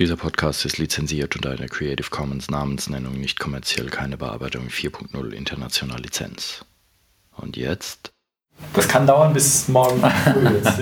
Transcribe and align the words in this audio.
Dieser 0.00 0.16
Podcast 0.16 0.64
ist 0.64 0.78
lizenziert 0.78 1.36
unter 1.36 1.50
einer 1.52 1.68
Creative 1.68 2.10
Commons 2.10 2.50
Namensnennung 2.50 3.20
nicht 3.20 3.38
kommerziell 3.38 3.90
keine 3.90 4.16
Bearbeitung 4.16 4.66
4.0 4.66 5.30
international 5.30 6.00
Lizenz. 6.00 6.64
Und 7.36 7.56
jetzt? 7.56 8.10
Das 8.72 8.88
kann 8.88 9.06
dauern 9.06 9.32
bis 9.32 9.68
morgen 9.68 10.00
früh 10.00 10.48
jetzt. 10.48 10.80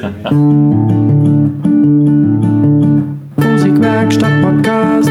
Musikwerkstatt 3.36 4.42
Podcast. 4.42 5.10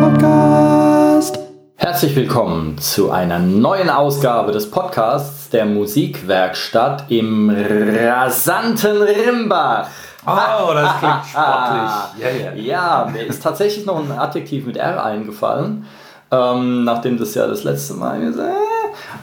Podcast. 0.00 1.38
Herzlich 1.74 2.14
willkommen 2.14 2.78
zu 2.78 3.10
einer 3.10 3.40
neuen 3.40 3.90
Ausgabe 3.90 4.52
des 4.52 4.70
Podcasts 4.70 5.50
der 5.50 5.66
Musikwerkstatt 5.66 7.10
im 7.10 7.50
rasanten 7.50 9.02
Rimbach. 9.02 9.88
Oh, 10.24 10.72
das 10.72 10.98
klingt 10.98 11.26
sportlich. 11.30 12.20
Ja, 12.20 12.28
ja. 12.28 12.52
ja, 12.54 13.10
mir 13.12 13.26
ist 13.26 13.42
tatsächlich 13.42 13.84
noch 13.86 13.98
ein 13.98 14.12
Adjektiv 14.12 14.66
mit 14.66 14.76
R 14.76 15.04
eingefallen, 15.04 15.84
ähm, 16.30 16.84
nachdem 16.84 17.18
das 17.18 17.34
ja 17.34 17.46
das 17.46 17.64
letzte 17.64 17.94
Mal 17.94 18.20
gesagt 18.20 18.56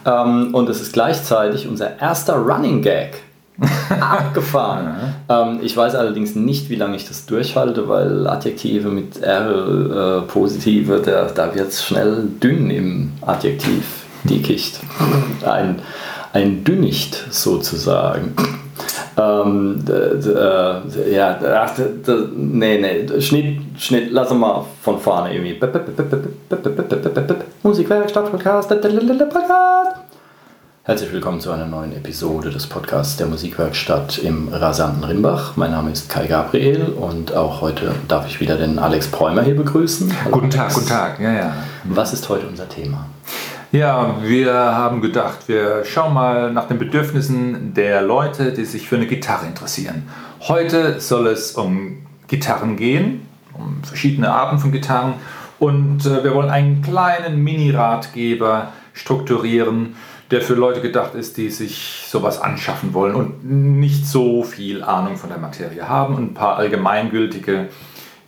ähm, 0.05 0.53
Und 0.53 0.69
es 0.69 0.81
ist 0.81 0.93
gleichzeitig 0.93 1.67
unser 1.67 1.99
erster 1.99 2.35
Running 2.35 2.81
Gag. 2.81 3.21
Abgefahren. 3.89 5.15
ähm, 5.27 5.59
ich 5.61 5.75
weiß 5.75 5.93
allerdings 5.95 6.33
nicht, 6.33 6.69
wie 6.69 6.75
lange 6.75 6.95
ich 6.95 7.05
das 7.05 7.25
durchhalte, 7.25 7.89
weil 7.89 8.25
Adjektive 8.25 8.87
mit 8.87 9.21
R 9.21 10.19
äh, 10.19 10.21
positive, 10.21 11.01
da, 11.01 11.25
da 11.25 11.53
wird 11.53 11.67
es 11.67 11.83
schnell 11.83 12.23
dünn 12.41 12.69
im 12.69 13.11
Adjektiv, 13.19 14.05
Dickicht. 14.23 14.79
Ein, 15.45 15.81
ein 16.31 16.63
Dünnicht 16.63 17.25
sozusagen. 17.31 18.33
Ähm, 19.17 19.83
äh, 19.89 21.13
ja, 21.13 21.39
ach, 21.63 21.71
nee, 22.35 22.79
nee, 22.79 23.21
Schnitt, 23.21 23.59
Schnitt, 23.77 24.11
lass 24.11 24.31
mal 24.31 24.65
von 24.81 24.99
vorne 24.99 25.33
irgendwie. 25.33 25.59
Musikwerkstatt 27.63 28.31
Podcast, 28.31 28.69
Podcast. 28.69 29.99
Herzlich 30.83 31.13
willkommen 31.13 31.39
zu 31.39 31.51
einer 31.51 31.67
neuen 31.67 31.95
Episode 31.95 32.49
des 32.49 32.65
Podcasts 32.65 33.17
der 33.17 33.27
Musikwerkstatt 33.27 34.17
im 34.17 34.47
rasanten 34.47 35.03
Rimbach. 35.03 35.55
Mein 35.55 35.69
Name 35.69 35.91
ist 35.91 36.09
Kai 36.09 36.25
Gabriel 36.25 36.93
und 36.99 37.35
auch 37.35 37.61
heute 37.61 37.93
darf 38.07 38.25
ich 38.25 38.39
wieder 38.39 38.57
den 38.57 38.79
Alex 38.79 39.07
Präumer 39.07 39.43
hier 39.43 39.55
begrüßen. 39.55 40.11
Hallo 40.23 40.31
guten 40.31 40.49
Tag, 40.49 40.73
guten 40.73 40.87
Tag. 40.87 41.19
Ja, 41.19 41.31
ja. 41.31 41.53
Was 41.83 42.13
ist 42.13 42.27
heute 42.27 42.47
unser 42.47 42.67
Thema? 42.67 43.05
Ja, 43.71 44.15
wir 44.23 44.51
haben 44.51 44.99
gedacht, 44.99 45.47
wir 45.47 45.85
schauen 45.85 46.15
mal 46.15 46.51
nach 46.51 46.67
den 46.67 46.79
Bedürfnissen 46.79 47.75
der 47.75 48.01
Leute, 48.01 48.51
die 48.51 48.65
sich 48.65 48.89
für 48.89 48.95
eine 48.95 49.05
Gitarre 49.05 49.45
interessieren. 49.45 50.09
Heute 50.39 50.99
soll 50.99 51.27
es 51.27 51.51
um 51.51 51.97
Gitarren 52.27 52.77
gehen, 52.77 53.27
um 53.53 53.83
verschiedene 53.83 54.31
Arten 54.31 54.57
von 54.57 54.71
Gitarren 54.71 55.13
und 55.59 56.03
äh, 56.07 56.23
wir 56.23 56.33
wollen 56.33 56.49
einen 56.49 56.81
kleinen 56.81 57.43
Mini-Ratgeber 57.43 58.73
strukturieren, 58.93 59.95
der 60.31 60.41
für 60.41 60.55
Leute 60.55 60.81
gedacht 60.81 61.13
ist, 61.13 61.37
die 61.37 61.51
sich 61.51 62.05
sowas 62.07 62.41
anschaffen 62.41 62.95
wollen 62.95 63.13
und 63.13 63.45
nicht 63.45 64.07
so 64.07 64.43
viel 64.43 64.83
Ahnung 64.83 65.15
von 65.15 65.29
der 65.29 65.37
Materie 65.37 65.87
haben 65.87 66.15
und 66.15 66.31
ein 66.31 66.33
paar 66.33 66.57
allgemeingültige 66.57 67.69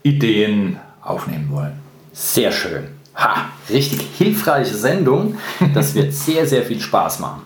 Ideen 0.04 0.78
aufnehmen 1.02 1.48
wollen. 1.50 1.80
Sehr 2.14 2.52
schön. 2.52 3.01
Ha, 3.16 3.46
richtig 3.70 4.02
hilfreiche 4.18 4.76
Sendung. 4.76 5.38
Das 5.74 5.96
wird 5.96 6.14
sehr, 6.14 6.46
sehr 6.46 6.64
viel 6.64 6.80
Spaß 6.80 7.20
machen. 7.20 7.42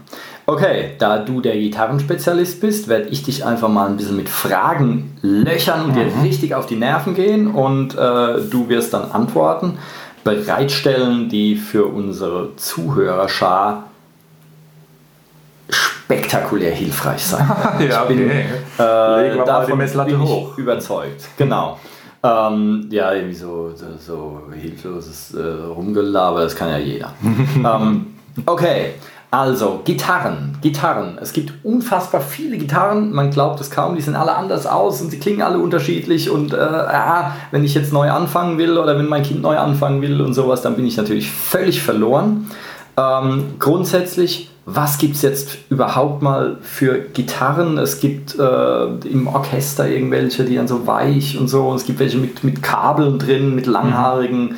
Okay, 0.47 0.91
da 0.99 1.17
du 1.17 1.41
der 1.41 1.55
Gitarrenspezialist 1.55 2.61
bist, 2.61 2.87
werde 2.87 3.07
ich 3.09 3.23
dich 3.23 3.43
einfach 3.43 3.67
mal 3.67 3.87
ein 3.87 3.97
bisschen 3.97 4.15
mit 4.15 4.29
Fragen 4.29 5.17
löchern 5.23 5.85
und 5.85 5.95
dir 5.95 6.05
mhm. 6.05 6.21
richtig 6.21 6.53
auf 6.53 6.67
die 6.67 6.75
Nerven 6.75 7.15
gehen 7.15 7.47
und 7.47 7.95
äh, 7.95 7.97
du 7.97 8.69
wirst 8.69 8.93
dann 8.93 9.09
Antworten 9.11 9.79
bereitstellen, 10.23 11.29
die 11.29 11.55
für 11.55 11.85
unsere 11.85 12.55
Zuhörerschar 12.57 13.85
spektakulär 15.69 16.71
hilfreich 16.71 17.25
sein. 17.25 17.49
ja, 17.89 18.03
okay. 18.03 18.13
bin, 18.13 18.29
äh, 18.29 19.21
Legen 19.21 19.37
wir 19.37 19.45
mal 19.45 19.65
die 19.65 19.73
Messlatte 19.73 20.19
hoch. 20.19 20.57
Überzeugt, 20.57 21.27
genau. 21.37 21.79
Ähm, 22.25 22.87
ja, 22.89 23.13
irgendwie 23.13 23.35
so, 23.35 23.71
so, 23.99 24.41
hilfloses 24.51 25.35
äh, 25.35 25.43
Rumgelaber, 25.43 26.41
das 26.41 26.55
kann 26.55 26.69
ja 26.69 26.77
jeder. 26.79 27.13
ähm, 27.55 28.07
okay, 28.47 28.93
also 29.29 29.81
Gitarren, 29.83 30.57
Gitarren. 30.61 31.19
Es 31.21 31.33
gibt 31.33 31.53
unfassbar 31.63 32.21
viele 32.21 32.57
Gitarren, 32.57 33.11
man 33.11 33.29
glaubt 33.29 33.61
es 33.61 33.69
kaum, 33.69 33.95
die 33.95 34.01
sehen 34.01 34.15
alle 34.15 34.33
anders 34.35 34.65
aus 34.65 35.01
und 35.01 35.11
sie 35.11 35.19
klingen 35.19 35.43
alle 35.43 35.59
unterschiedlich 35.59 36.29
und 36.29 36.53
äh, 36.53 36.57
ah, 36.57 37.35
wenn 37.51 37.63
ich 37.63 37.75
jetzt 37.75 37.93
neu 37.93 38.09
anfangen 38.09 38.57
will 38.57 38.79
oder 38.79 38.97
wenn 38.97 39.07
mein 39.07 39.23
Kind 39.23 39.43
neu 39.43 39.57
anfangen 39.57 40.01
will 40.01 40.19
und 40.21 40.33
sowas, 40.33 40.63
dann 40.63 40.75
bin 40.75 40.87
ich 40.87 40.97
natürlich 40.97 41.29
völlig 41.29 41.83
verloren. 41.83 42.49
Ähm, 42.97 43.55
grundsätzlich 43.59 44.49
was 44.65 44.97
gibt 44.97 45.15
es 45.15 45.21
jetzt 45.21 45.57
überhaupt 45.69 46.23
mal 46.23 46.57
für 46.61 46.99
Gitarren? 46.99 47.77
Es 47.77 47.99
gibt 47.99 48.37
äh, 48.37 48.85
im 49.07 49.27
Orchester 49.27 49.87
irgendwelche, 49.87 50.43
die 50.43 50.55
dann 50.55 50.67
so 50.67 50.87
weich 50.87 51.37
und 51.37 51.47
so. 51.47 51.67
Und 51.67 51.75
es 51.75 51.85
gibt 51.85 51.99
welche 51.99 52.17
mit, 52.17 52.43
mit 52.43 52.63
Kabeln 52.63 53.19
drin, 53.19 53.53
mit 53.53 53.67
langhaarigen, 53.67 54.55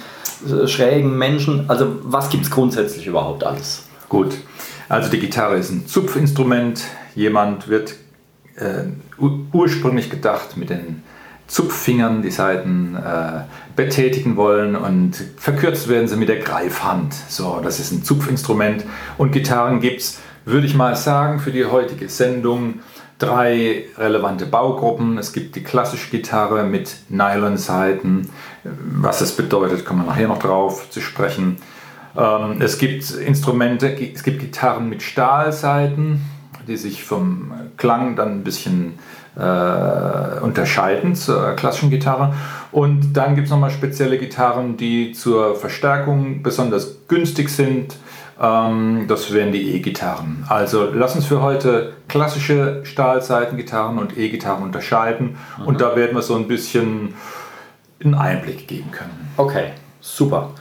äh, 0.48 0.66
schrägen 0.68 1.18
Menschen. 1.18 1.70
Also 1.70 1.98
was 2.04 2.30
gibt 2.30 2.46
es 2.46 2.52
grundsätzlich 2.52 3.06
überhaupt 3.06 3.44
alles? 3.44 3.84
Gut, 4.08 4.38
also 4.88 5.10
die 5.10 5.20
Gitarre 5.20 5.58
ist 5.58 5.72
ein 5.72 5.88
Zupfinstrument. 5.88 6.86
Jemand 7.14 7.68
wird 7.68 7.96
äh, 8.56 8.86
ursprünglich 9.52 10.10
gedacht 10.10 10.56
mit 10.56 10.70
den 10.70 11.04
Zupffingern 11.48 12.22
die 12.22 12.32
Seiten 12.32 12.96
äh, 12.96 13.42
betätigen 13.76 14.36
wollen 14.36 14.76
und 14.76 15.16
verkürzt 15.38 15.88
werden 15.88 16.08
sie 16.08 16.18
mit 16.18 16.30
der 16.30 16.40
Greifhand. 16.40 17.14
So, 17.14 17.62
das 17.64 17.80
ist 17.80 17.92
ein 17.92 18.04
Zupfinstrument 18.04 18.84
und 19.18 19.32
Gitarren 19.32 19.80
gibt 19.80 20.02
es, 20.02 20.20
würde 20.46 20.68
ich 20.68 20.76
mal 20.76 20.96
sagen, 20.96 21.40
für 21.40 21.52
die 21.52 21.66
heutige 21.66 22.10
Sendung 22.10 22.82
drei 23.20 23.86
relevante 23.98 24.46
Baugruppen. 24.46 25.18
Es 25.18 25.34
gibt 25.34 25.56
die 25.56 25.64
klassische 25.64 26.12
Gitarre 26.12 26.64
mit 26.64 26.98
Nylon-Saiten. 27.10 28.30
Was 28.64 29.20
das 29.20 29.32
bedeutet, 29.32 29.86
kommen 29.86 30.02
wir 30.04 30.08
nachher 30.08 30.28
noch 30.28 30.40
drauf 30.40 30.90
zu 30.90 31.02
sprechen. 31.02 31.58
Ähm, 32.16 32.62
es 32.62 32.78
gibt 32.78 33.10
Instrumente, 33.12 33.94
es 33.94 34.24
gibt 34.24 34.40
Gitarren 34.40 34.90
mit 34.90 35.02
Stahlsaiten, 35.02 36.22
die 36.68 36.78
sich 36.78 37.04
vom 37.04 37.52
Klang 37.78 38.16
dann 38.16 38.40
ein 38.40 38.44
bisschen 38.44 39.00
äh, 39.38 40.40
unterscheiden 40.42 41.16
zur 41.16 41.54
klassischen 41.54 41.90
Gitarre. 41.90 42.34
Und 42.72 43.14
dann 43.14 43.36
gibt 43.36 43.46
es 43.46 43.52
nochmal 43.52 43.70
spezielle 43.70 44.18
Gitarren, 44.18 44.78
die 44.78 45.12
zur 45.14 45.56
Verstärkung 45.56 46.42
besonders 46.42 47.08
günstig 47.08 47.50
sind. 47.50 47.96
Ähm, 48.42 49.06
das 49.08 49.34
wären 49.34 49.52
die 49.52 49.76
E-Gitarren. 49.76 50.46
Also 50.50 50.90
lass 50.94 51.16
uns 51.16 51.26
für 51.26 51.42
heute 51.42 51.94
klassische 52.08 52.82
Stahlseitengitarren 52.84 54.00
und 54.00 54.18
E-Gitarren 54.18 54.64
unterscheiden. 54.64 55.38
Mhm. 55.60 55.66
Und 55.68 55.82
da 55.82 55.96
werden 55.96 56.16
wir 56.16 56.22
so 56.22 56.36
ein 56.36 56.48
bisschen 56.48 57.14
einen 58.04 58.16
Einblick 58.16 58.68
geben 58.68 58.92
können. 58.92 59.32
Okay, 59.38 59.72
super. 60.02 60.52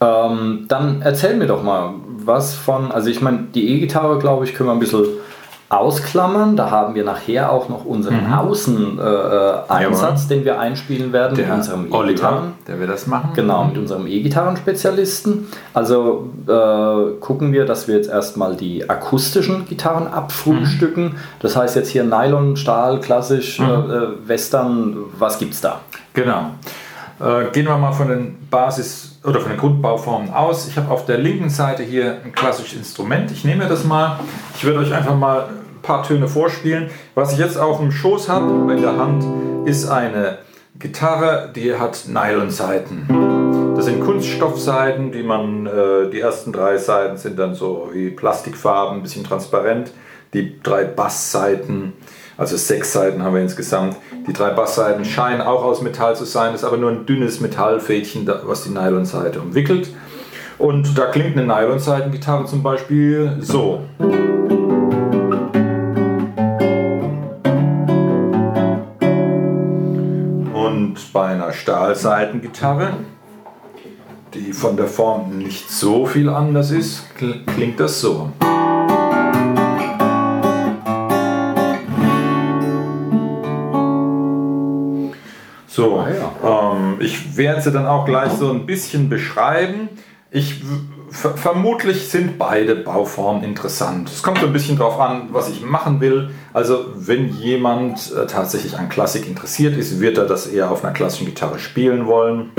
Ähm, 0.00 0.64
dann 0.68 1.02
erzähl 1.02 1.36
mir 1.36 1.46
doch 1.46 1.62
mal 1.62 1.94
was 2.06 2.54
von, 2.54 2.90
also 2.90 3.10
ich 3.10 3.20
meine, 3.20 3.48
die 3.54 3.74
E-Gitarre, 3.74 4.18
glaube 4.18 4.44
ich, 4.44 4.54
können 4.54 4.68
wir 4.68 4.72
ein 4.72 4.78
bisschen 4.78 5.04
ausklammern. 5.70 6.56
Da 6.56 6.70
haben 6.70 6.94
wir 6.94 7.04
nachher 7.04 7.50
auch 7.50 7.68
noch 7.68 7.84
unseren 7.84 8.26
mhm. 8.26 8.32
Außeneinsatz, 8.32 10.24
äh, 10.24 10.28
den 10.28 10.44
wir 10.44 10.58
einspielen 10.58 11.12
werden 11.12 11.36
der 11.36 11.46
mit 11.46 11.54
unserem 11.54 11.86
E-Gitarren. 11.86 12.52
Der 12.66 12.78
wird 12.80 12.90
das 12.90 13.06
machen. 13.06 13.30
Genau, 13.34 13.64
mit 13.64 13.78
unserem 13.78 14.06
E-Gitarren-Spezialisten. 14.06 15.46
Also 15.72 16.30
äh, 16.46 17.18
gucken 17.20 17.52
wir, 17.52 17.64
dass 17.64 17.86
wir 17.86 17.94
jetzt 17.94 18.10
erstmal 18.10 18.56
die 18.56 18.90
akustischen 18.90 19.64
Gitarren 19.66 20.08
abfrühstücken. 20.08 21.04
Mhm. 21.04 21.16
Das 21.38 21.56
heißt 21.56 21.76
jetzt 21.76 21.88
hier 21.88 22.02
Nylon, 22.04 22.56
Stahl, 22.56 23.00
klassisch, 23.00 23.60
mhm. 23.60 23.66
äh, 23.66 24.28
Western. 24.28 24.96
Was 25.18 25.38
gibt's 25.38 25.60
da? 25.60 25.80
Genau. 26.14 26.50
Äh, 27.20 27.50
gehen 27.52 27.66
wir 27.66 27.76
mal 27.78 27.92
von 27.92 28.08
den 28.08 28.48
Basis- 28.50 29.09
oder 29.24 29.40
von 29.40 29.50
den 29.50 29.58
Grundbauformen 29.58 30.32
aus. 30.32 30.66
Ich 30.68 30.76
habe 30.76 30.90
auf 30.90 31.04
der 31.04 31.18
linken 31.18 31.50
Seite 31.50 31.82
hier 31.82 32.18
ein 32.24 32.32
klassisches 32.32 32.78
Instrument. 32.78 33.30
Ich 33.30 33.44
nehme 33.44 33.68
das 33.68 33.84
mal. 33.84 34.20
Ich 34.56 34.64
werde 34.64 34.78
euch 34.78 34.92
einfach 34.92 35.16
mal 35.16 35.48
paar 35.82 36.02
Töne 36.02 36.28
vorspielen. 36.28 36.90
Was 37.14 37.32
ich 37.32 37.38
jetzt 37.38 37.58
auf 37.58 37.78
dem 37.78 37.90
Schoß 37.90 38.28
habe, 38.28 38.72
in 38.72 38.80
der 38.80 38.96
Hand, 38.96 39.24
ist 39.66 39.88
eine 39.88 40.38
Gitarre, 40.78 41.50
die 41.54 41.74
hat 41.74 42.04
Nylonseiten. 42.06 43.74
Das 43.76 43.84
sind 43.86 44.00
Kunststoffseiten, 44.00 45.12
die 45.12 45.22
man, 45.22 45.66
äh, 45.66 46.10
die 46.10 46.20
ersten 46.20 46.52
drei 46.52 46.78
Seiten 46.78 47.16
sind 47.16 47.38
dann 47.38 47.54
so 47.54 47.90
wie 47.92 48.10
Plastikfarben, 48.10 48.98
ein 48.98 49.02
bisschen 49.02 49.24
transparent. 49.24 49.90
Die 50.32 50.60
drei 50.62 50.84
Bassseiten, 50.84 51.94
also 52.40 52.56
sechs 52.56 52.92
Seiten 52.92 53.22
haben 53.22 53.34
wir 53.34 53.42
insgesamt. 53.42 53.96
Die 54.26 54.32
drei 54.32 54.50
Bassseiten 54.50 55.04
scheinen 55.04 55.42
auch 55.42 55.62
aus 55.62 55.82
Metall 55.82 56.16
zu 56.16 56.24
sein, 56.24 56.54
ist 56.54 56.64
aber 56.64 56.78
nur 56.78 56.90
ein 56.90 57.04
dünnes 57.04 57.40
Metallfädchen, 57.40 58.26
was 58.44 58.64
die 58.64 58.70
Nylonseite 58.70 59.40
umwickelt. 59.40 59.90
Und 60.56 60.98
da 60.98 61.06
klingt 61.06 61.36
eine 61.36 61.46
Nylonseitengitarre 61.46 62.46
zum 62.46 62.62
Beispiel 62.62 63.36
so. 63.40 63.82
einer 71.30 71.52
Stahlseitengitarre, 71.52 72.92
die 74.34 74.52
von 74.52 74.76
der 74.76 74.86
Form 74.86 75.38
nicht 75.38 75.70
so 75.70 76.06
viel 76.06 76.28
anders 76.28 76.70
ist, 76.70 77.04
klingt 77.16 77.80
das 77.80 78.00
so. 78.00 78.30
So, 85.72 86.00
ah, 86.00 86.08
ja. 86.10 86.72
ähm, 86.74 86.96
ich 86.98 87.36
werde 87.36 87.60
sie 87.60 87.70
dann 87.70 87.86
auch 87.86 88.04
gleich 88.04 88.32
so 88.32 88.50
ein 88.50 88.66
bisschen 88.66 89.08
beschreiben. 89.08 89.88
Ich 90.32 90.62
vermutlich 91.10 92.08
sind 92.08 92.38
beide 92.38 92.74
Bauformen 92.74 93.44
interessant. 93.44 94.10
Es 94.10 94.20
kommt 94.20 94.38
so 94.38 94.46
ein 94.46 94.52
bisschen 94.52 94.76
darauf 94.76 94.98
an, 94.98 95.28
was 95.30 95.48
ich 95.48 95.62
machen 95.62 96.00
will. 96.00 96.30
Also 96.52 96.86
wenn 96.96 97.28
jemand 97.28 98.12
äh, 98.12 98.26
tatsächlich 98.26 98.76
an 98.76 98.88
Klassik 98.88 99.28
interessiert 99.28 99.76
ist, 99.76 100.00
wird 100.00 100.18
er 100.18 100.26
das 100.26 100.48
eher 100.48 100.72
auf 100.72 100.84
einer 100.84 100.92
klassischen 100.92 101.26
Gitarre 101.26 101.60
spielen 101.60 102.06
wollen. 102.08 102.50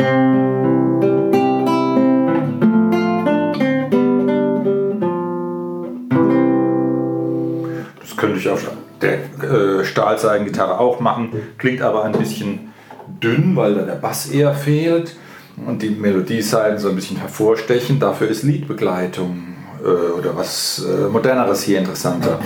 Das 8.00 8.16
könnte 8.16 8.40
ich 8.40 8.48
auf 8.48 8.66
der 9.02 9.16
äh, 9.44 9.84
Stahlseigengitarre 9.84 10.80
auch 10.80 11.02
machen, 11.02 11.34
klingt 11.58 11.82
aber 11.82 12.06
ein 12.06 12.14
bisschen 12.14 12.71
dünn, 13.20 13.56
weil 13.56 13.76
da 13.76 13.82
der 13.82 13.94
Bass 13.96 14.28
eher 14.30 14.54
fehlt 14.54 15.16
und 15.66 15.82
die 15.82 15.90
Melodieseiten 15.90 16.78
so 16.78 16.90
ein 16.90 16.96
bisschen 16.96 17.18
hervorstechen. 17.18 18.00
Dafür 18.00 18.28
ist 18.28 18.44
Liedbegleitung 18.44 19.56
äh, 19.84 19.88
oder 19.88 20.36
was 20.36 20.86
äh, 20.86 21.10
Moderneres 21.10 21.64
hier 21.64 21.80
interessanter. 21.80 22.40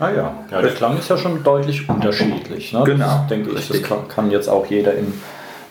Ah 0.00 0.10
ja. 0.10 0.32
ja, 0.50 0.62
der 0.62 0.70
Klang 0.70 0.96
ist 0.96 1.10
ja 1.10 1.18
schon 1.18 1.42
deutlich 1.42 1.88
unterschiedlich. 1.88 2.72
Ne? 2.72 2.84
Genau. 2.84 3.04
Das, 3.04 3.26
denke 3.26 3.50
ich, 3.50 3.68
das 3.68 3.82
kann, 3.82 4.06
kann, 4.08 4.30
jetzt 4.30 4.48
auch 4.48 4.66
jeder 4.66 4.94
in, 4.94 5.12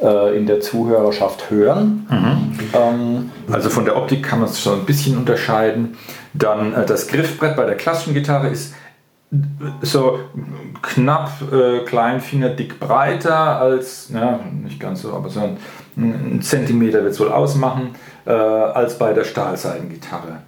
äh, 0.02 0.38
in 0.38 0.46
der 0.46 0.60
Zuhörerschaft 0.60 1.50
hören. 1.50 2.06
Mhm. 2.10 2.60
Ähm, 2.74 3.32
also 3.50 3.70
von 3.70 3.86
der 3.86 3.96
Optik 3.96 4.24
kann 4.24 4.40
man 4.40 4.50
es 4.50 4.62
schon 4.62 4.80
ein 4.80 4.86
bisschen 4.86 5.18
unterscheiden. 5.18 5.98
Dann 6.38 6.74
äh, 6.74 6.86
das 6.86 7.08
Griffbrett 7.08 7.56
bei 7.56 7.66
der 7.66 7.76
klassischen 7.76 8.14
Gitarre 8.14 8.48
ist 8.48 8.74
so 9.82 10.20
knapp 10.82 11.32
äh, 11.52 11.80
Kleinfinger 11.84 12.50
dick 12.50 12.80
breiter 12.80 13.60
als, 13.60 14.10
ja, 14.14 14.40
nicht 14.64 14.80
ganz 14.80 15.02
so, 15.02 15.14
aber 15.14 15.30
so 15.30 15.42
ein, 15.42 15.58
ein 15.98 16.42
Zentimeter 16.42 17.04
wird 17.04 17.14
es 17.14 17.20
wohl 17.20 17.32
ausmachen, 17.32 17.96
äh, 18.26 18.32
als 18.32 18.98
bei 18.98 19.14
der 19.14 19.26
Stahlseidengitarre. 19.26 20.44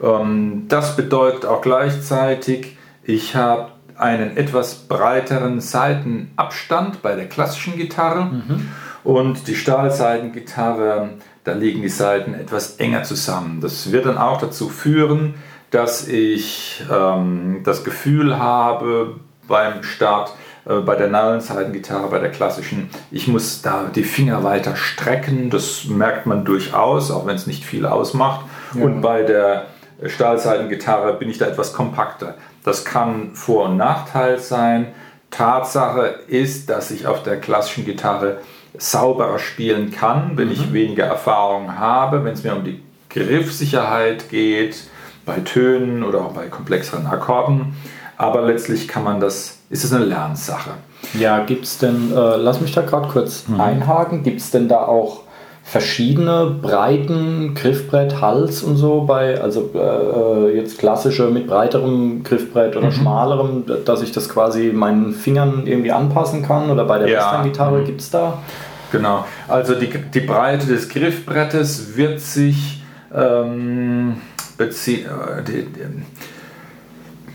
Ähm, 0.00 0.66
das 0.68 0.96
bedeutet 0.96 1.44
auch 1.44 1.60
gleichzeitig, 1.60 2.76
ich 3.02 3.34
habe 3.34 3.72
einen 3.96 4.36
etwas 4.36 4.76
breiteren 4.76 5.60
Seitenabstand 5.60 7.02
bei 7.02 7.16
der 7.16 7.28
klassischen 7.28 7.76
Gitarre 7.76 8.26
mhm. 8.26 8.68
und 9.02 9.48
die 9.48 9.56
Stahlseidengitarre, 9.56 11.10
da 11.44 11.52
liegen 11.52 11.82
die 11.82 11.88
Seiten 11.88 12.34
etwas 12.34 12.76
enger 12.76 13.02
zusammen. 13.02 13.60
Das 13.60 13.92
wird 13.92 14.06
dann 14.06 14.18
auch 14.18 14.40
dazu 14.40 14.68
führen, 14.68 15.34
dass 15.70 16.06
ich 16.08 16.84
ähm, 16.90 17.60
das 17.64 17.84
Gefühl 17.84 18.38
habe 18.38 19.16
beim 19.46 19.82
Start, 19.82 20.32
äh, 20.66 20.80
bei 20.80 20.96
der 20.96 21.08
Nallenseitengitarre, 21.08 22.08
bei 22.08 22.18
der 22.18 22.30
klassischen, 22.30 22.90
ich 23.10 23.28
muss 23.28 23.62
da 23.62 23.90
die 23.94 24.04
Finger 24.04 24.44
weiter 24.44 24.76
strecken. 24.76 25.50
Das 25.50 25.84
merkt 25.86 26.26
man 26.26 26.44
durchaus, 26.44 27.10
auch 27.10 27.26
wenn 27.26 27.36
es 27.36 27.46
nicht 27.46 27.64
viel 27.64 27.86
ausmacht. 27.86 28.44
Ja. 28.74 28.84
Und 28.84 29.00
bei 29.00 29.22
der 29.22 29.66
Stahlseitengitarre 30.04 31.14
bin 31.14 31.30
ich 31.30 31.38
da 31.38 31.46
etwas 31.46 31.72
kompakter. 31.72 32.34
Das 32.64 32.84
kann 32.84 33.34
Vor- 33.34 33.66
und 33.66 33.76
Nachteil 33.76 34.38
sein. 34.38 34.88
Tatsache 35.30 36.20
ist, 36.26 36.68
dass 36.68 36.90
ich 36.90 37.06
auf 37.06 37.22
der 37.22 37.40
klassischen 37.40 37.84
Gitarre 37.84 38.38
sauberer 38.80 39.38
spielen 39.38 39.90
kann, 39.90 40.32
wenn 40.36 40.46
mhm. 40.46 40.52
ich 40.52 40.72
weniger 40.72 41.04
Erfahrung 41.04 41.78
habe, 41.78 42.24
wenn 42.24 42.32
es 42.32 42.42
mir 42.42 42.54
um 42.54 42.64
die 42.64 42.80
Griffsicherheit 43.10 44.30
geht, 44.30 44.76
bei 45.26 45.36
Tönen 45.40 46.02
oder 46.02 46.22
auch 46.22 46.32
bei 46.32 46.46
komplexeren 46.46 47.06
Akkorden. 47.06 47.74
Aber 48.16 48.42
letztlich 48.42 48.88
kann 48.88 49.04
man 49.04 49.20
das, 49.20 49.58
ist 49.68 49.84
es 49.84 49.92
eine 49.92 50.04
Lernsache. 50.04 50.70
Ja, 51.18 51.44
gibt 51.44 51.64
es 51.64 51.78
denn, 51.78 52.12
äh, 52.12 52.36
lass 52.36 52.60
mich 52.60 52.72
da 52.72 52.82
gerade 52.82 53.08
kurz 53.08 53.48
mhm. 53.48 53.60
einhaken, 53.60 54.22
gibt 54.22 54.40
es 54.40 54.50
denn 54.50 54.68
da 54.68 54.84
auch 54.84 55.22
verschiedene 55.62 56.46
Breiten, 56.60 57.54
Griffbrett, 57.54 58.20
Hals 58.20 58.62
und 58.62 58.76
so 58.76 59.02
bei, 59.02 59.40
also 59.40 59.70
äh, 59.74 60.56
jetzt 60.56 60.78
klassische 60.78 61.28
mit 61.28 61.46
breiterem 61.46 62.22
Griffbrett 62.24 62.76
oder 62.76 62.86
mhm. 62.86 62.92
schmalerem, 62.92 63.64
dass 63.84 64.02
ich 64.02 64.10
das 64.10 64.28
quasi 64.28 64.72
meinen 64.74 65.12
Fingern 65.12 65.66
irgendwie 65.66 65.92
anpassen 65.92 66.42
kann 66.42 66.70
oder 66.70 66.84
bei 66.84 66.98
der 66.98 67.08
ja. 67.08 67.18
Western-Gitarre 67.18 67.78
mhm. 67.80 67.84
gibt 67.84 68.00
es 68.00 68.10
da? 68.10 68.38
Genau, 68.90 69.24
also 69.48 69.74
die, 69.74 69.88
die 69.88 70.20
Breite 70.20 70.66
des 70.66 70.88
Griffbrettes 70.88 71.96
wird 71.96 72.20
sich 72.20 72.82
ähm, 73.14 74.20
bezie 74.56 75.02
äh, 75.02 75.42
die, 75.42 75.66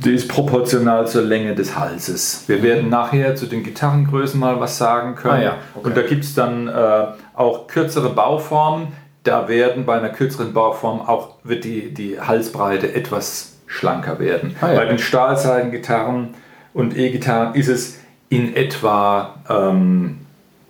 die 0.04 0.14
ist 0.14 0.28
proportional 0.30 1.08
zur 1.08 1.24
Länge 1.24 1.56
des 1.56 1.78
Halses. 1.78 2.44
Wir 2.48 2.62
werden 2.62 2.90
nachher 2.90 3.36
zu 3.36 3.48
den 3.48 3.64
Gitarrengrößen 3.64 4.40
mal 4.40 4.60
was 4.60 4.78
sagen 4.78 5.16
können. 5.16 5.34
Ah, 5.34 5.44
ja. 5.44 5.58
okay. 5.74 5.88
Und 5.88 5.98
da 5.98 6.02
gibt 6.04 6.24
es 6.24 6.36
dann 6.36 6.68
äh, 6.68 7.06
auch 7.34 7.68
kürzere 7.68 8.10
Bauformen. 8.10 8.90
Da 9.24 9.48
werden 9.48 9.86
bei 9.86 9.98
einer 9.98 10.10
kürzeren 10.10 10.54
Bauform 10.54 11.02
auch 11.02 11.36
wird 11.44 11.64
die, 11.64 11.94
die 11.94 12.20
Halsbreite 12.20 12.94
etwas 12.94 13.58
schlanker 13.66 14.20
werden. 14.20 14.56
Ah, 14.62 14.72
ja. 14.72 14.76
Bei 14.76 14.86
den 14.86 15.00
Stahlseidengitarren 15.00 16.36
und 16.74 16.96
E-Gitarren 16.96 17.56
ist 17.56 17.70
es 17.70 18.00
in 18.30 18.56
etwa 18.56 19.36
ähm, 19.50 20.25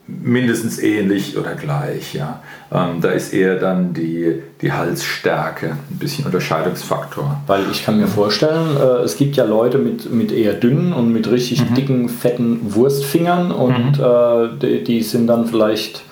mindestens 0.08 0.80
ähnlich 0.80 1.38
oder 1.38 1.56
gleich. 1.56 2.14
Ja. 2.14 2.42
Ähm, 2.72 3.02
da 3.02 3.10
ist 3.10 3.34
eher 3.34 3.58
dann 3.58 3.94
die, 3.94 4.42
die 4.62 4.72
Halsstärke 4.72 5.78
ein 5.90 5.98
bisschen 5.98 6.26
Unterscheidungsfaktor. 6.26 7.42
Weil 7.48 7.64
ich 7.72 7.84
kann 7.84 8.00
mir 8.00 8.08
vorstellen, 8.08 8.78
äh, 8.78 9.04
es 9.04 9.18
gibt 9.18 9.36
ja 9.36 9.46
Leute 9.46 9.80
mit, 9.80 10.12
mit 10.12 10.32
eher 10.32 10.54
dünnen 10.54 10.94
und 10.94 11.12
mit 11.12 11.30
richtig 11.32 11.68
mhm. 11.68 11.74
dicken, 11.74 12.10
fetten 12.10 12.76
Wurstfingern 12.76 13.52
und 13.52 13.98
mhm. 13.98 14.04
äh, 14.04 14.60
die, 14.62 14.84
die, 14.84 15.02
sind 15.02 15.28
dann 15.28 15.48
vielleicht, 15.48 16.04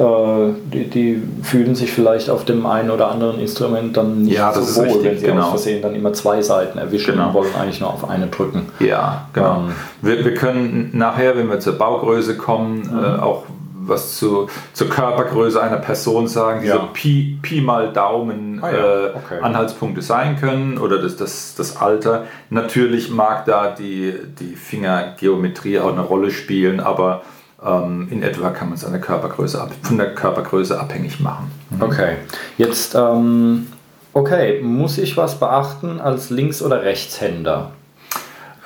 die, 0.00 0.88
die, 0.88 1.22
fühlen 1.42 1.74
sich 1.74 1.92
vielleicht 1.92 2.30
auf 2.30 2.44
dem 2.44 2.64
einen 2.64 2.90
oder 2.90 3.10
anderen 3.10 3.38
Instrument 3.38 3.96
dann 3.96 4.22
nicht 4.22 4.36
ja, 4.36 4.52
so 4.52 4.76
wohl, 4.76 4.84
richtig, 4.84 5.04
wenn 5.04 5.18
sie 5.18 5.26
genau. 5.26 5.42
aus 5.42 5.50
Versehen 5.50 5.82
dann 5.82 5.94
immer 5.94 6.12
zwei 6.12 6.40
Seiten 6.40 6.78
erwischen 6.78 7.12
genau. 7.12 7.28
und 7.28 7.34
wollen 7.34 7.54
eigentlich 7.54 7.80
nur 7.80 7.92
auf 7.92 8.08
eine 8.08 8.28
drücken. 8.28 8.66
Ja, 8.78 9.26
genau. 9.32 9.56
Ähm, 9.56 9.72
wir, 10.00 10.24
wir 10.24 10.34
können 10.34 10.90
nachher, 10.94 11.36
wenn 11.36 11.50
wir 11.50 11.60
zur 11.60 11.74
Baugröße 11.74 12.36
kommen, 12.38 12.88
mhm. 12.90 13.04
äh, 13.04 13.20
auch 13.20 13.44
was 13.90 14.16
zu, 14.16 14.48
zur 14.72 14.88
Körpergröße 14.88 15.60
einer 15.60 15.78
Person 15.78 16.28
sagen, 16.28 16.62
die 16.62 16.68
ja. 16.68 16.76
so 16.76 16.88
Pi, 16.92 17.38
Pi 17.42 17.60
mal 17.60 17.92
Daumen 17.92 18.60
ah, 18.62 18.70
ja. 18.70 18.78
äh, 18.78 19.10
okay. 19.14 19.40
Anhaltspunkte 19.42 20.00
sein 20.00 20.36
können 20.38 20.78
oder 20.78 20.98
das, 20.98 21.16
das, 21.16 21.54
das 21.56 21.76
Alter. 21.76 22.24
Natürlich 22.48 23.10
mag 23.10 23.44
da 23.44 23.70
die, 23.70 24.14
die 24.38 24.54
Fingergeometrie 24.54 25.78
auch 25.80 25.92
eine 25.92 26.02
Rolle 26.02 26.30
spielen, 26.30 26.80
aber 26.80 27.22
in 27.62 28.22
etwa 28.22 28.50
kann 28.50 28.70
man 28.70 28.78
es 28.78 28.84
an 28.84 28.92
der 28.92 29.00
Körpergröße 29.02 29.68
von 29.82 29.98
der 29.98 30.14
Körpergröße 30.14 30.80
abhängig 30.80 31.20
machen. 31.20 31.50
Mhm. 31.70 31.82
Okay, 31.82 32.14
jetzt 32.56 32.94
ähm, 32.94 33.66
okay, 34.14 34.62
muss 34.62 34.96
ich 34.96 35.16
was 35.16 35.38
beachten 35.38 36.00
als 36.00 36.30
Links- 36.30 36.62
oder 36.62 36.82
Rechtshänder? 36.82 37.72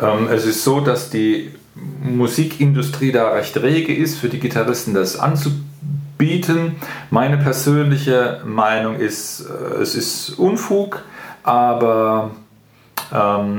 Ähm, 0.00 0.28
es 0.30 0.46
ist 0.46 0.62
so, 0.62 0.80
dass 0.80 1.10
die 1.10 1.52
Musikindustrie 1.74 3.10
da 3.10 3.30
recht 3.30 3.56
rege 3.56 3.94
ist, 3.94 4.18
für 4.18 4.28
die 4.28 4.38
Gitarristen 4.38 4.94
das 4.94 5.18
anzubieten. 5.18 6.76
Meine 7.10 7.38
persönliche 7.38 8.42
Meinung 8.44 8.96
ist, 8.96 9.40
äh, 9.40 9.82
es 9.82 9.94
ist 9.94 10.38
Unfug, 10.38 11.02
aber 11.42 12.30
ähm, 12.32 12.43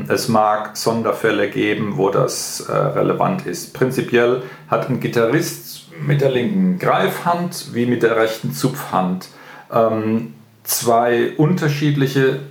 es 0.09 0.27
mag 0.27 0.75
Sonderfälle 0.75 1.50
geben, 1.50 1.93
wo 1.95 2.09
das 2.09 2.62
äh, 2.62 2.74
relevant 2.74 3.45
ist. 3.45 3.74
Prinzipiell 3.74 4.43
hat 4.67 4.89
ein 4.89 5.00
Gitarrist 5.00 5.88
mit 6.05 6.21
der 6.21 6.31
linken 6.31 6.77
Greifhand 6.77 7.74
wie 7.74 7.85
mit 7.85 8.03
der 8.03 8.17
rechten 8.17 8.53
Zupfhand 8.53 9.29
ähm, 9.71 10.33
zwei 10.63 11.31
unterschiedliche 11.38 12.41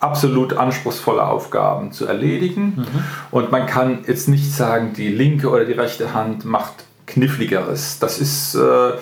absolut 0.00 0.54
anspruchsvolle 0.54 1.24
Aufgaben 1.24 1.92
zu 1.92 2.06
erledigen. 2.06 2.74
Mhm. 2.76 3.04
Und 3.30 3.52
man 3.52 3.66
kann 3.66 4.00
jetzt 4.06 4.28
nicht 4.28 4.52
sagen, 4.52 4.94
die 4.94 5.08
linke 5.08 5.48
oder 5.48 5.64
die 5.64 5.72
rechte 5.72 6.12
Hand 6.12 6.44
macht 6.44 6.84
kniffligeres. 7.06 7.98
Das 8.00 8.18
ist, 8.18 8.54
äh, 8.54 8.92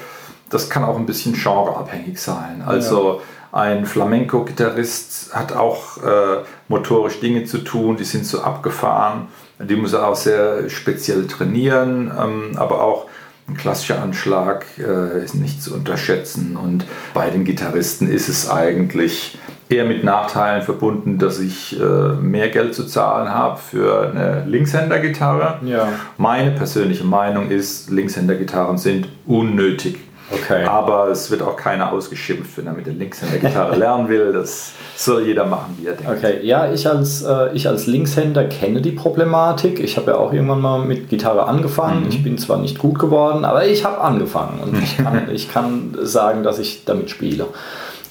das 0.51 0.69
kann 0.69 0.85
auch 0.85 0.99
ein 0.99 1.07
bisschen 1.07 1.33
genreabhängig 1.33 2.21
sein. 2.21 2.63
Also 2.67 3.15
ja. 3.15 3.21
Ein 3.53 3.85
Flamenco-Gitarrist 3.85 5.35
hat 5.35 5.53
auch 5.55 6.03
äh, 6.03 6.45
motorisch 6.69 7.21
Dinge 7.21 7.45
zu 7.45 7.59
tun, 7.59 7.97
die 7.97 8.05
sind 8.05 8.25
so 8.25 8.43
abgefahren. 8.43 9.29
Die 9.59 9.77
muss 9.77 9.93
er 9.93 10.07
auch 10.07 10.17
sehr 10.17 10.71
speziell 10.71 11.27
trainieren, 11.27 12.13
ähm, 12.17 12.53
aber 12.57 12.83
auch 12.83 13.07
ein 13.49 13.57
klassischer 13.57 14.01
Anschlag 14.01 14.65
äh, 14.79 15.25
ist 15.25 15.35
nicht 15.35 15.63
zu 15.63 15.75
unterschätzen. 15.75 16.57
Und 16.57 16.87
bei 17.13 17.31
den 17.31 17.45
Gitarristen 17.45 18.09
ist 18.09 18.29
es 18.29 18.49
eigentlich 18.49 19.37
eher 19.69 19.85
mit 19.85 20.05
Nachteilen 20.05 20.63
verbunden, 20.63 21.19
dass 21.19 21.41
ich 21.41 21.79
äh, 21.79 21.83
mehr 21.83 22.49
Geld 22.51 22.75
zu 22.75 22.87
zahlen 22.87 23.29
habe 23.29 23.59
für 23.59 24.11
eine 24.11 24.45
Linkshänder-Gitarre. 24.47 25.59
Ja. 25.65 25.89
Meine 26.17 26.53
persönliche 26.53 27.05
Meinung 27.05 27.51
ist, 27.51 27.91
Linkshänder-Gitarren 27.91 28.79
sind 28.79 29.09
unnötig. 29.27 29.99
Okay. 30.33 30.65
Aber 30.65 31.09
es 31.09 31.31
wird 31.31 31.43
auch 31.43 31.57
keiner 31.57 31.93
ausgeschimpft, 31.93 32.57
wenn 32.57 32.67
er 32.67 32.73
mit 32.73 32.87
der 32.87 32.95
Linkshänder-Gitarre 32.95 33.77
lernen 33.79 34.09
will. 34.09 34.33
Das 34.33 34.73
soll 34.97 35.27
jeder 35.27 35.45
machen, 35.45 35.77
wie 35.81 35.87
er 35.87 35.95
denkt. 35.95 36.13
Okay, 36.13 36.41
ja, 36.43 36.73
ich 36.73 36.89
als, 36.89 37.23
äh, 37.23 37.53
ich 37.53 37.67
als 37.67 37.87
Linkshänder 37.87 38.45
kenne 38.45 38.81
die 38.81 38.93
Problematik. 38.93 39.81
Ich 39.81 39.97
habe 39.97 40.13
ja 40.13 40.17
auch 40.19 40.33
irgendwann 40.33 40.61
mal 40.61 40.85
mit 40.85 41.09
Gitarre 41.09 41.47
angefangen. 41.47 42.07
Ich 42.09 42.23
bin 42.23 42.39
zwar 42.39 42.59
nicht 42.59 42.79
gut 42.79 42.99
geworden, 42.99 43.45
aber 43.45 43.67
ich 43.67 43.85
habe 43.85 44.01
angefangen 44.01 44.61
und 44.61 44.81
ich 44.81 44.97
kann, 44.97 45.29
ich 45.33 45.53
kann 45.53 45.97
sagen, 46.01 46.45
dass 46.45 46.59
ich 46.59 46.85
damit 46.85 47.11
spiele. 47.11 47.47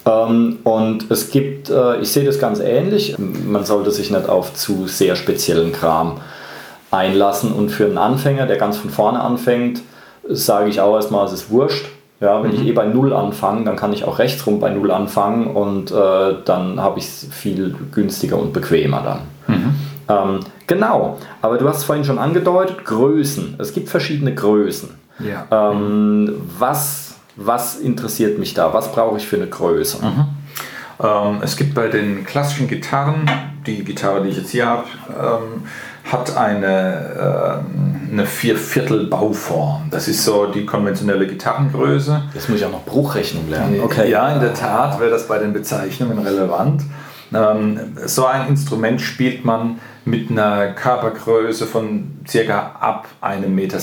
Ähm, 0.05 0.59
und 0.63 1.09
es 1.09 1.31
gibt, 1.31 1.69
äh, 1.69 1.97
ich 1.99 2.11
sehe 2.11 2.25
das 2.25 2.39
ganz 2.39 2.59
ähnlich, 2.59 3.15
man 3.17 3.63
sollte 3.65 3.91
sich 3.91 4.11
nicht 4.11 4.27
auf 4.27 4.53
zu 4.53 4.87
sehr 4.87 5.15
speziellen 5.15 5.71
Kram 5.71 6.19
einlassen 6.91 7.51
und 7.51 7.69
für 7.69 7.85
einen 7.85 7.97
Anfänger, 7.97 8.45
der 8.45 8.57
ganz 8.57 8.77
von 8.77 8.89
vorne 8.89 9.19
anfängt, 9.19 9.81
sage 10.27 10.69
ich 10.69 10.81
auch 10.81 10.95
erstmal, 10.95 11.25
es 11.25 11.33
ist 11.33 11.49
wurscht. 11.49 11.85
Ja, 12.21 12.43
wenn 12.43 12.53
ich 12.53 12.65
eh 12.65 12.73
bei 12.73 12.85
Null 12.85 13.13
anfange, 13.13 13.63
dann 13.63 13.77
kann 13.77 13.93
ich 13.93 14.03
auch 14.03 14.19
rechts 14.19 14.45
rum 14.45 14.59
bei 14.59 14.69
Null 14.69 14.91
anfangen 14.91 15.47
und 15.47 15.91
äh, 15.91 16.35
dann 16.43 16.81
habe 16.81 16.99
ich 16.99 17.05
es 17.05 17.27
viel 17.31 17.73
günstiger 17.91 18.37
und 18.37 18.51
bequemer 18.51 19.01
dann. 19.01 19.19
Ähm, 20.09 20.39
genau, 20.67 21.17
aber 21.41 21.57
du 21.57 21.67
hast 21.69 21.77
es 21.77 21.83
vorhin 21.85 22.03
schon 22.03 22.19
angedeutet, 22.19 22.83
Größen. 22.83 23.55
Es 23.59 23.73
gibt 23.73 23.89
verschiedene 23.89 24.33
Größen. 24.33 24.89
Ja. 25.19 25.71
Ähm, 25.71 26.41
was, 26.57 27.15
was 27.35 27.77
interessiert 27.77 28.39
mich 28.39 28.53
da? 28.53 28.73
Was 28.73 28.91
brauche 28.91 29.17
ich 29.17 29.27
für 29.27 29.35
eine 29.35 29.47
Größe? 29.47 29.99
Ähm, 31.01 31.37
es 31.41 31.55
gibt 31.55 31.75
bei 31.75 31.87
den 31.87 32.25
klassischen 32.25 32.67
Gitarren, 32.67 33.29
die 33.65 33.83
Gitarre, 33.83 34.23
die 34.23 34.29
ich 34.29 34.37
jetzt 34.37 34.49
hier 34.49 34.65
habe, 34.65 34.83
ähm, 35.09 35.63
hat 36.11 36.35
eine, 36.35 37.61
ähm, 37.61 38.09
eine 38.11 38.25
Vierviertel-Bauform. 38.25 39.87
Das 39.91 40.07
ist 40.07 40.23
so 40.23 40.47
die 40.47 40.65
konventionelle 40.65 41.27
Gitarrengröße. 41.27 42.23
Jetzt 42.33 42.49
muss 42.49 42.59
ich 42.59 42.65
auch 42.65 42.71
noch 42.71 42.85
Bruchrechnung 42.85 43.49
lernen. 43.49 43.79
Okay. 43.81 44.09
Ja, 44.09 44.33
in 44.33 44.41
der 44.41 44.53
Tat 44.53 44.99
wäre 44.99 45.11
das 45.11 45.27
bei 45.27 45.37
den 45.37 45.53
Bezeichnungen 45.53 46.19
relevant. 46.19 46.83
Ähm, 47.33 47.97
so 48.05 48.25
ein 48.25 48.47
Instrument 48.47 49.01
spielt 49.01 49.45
man 49.45 49.79
mit 50.05 50.31
einer 50.31 50.71
Körpergröße 50.73 51.67
von 51.67 52.19
circa 52.27 52.75
ab 52.79 53.07
1,60 53.21 53.47
Meter. 53.47 53.77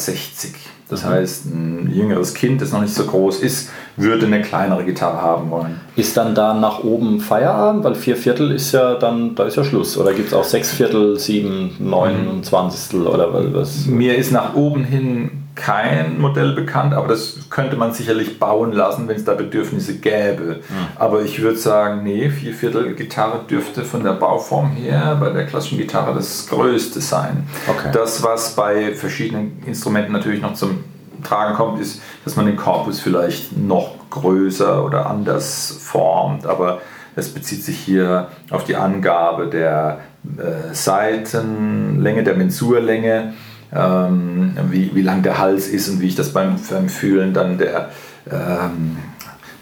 Das 0.88 1.04
heißt, 1.04 1.46
ein 1.46 1.90
jüngeres 1.92 2.34
Kind, 2.34 2.62
das 2.62 2.72
noch 2.72 2.80
nicht 2.80 2.94
so 2.94 3.04
groß 3.04 3.40
ist, 3.40 3.70
würde 3.96 4.26
eine 4.26 4.42
kleinere 4.42 4.84
Gitarre 4.84 5.20
haben 5.20 5.50
wollen. 5.50 5.80
Ist 5.96 6.16
dann 6.16 6.36
da 6.36 6.54
nach 6.54 6.84
oben 6.84 7.20
Feierabend? 7.20 7.82
Weil 7.82 7.96
vier 7.96 8.16
Viertel 8.16 8.52
ist 8.52 8.70
ja 8.70 8.94
dann, 8.94 9.34
da 9.34 9.44
ist 9.44 9.56
ja 9.56 9.64
Schluss. 9.64 9.98
Oder 9.98 10.14
gibt 10.14 10.28
es 10.28 10.34
auch 10.34 10.44
sechs 10.44 10.70
Viertel, 10.70 11.18
sieben, 11.18 11.74
neun 11.80 12.28
und 12.28 12.44
zwanzigstel 12.44 13.06
oder 13.06 13.32
was? 13.52 13.86
Mir 13.86 14.16
ist 14.16 14.30
nach 14.30 14.54
oben 14.54 14.84
hin 14.84 15.45
kein 15.56 16.20
Modell 16.20 16.52
bekannt, 16.52 16.94
aber 16.94 17.08
das 17.08 17.48
könnte 17.50 17.76
man 17.76 17.92
sicherlich 17.92 18.38
bauen 18.38 18.72
lassen, 18.72 19.08
wenn 19.08 19.16
es 19.16 19.24
da 19.24 19.34
Bedürfnisse 19.34 19.98
gäbe. 19.98 20.60
Aber 20.96 21.22
ich 21.22 21.40
würde 21.40 21.56
sagen, 21.56 22.04
nee, 22.04 22.28
Vierviertel 22.28 22.94
Gitarre 22.94 23.40
dürfte 23.50 23.82
von 23.82 24.04
der 24.04 24.12
Bauform 24.12 24.72
her 24.72 25.16
bei 25.18 25.30
der 25.30 25.46
klassischen 25.46 25.78
Gitarre 25.78 26.14
das 26.14 26.46
Größte 26.46 27.00
sein. 27.00 27.48
Okay. 27.66 27.88
Das, 27.92 28.22
was 28.22 28.54
bei 28.54 28.94
verschiedenen 28.94 29.62
Instrumenten 29.66 30.12
natürlich 30.12 30.42
noch 30.42 30.54
zum 30.54 30.84
Tragen 31.24 31.54
kommt, 31.56 31.80
ist, 31.80 32.02
dass 32.24 32.36
man 32.36 32.46
den 32.46 32.56
Korpus 32.56 33.00
vielleicht 33.00 33.56
noch 33.56 33.94
größer 34.10 34.84
oder 34.84 35.06
anders 35.06 35.78
formt, 35.80 36.46
aber 36.46 36.80
es 37.16 37.32
bezieht 37.32 37.64
sich 37.64 37.78
hier 37.78 38.28
auf 38.50 38.64
die 38.64 38.76
Angabe 38.76 39.46
der 39.46 40.00
äh, 40.36 40.74
Seitenlänge, 40.74 42.22
der 42.22 42.34
Mensurlänge, 42.34 43.32
ähm, 43.76 44.56
wie, 44.70 44.94
wie 44.94 45.02
lang 45.02 45.22
der 45.22 45.38
Hals 45.38 45.68
ist 45.68 45.88
und 45.88 46.00
wie 46.00 46.08
ich 46.08 46.14
das 46.14 46.32
beim, 46.32 46.56
beim 46.70 46.88
Fühlen 46.88 47.34
dann 47.34 47.58
der, 47.58 47.90
ähm, 48.30 48.98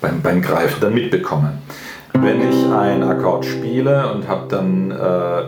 beim, 0.00 0.23
beim 0.23 0.42
Greifen 0.42 0.80
dann 0.80 0.94
mitbekomme. 0.94 1.54
Wenn 2.12 2.49
ich 2.49 2.71
einen 2.71 3.02
Akkord 3.02 3.44
spiele 3.44 4.12
und 4.12 4.28
habe 4.28 4.47
dann 4.49 4.90
äh, 4.90 5.44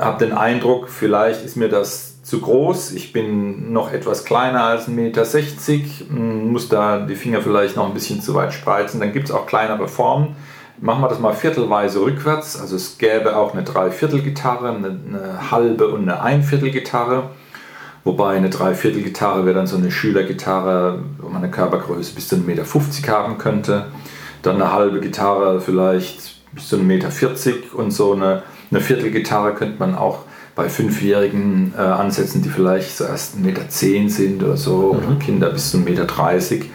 habe 0.00 0.24
den 0.24 0.32
Eindruck, 0.32 0.88
vielleicht 0.88 1.44
ist 1.44 1.56
mir 1.56 1.68
das 1.68 2.22
zu 2.22 2.40
groß. 2.40 2.92
Ich 2.92 3.12
bin 3.12 3.72
noch 3.72 3.92
etwas 3.92 4.24
kleiner 4.24 4.64
als 4.64 4.88
1,60 4.88 4.90
Meter, 4.90 6.14
muss 6.14 6.68
da 6.68 7.00
die 7.00 7.14
Finger 7.14 7.42
vielleicht 7.42 7.76
noch 7.76 7.86
ein 7.86 7.94
bisschen 7.94 8.20
zu 8.20 8.34
weit 8.34 8.52
spreizen. 8.52 9.00
Dann 9.00 9.12
gibt 9.12 9.28
es 9.28 9.34
auch 9.34 9.46
kleinere 9.46 9.88
Formen. 9.88 10.36
Machen 10.80 11.02
wir 11.02 11.08
das 11.08 11.20
mal 11.20 11.34
viertelweise 11.34 12.00
rückwärts. 12.00 12.60
Also 12.60 12.76
es 12.76 12.98
gäbe 12.98 13.36
auch 13.36 13.52
eine 13.54 13.62
Dreiviertelgitarre, 13.62 14.70
eine, 14.70 14.88
eine 14.88 15.50
halbe 15.50 15.88
und 15.88 16.02
eine 16.02 16.20
Einviertelgitarre. 16.20 17.30
Wobei 18.02 18.36
eine 18.36 18.50
Dreiviertelgitarre 18.50 19.46
wäre 19.46 19.54
dann 19.54 19.66
so 19.66 19.76
eine 19.76 19.90
Schülergitarre, 19.90 21.02
wo 21.18 21.28
man 21.28 21.42
eine 21.42 21.50
Körpergröße 21.50 22.14
bis 22.14 22.28
zu 22.28 22.36
1,50 22.36 22.42
Meter 22.44 23.12
haben 23.12 23.38
könnte. 23.38 23.86
Dann 24.42 24.56
eine 24.56 24.72
halbe 24.72 25.00
Gitarre 25.00 25.60
vielleicht 25.60 26.34
bis 26.52 26.68
zu 26.68 26.76
1,40 26.76 26.82
Meter 26.82 27.10
und 27.76 27.90
so 27.92 28.12
eine, 28.12 28.42
eine 28.70 28.80
Viertelgitarre 28.80 29.54
könnte 29.54 29.78
man 29.78 29.94
auch 29.94 30.20
bei 30.54 30.68
Fünfjährigen 30.68 31.72
äh, 31.76 31.80
ansetzen, 31.80 32.42
die 32.42 32.48
vielleicht 32.48 32.96
so 32.96 33.04
erst 33.04 33.36
1,10 33.36 33.40
Meter 33.40 34.10
sind 34.10 34.42
oder 34.42 34.56
so, 34.56 34.96
oder 34.96 35.16
Kinder 35.18 35.50
bis 35.50 35.70
zu 35.70 35.78
1,30 35.78 35.84
Meter. 35.84 36.66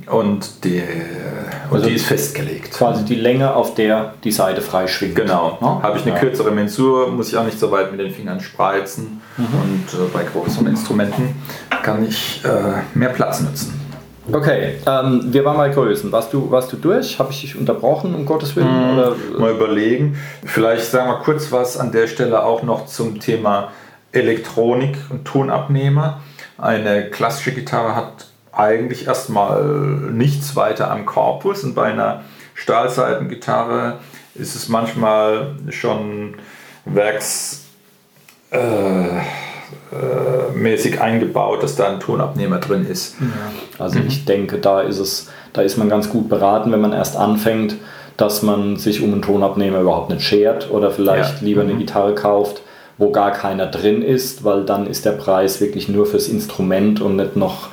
und, 0.07 0.63
die, 0.63 0.81
und 1.69 1.75
Also 1.77 1.87
die 1.87 1.95
ist 1.95 2.05
festgelegt. 2.05 2.71
Quasi 2.73 3.05
die 3.05 3.15
Länge, 3.15 3.53
auf 3.55 3.75
der 3.75 4.15
die 4.23 4.31
Seite 4.31 4.61
frei 4.61 4.87
schwingt. 4.87 5.15
Genau. 5.15 5.57
Ja? 5.61 5.79
Habe 5.83 5.97
ich 5.97 6.03
eine 6.05 6.13
Ja. 6.15 6.19
kürzere 6.19 6.51
Mensur, 6.51 7.11
muss 7.11 7.29
ich 7.29 7.37
auch 7.37 7.45
nicht 7.45 7.59
so 7.59 7.71
weit 7.71 7.91
mit 7.91 7.99
den 7.99 8.11
Fingern 8.11 8.39
spreizen. 8.39 9.21
Und 9.37 9.85
äh, 9.93 10.07
bei 10.13 10.23
großen 10.23 10.65
Instrumenten 10.67 11.35
kann 11.83 12.05
ich 12.05 12.41
äh, 12.43 12.81
mehr 12.97 13.09
Platz 13.09 13.41
nutzen. 13.41 13.79
Okay, 14.31 14.75
ähm, 14.85 15.21
wir 15.33 15.43
waren 15.45 15.57
bei 15.57 15.69
Größen. 15.69 16.11
Warst 16.11 16.31
du, 16.31 16.49
warst 16.51 16.71
du 16.71 16.77
durch? 16.77 17.17
Habe 17.19 17.31
ich 17.31 17.41
dich 17.41 17.57
unterbrochen, 17.57 18.13
um 18.15 18.25
Gottes 18.25 18.55
Willen? 18.55 18.93
Oder? 18.93 19.15
Mal 19.37 19.51
überlegen. 19.51 20.15
Vielleicht 20.45 20.85
sagen 20.85 21.09
wir 21.09 21.17
kurz 21.19 21.51
was 21.51 21.75
an 21.77 21.91
der 21.91 22.07
Stelle 22.07 22.43
auch 22.43 22.63
noch 22.63 22.85
zum 22.85 23.19
Thema 23.19 23.69
Elektronik 24.11 24.95
und 25.09 25.25
Tonabnehmer. 25.25 26.21
Eine 26.61 27.09
klassische 27.09 27.53
Gitarre 27.53 27.95
hat 27.95 28.27
eigentlich 28.51 29.07
erstmal 29.07 29.63
nichts 30.11 30.55
weiter 30.55 30.91
am 30.91 31.05
Korpus 31.05 31.63
und 31.63 31.73
bei 31.73 31.85
einer 31.85 32.21
Stahlseitengitarre 32.53 33.97
ist 34.35 34.55
es 34.55 34.69
manchmal 34.69 35.55
schon 35.69 36.35
werks 36.85 37.65
äh, 38.51 38.57
äh, 38.57 39.21
eingebaut, 40.99 41.63
dass 41.63 41.75
da 41.75 41.89
ein 41.89 41.99
Tonabnehmer 41.99 42.59
drin 42.59 42.85
ist. 42.85 43.15
Also 43.79 43.99
ich 44.07 44.25
denke, 44.25 44.59
da 44.59 44.81
ist 44.81 44.99
es, 44.99 45.29
da 45.53 45.63
ist 45.63 45.77
man 45.77 45.89
ganz 45.89 46.09
gut 46.09 46.29
beraten, 46.29 46.71
wenn 46.71 46.81
man 46.81 46.93
erst 46.93 47.15
anfängt, 47.15 47.75
dass 48.17 48.43
man 48.43 48.77
sich 48.77 49.01
um 49.01 49.13
einen 49.13 49.21
Tonabnehmer 49.23 49.79
überhaupt 49.79 50.11
nicht 50.11 50.21
schert 50.23 50.69
oder 50.69 50.91
vielleicht 50.91 51.41
Ja. 51.41 51.45
lieber 51.45 51.61
eine 51.61 51.75
Gitarre 51.75 52.13
kauft, 52.13 52.61
wo 53.01 53.11
gar 53.11 53.31
keiner 53.31 53.65
drin 53.65 54.03
ist, 54.03 54.43
weil 54.43 54.63
dann 54.63 54.85
ist 54.85 55.05
der 55.05 55.13
Preis 55.13 55.59
wirklich 55.59 55.89
nur 55.89 56.05
fürs 56.05 56.27
Instrument 56.27 57.01
und 57.01 57.15
nicht 57.15 57.35
noch 57.35 57.69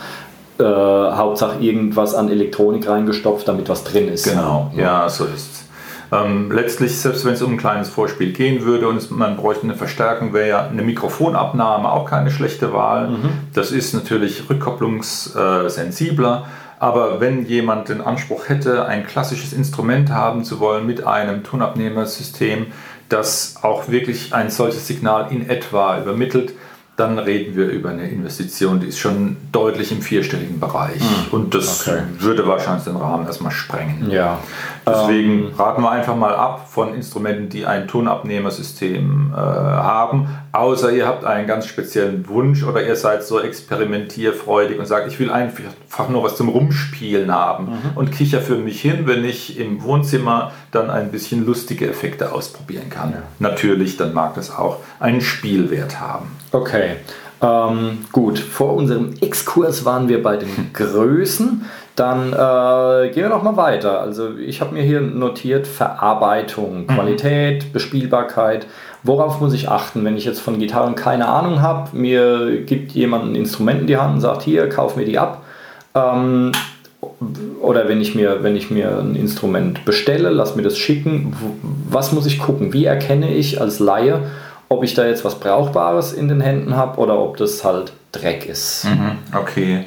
äh, 0.59 0.65
Hauptsache 0.65 1.61
irgendwas 1.61 2.15
an 2.15 2.31
Elektronik 2.31 2.89
reingestopft, 2.89 3.47
damit 3.47 3.69
was 3.69 3.85
drin 3.85 4.09
ist. 4.09 4.25
Genau, 4.25 4.73
ja, 4.75 5.07
so 5.11 5.25
ist 5.27 5.53
es. 5.53 5.65
Ähm, 6.11 6.51
letztlich, 6.51 6.99
selbst 6.99 7.27
wenn 7.27 7.35
es 7.35 7.43
um 7.43 7.53
ein 7.53 7.59
kleines 7.59 7.91
Vorspiel 7.91 8.33
gehen 8.33 8.65
würde 8.65 8.89
und 8.89 8.97
es, 8.97 9.11
man 9.11 9.37
bräuchte 9.37 9.65
eine 9.65 9.75
Verstärkung, 9.75 10.33
wäre 10.33 10.49
ja 10.49 10.67
eine 10.67 10.81
Mikrofonabnahme 10.81 11.93
auch 11.93 12.07
keine 12.07 12.31
schlechte 12.31 12.73
Wahl. 12.73 13.09
Mhm. 13.09 13.29
Das 13.53 13.71
ist 13.71 13.93
natürlich 13.93 14.49
rückkopplungssensibler. 14.49 16.47
Aber 16.81 17.21
wenn 17.21 17.45
jemand 17.45 17.89
den 17.89 18.01
Anspruch 18.01 18.49
hätte, 18.49 18.87
ein 18.87 19.05
klassisches 19.07 19.53
Instrument 19.53 20.11
haben 20.11 20.45
zu 20.45 20.61
wollen 20.61 20.87
mit 20.87 21.07
einem 21.07 21.43
Tonabnehmersystem, 21.43 22.69
das 23.09 23.57
auch 23.63 23.89
wirklich 23.89 24.35
ein 24.35 24.51
solches 24.51 24.87
Signal 24.87 25.33
in 25.33 25.49
etwa 25.49 26.01
übermittelt, 26.01 26.53
dann 26.99 27.21
reden 27.21 27.55
wir 27.55 27.67
über 27.67 27.91
eine 27.91 28.09
Investition, 28.09 28.81
die 28.81 28.89
ist 28.89 28.99
schon 28.99 29.37
deutlich 29.53 29.93
im 29.93 30.03
vierstelligen 30.03 30.59
Bereich. 30.59 31.01
Hm. 31.01 31.27
Und 31.31 31.55
das 31.55 31.87
okay. 31.87 32.03
würde 32.19 32.47
wahrscheinlich 32.49 32.85
den 32.85 32.97
Rahmen 32.97 33.25
erstmal 33.25 33.53
sprengen. 33.53 34.11
Ja. 34.11 34.41
Deswegen 34.91 35.53
raten 35.57 35.83
wir 35.83 35.91
einfach 35.91 36.17
mal 36.17 36.35
ab 36.35 36.69
von 36.69 36.95
Instrumenten, 36.95 37.49
die 37.49 37.67
ein 37.67 37.89
Tonabnehmersystem 37.89 39.33
äh, 39.33 39.37
haben, 39.37 40.29
außer 40.53 40.93
ihr 40.93 41.07
habt 41.07 41.25
einen 41.25 41.47
ganz 41.47 41.67
speziellen 41.67 42.29
Wunsch 42.29 42.65
oder 42.65 42.87
ihr 42.87 42.97
seid 42.97 43.25
so 43.25 43.41
experimentierfreudig 43.41 44.79
und 44.79 44.87
sagt, 44.87 45.09
ich 45.09 45.19
will 45.19 45.31
einfach 45.31 46.09
nur 46.09 46.23
was 46.23 46.37
zum 46.37 46.49
Rumspielen 46.49 47.33
haben 47.33 47.67
mhm. 47.67 47.97
und 47.97 48.13
kicher 48.13 48.41
für 48.41 48.57
mich 48.57 48.81
hin, 48.81 49.07
wenn 49.07 49.25
ich 49.25 49.59
im 49.59 49.83
Wohnzimmer 49.83 50.53
dann 50.71 50.91
ein 50.91 51.11
bisschen 51.11 51.47
lustige 51.47 51.89
Effekte 51.89 52.33
ausprobieren 52.33 52.91
kann. 52.91 53.13
Ja. 53.13 53.23
Natürlich, 53.39 53.97
dann 53.97 54.15
mag 54.15 54.35
das 54.35 54.57
auch 54.57 54.79
einen 55.01 55.21
Spielwert 55.21 56.01
haben. 56.01 56.31
Okay. 56.53 56.97
Ähm, 57.41 57.99
gut, 58.11 58.39
vor 58.39 58.75
unserem 58.75 59.15
Exkurs 59.21 59.85
waren 59.85 60.09
wir 60.09 60.23
bei 60.23 60.37
den 60.37 60.71
Größen. 60.73 61.65
Dann 61.99 62.33
äh, 62.33 63.09
gehen 63.09 63.25
wir 63.25 63.29
noch 63.29 63.43
mal 63.43 63.57
weiter. 63.57 64.01
Also 64.01 64.37
ich 64.37 64.61
habe 64.61 64.73
mir 64.73 64.85
hier 64.85 65.01
notiert 65.01 65.67
Verarbeitung, 65.67 66.83
mhm. 66.83 66.87
Qualität, 66.87 67.73
Bespielbarkeit. 67.73 68.67
Worauf 69.03 69.41
muss 69.41 69.53
ich 69.53 69.69
achten, 69.69 70.05
wenn 70.05 70.17
ich 70.17 70.25
jetzt 70.25 70.39
von 70.39 70.61
Gitarren 70.61 70.95
keine 70.95 71.27
Ahnung 71.27 71.61
habe? 71.61 71.97
Mir 71.97 72.63
gibt 72.63 72.93
jemand 72.93 73.25
ein 73.25 73.35
Instrument 73.35 73.81
in 73.81 73.87
die 73.89 73.97
Hand 73.97 74.15
und 74.15 74.21
sagt, 74.21 74.43
hier, 74.43 74.69
kauf 74.69 74.95
mir 74.95 75.07
die 75.07 75.19
ab. 75.19 75.43
Ähm, 75.97 76.53
oder 77.61 77.89
wenn 77.89 78.01
ich, 78.01 78.15
mir, 78.15 78.45
wenn 78.45 78.55
ich 78.55 78.71
mir 78.71 78.99
ein 78.99 79.17
Instrument 79.17 79.85
bestelle, 79.85 80.31
lass 80.31 80.55
mir 80.55 80.63
das 80.63 80.79
schicken. 80.79 81.35
Was 81.91 82.13
muss 82.13 82.27
ich 82.27 82.39
gucken? 82.39 82.73
Wie 82.73 82.85
erkenne 82.85 83.35
ich 83.35 83.61
als 83.61 83.81
Laie, 83.81 84.21
ob 84.69 84.85
ich 84.85 84.95
da 84.95 85.05
jetzt 85.05 85.25
was 85.25 85.41
Brauchbares 85.41 86.13
in 86.13 86.29
den 86.29 86.41
Händen 86.41 86.77
habe 86.77 87.01
oder 87.01 87.19
ob 87.19 87.39
das 87.39 87.65
halt 87.65 87.93
Dreck 88.13 88.49
ist. 88.49 88.87
Mhm, 88.87 89.19
okay. 89.37 89.85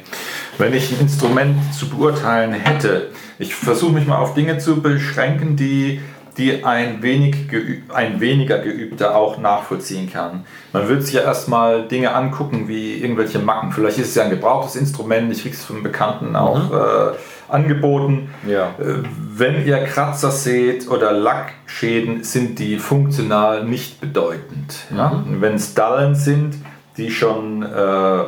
Wenn 0.58 0.74
ich 0.74 0.92
ein 0.92 1.00
Instrument 1.00 1.56
zu 1.74 1.88
beurteilen 1.88 2.52
hätte, 2.52 3.10
ich 3.38 3.54
versuche 3.54 3.92
mich 3.92 4.06
mal 4.06 4.18
auf 4.18 4.34
Dinge 4.34 4.58
zu 4.58 4.80
beschränken, 4.82 5.56
die, 5.56 6.00
die 6.36 6.64
ein, 6.64 7.02
wenig 7.02 7.48
geüb, 7.48 7.92
ein 7.92 8.20
weniger 8.20 8.58
Geübter 8.58 9.16
auch 9.16 9.38
nachvollziehen 9.38 10.10
kann. 10.12 10.44
Man 10.72 10.88
würde 10.88 11.02
sich 11.02 11.14
ja 11.14 11.22
erstmal 11.22 11.88
Dinge 11.88 12.14
angucken, 12.14 12.68
wie 12.68 12.94
irgendwelche 12.94 13.38
Macken. 13.38 13.72
Vielleicht 13.72 13.98
ist 13.98 14.08
es 14.08 14.14
ja 14.14 14.24
ein 14.24 14.30
gebrauchtes 14.30 14.76
Instrument, 14.76 15.32
ich 15.32 15.42
kriege 15.42 15.54
es 15.54 15.64
von 15.64 15.82
Bekannten 15.82 16.36
auch 16.36 16.70
mhm. 16.70 16.76
äh, 16.76 17.52
angeboten. 17.52 18.30
Ja. 18.46 18.74
Äh, 18.78 19.02
wenn 19.34 19.66
ihr 19.66 19.78
Kratzer 19.84 20.30
seht 20.30 20.88
oder 20.88 21.12
Lackschäden, 21.12 22.24
sind 22.24 22.58
die 22.58 22.78
funktional 22.78 23.64
nicht 23.64 24.00
bedeutend. 24.00 24.76
Ja? 24.94 25.24
Mhm. 25.26 25.40
Wenn 25.40 25.54
es 25.54 25.74
Dallen 25.74 26.14
sind, 26.14 26.56
die 26.96 27.10
schon 27.10 27.62
äh, 27.62 28.24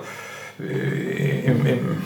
im, 0.58 1.66
im 1.66 2.02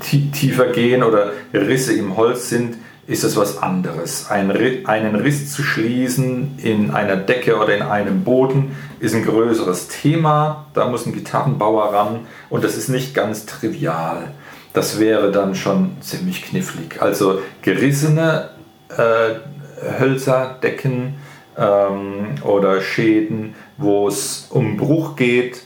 tiefer 0.00 0.66
gehen 0.66 1.02
oder 1.02 1.32
Risse 1.52 1.92
im 1.94 2.16
Holz 2.16 2.48
sind, 2.48 2.76
ist 3.06 3.24
es 3.24 3.36
was 3.36 3.58
anderes. 3.58 4.30
Ein, 4.30 4.50
einen 4.86 5.16
Riss 5.16 5.52
zu 5.52 5.62
schließen 5.62 6.58
in 6.62 6.90
einer 6.92 7.16
Decke 7.16 7.56
oder 7.56 7.74
in 7.74 7.82
einem 7.82 8.22
Boden 8.22 8.76
ist 9.00 9.14
ein 9.14 9.24
größeres 9.24 9.88
Thema. 9.88 10.66
Da 10.74 10.88
muss 10.88 11.06
ein 11.06 11.12
Gitarrenbauer 11.12 11.92
ran 11.92 12.20
und 12.50 12.62
das 12.62 12.76
ist 12.76 12.88
nicht 12.88 13.14
ganz 13.14 13.46
trivial 13.46 14.28
das 14.72 15.00
wäre 15.00 15.30
dann 15.30 15.54
schon 15.54 15.96
ziemlich 16.00 16.42
knifflig. 16.42 17.00
Also 17.00 17.40
gerissene 17.62 18.50
äh, 18.88 19.98
Hölzer, 19.98 20.58
Decken 20.62 21.14
ähm, 21.56 22.36
oder 22.44 22.80
Schäden, 22.80 23.54
wo 23.78 24.08
es 24.08 24.46
um 24.50 24.76
Bruch 24.76 25.16
geht, 25.16 25.62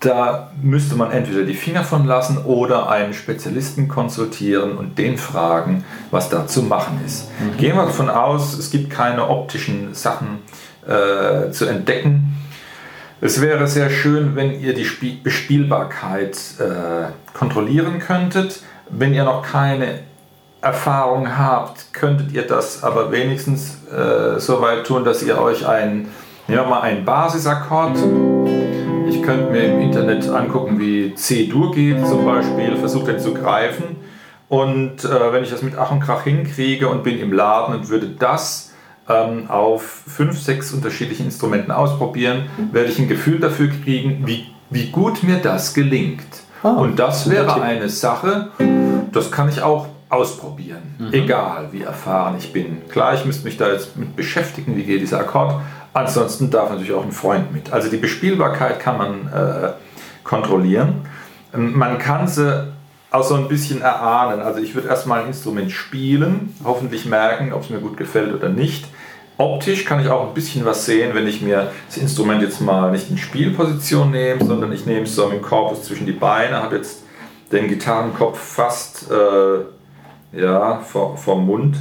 da 0.00 0.50
müsste 0.62 0.96
man 0.96 1.10
entweder 1.10 1.44
die 1.44 1.54
Finger 1.54 1.84
von 1.84 2.06
lassen 2.06 2.38
oder 2.38 2.88
einen 2.88 3.12
Spezialisten 3.12 3.88
konsultieren 3.88 4.78
und 4.78 4.98
den 4.98 5.18
fragen, 5.18 5.84
was 6.10 6.30
da 6.30 6.46
zu 6.46 6.62
machen 6.62 7.00
ist. 7.04 7.28
Mhm. 7.38 7.56
Gehen 7.58 7.76
wir 7.76 7.84
davon 7.84 8.08
aus, 8.08 8.58
es 8.58 8.70
gibt 8.70 8.90
keine 8.90 9.28
optischen 9.28 9.94
Sachen 9.94 10.38
äh, 10.86 11.50
zu 11.50 11.66
entdecken 11.66 12.36
es 13.22 13.42
wäre 13.42 13.66
sehr 13.66 13.90
schön, 13.90 14.34
wenn 14.34 14.58
ihr 14.58 14.72
die 14.72 14.86
Bespielbarkeit 15.22 16.38
äh, 16.58 17.36
kontrollieren 17.36 17.98
könntet. 17.98 18.62
Wenn 18.88 19.12
ihr 19.12 19.24
noch 19.24 19.42
keine 19.42 20.00
Erfahrung 20.62 21.36
habt, 21.36 21.92
könntet 21.92 22.32
ihr 22.32 22.46
das 22.46 22.82
aber 22.82 23.12
wenigstens 23.12 23.76
äh, 23.92 24.40
so 24.40 24.62
weit 24.62 24.86
tun, 24.86 25.04
dass 25.04 25.22
ihr 25.22 25.38
euch 25.38 25.66
ein, 25.66 26.08
ja, 26.48 26.64
mal 26.64 26.80
einen 26.80 27.04
Basisakkord, 27.04 27.98
ich 29.30 29.36
könnte 29.36 29.52
mir 29.52 29.72
im 29.72 29.80
Internet 29.80 30.28
angucken, 30.28 30.80
wie 30.80 31.14
C-Dur 31.14 31.72
geht 31.72 32.04
zum 32.06 32.24
Beispiel, 32.24 32.76
versucht 32.76 33.06
den 33.06 33.20
zu 33.20 33.32
greifen. 33.32 33.96
Und 34.48 35.04
äh, 35.04 35.32
wenn 35.32 35.44
ich 35.44 35.50
das 35.50 35.62
mit 35.62 35.78
Ach 35.78 35.92
und 35.92 36.00
Krach 36.00 36.24
hinkriege 36.24 36.88
und 36.88 37.04
bin 37.04 37.20
im 37.20 37.32
Laden 37.32 37.76
und 37.76 37.88
würde 37.88 38.08
das 38.08 38.72
ähm, 39.08 39.48
auf 39.48 39.82
fünf, 39.82 40.40
sechs 40.40 40.72
unterschiedlichen 40.72 41.26
Instrumenten 41.26 41.70
ausprobieren, 41.70 42.46
werde 42.72 42.90
ich 42.90 42.98
ein 42.98 43.08
Gefühl 43.08 43.38
dafür 43.38 43.68
kriegen, 43.68 44.26
wie, 44.26 44.46
wie 44.70 44.90
gut 44.90 45.22
mir 45.22 45.36
das 45.36 45.74
gelingt. 45.74 46.26
Ah, 46.64 46.72
und 46.72 46.98
das 46.98 47.30
wäre 47.30 47.62
eine 47.62 47.88
Sache, 47.88 48.50
das 49.12 49.30
kann 49.30 49.48
ich 49.48 49.62
auch 49.62 49.86
ausprobieren, 50.08 50.96
mhm. 50.98 51.12
egal 51.12 51.68
wie 51.70 51.82
erfahren 51.82 52.34
ich 52.36 52.52
bin. 52.52 52.82
Klar, 52.88 53.14
ich 53.14 53.24
müsste 53.24 53.44
mich 53.44 53.56
da 53.56 53.70
jetzt 53.70 53.96
mit 53.96 54.16
beschäftigen, 54.16 54.76
wie 54.76 54.82
geht 54.82 55.00
dieser 55.00 55.20
Akkord. 55.20 55.60
Ansonsten 55.92 56.50
darf 56.50 56.70
natürlich 56.70 56.92
auch 56.92 57.04
ein 57.04 57.12
Freund 57.12 57.52
mit. 57.52 57.72
Also 57.72 57.90
die 57.90 57.96
Bespielbarkeit 57.96 58.78
kann 58.78 58.98
man 58.98 59.32
äh, 59.32 59.72
kontrollieren. 60.22 61.02
Ähm, 61.54 61.76
man 61.76 61.98
kann 61.98 62.28
sie 62.28 62.72
auch 63.10 63.24
so 63.24 63.34
ein 63.34 63.48
bisschen 63.48 63.82
erahnen. 63.82 64.40
Also 64.40 64.60
ich 64.60 64.74
würde 64.74 64.88
erstmal 64.88 65.22
ein 65.22 65.28
Instrument 65.28 65.72
spielen, 65.72 66.54
hoffentlich 66.64 67.06
merken, 67.06 67.52
ob 67.52 67.62
es 67.62 67.70
mir 67.70 67.80
gut 67.80 67.96
gefällt 67.96 68.32
oder 68.32 68.48
nicht. 68.48 68.86
Optisch 69.36 69.84
kann 69.84 70.00
ich 70.00 70.08
auch 70.08 70.28
ein 70.28 70.34
bisschen 70.34 70.64
was 70.64 70.84
sehen, 70.84 71.14
wenn 71.14 71.26
ich 71.26 71.40
mir 71.40 71.72
das 71.88 71.96
Instrument 71.96 72.42
jetzt 72.42 72.60
mal 72.60 72.92
nicht 72.92 73.10
in 73.10 73.16
Spielposition 73.16 74.10
nehme, 74.10 74.44
sondern 74.44 74.70
ich 74.70 74.86
nehme 74.86 75.04
es 75.04 75.14
so 75.14 75.26
mit 75.26 75.38
dem 75.38 75.42
Korpus 75.42 75.84
zwischen 75.84 76.06
die 76.06 76.12
Beine, 76.12 76.62
habe 76.62 76.76
jetzt 76.76 77.04
den 77.50 77.66
Gitarrenkopf 77.66 78.38
fast 78.38 79.10
äh, 79.10 80.38
ja, 80.38 80.80
vor, 80.80 81.16
vom 81.16 81.46
Mund, 81.46 81.76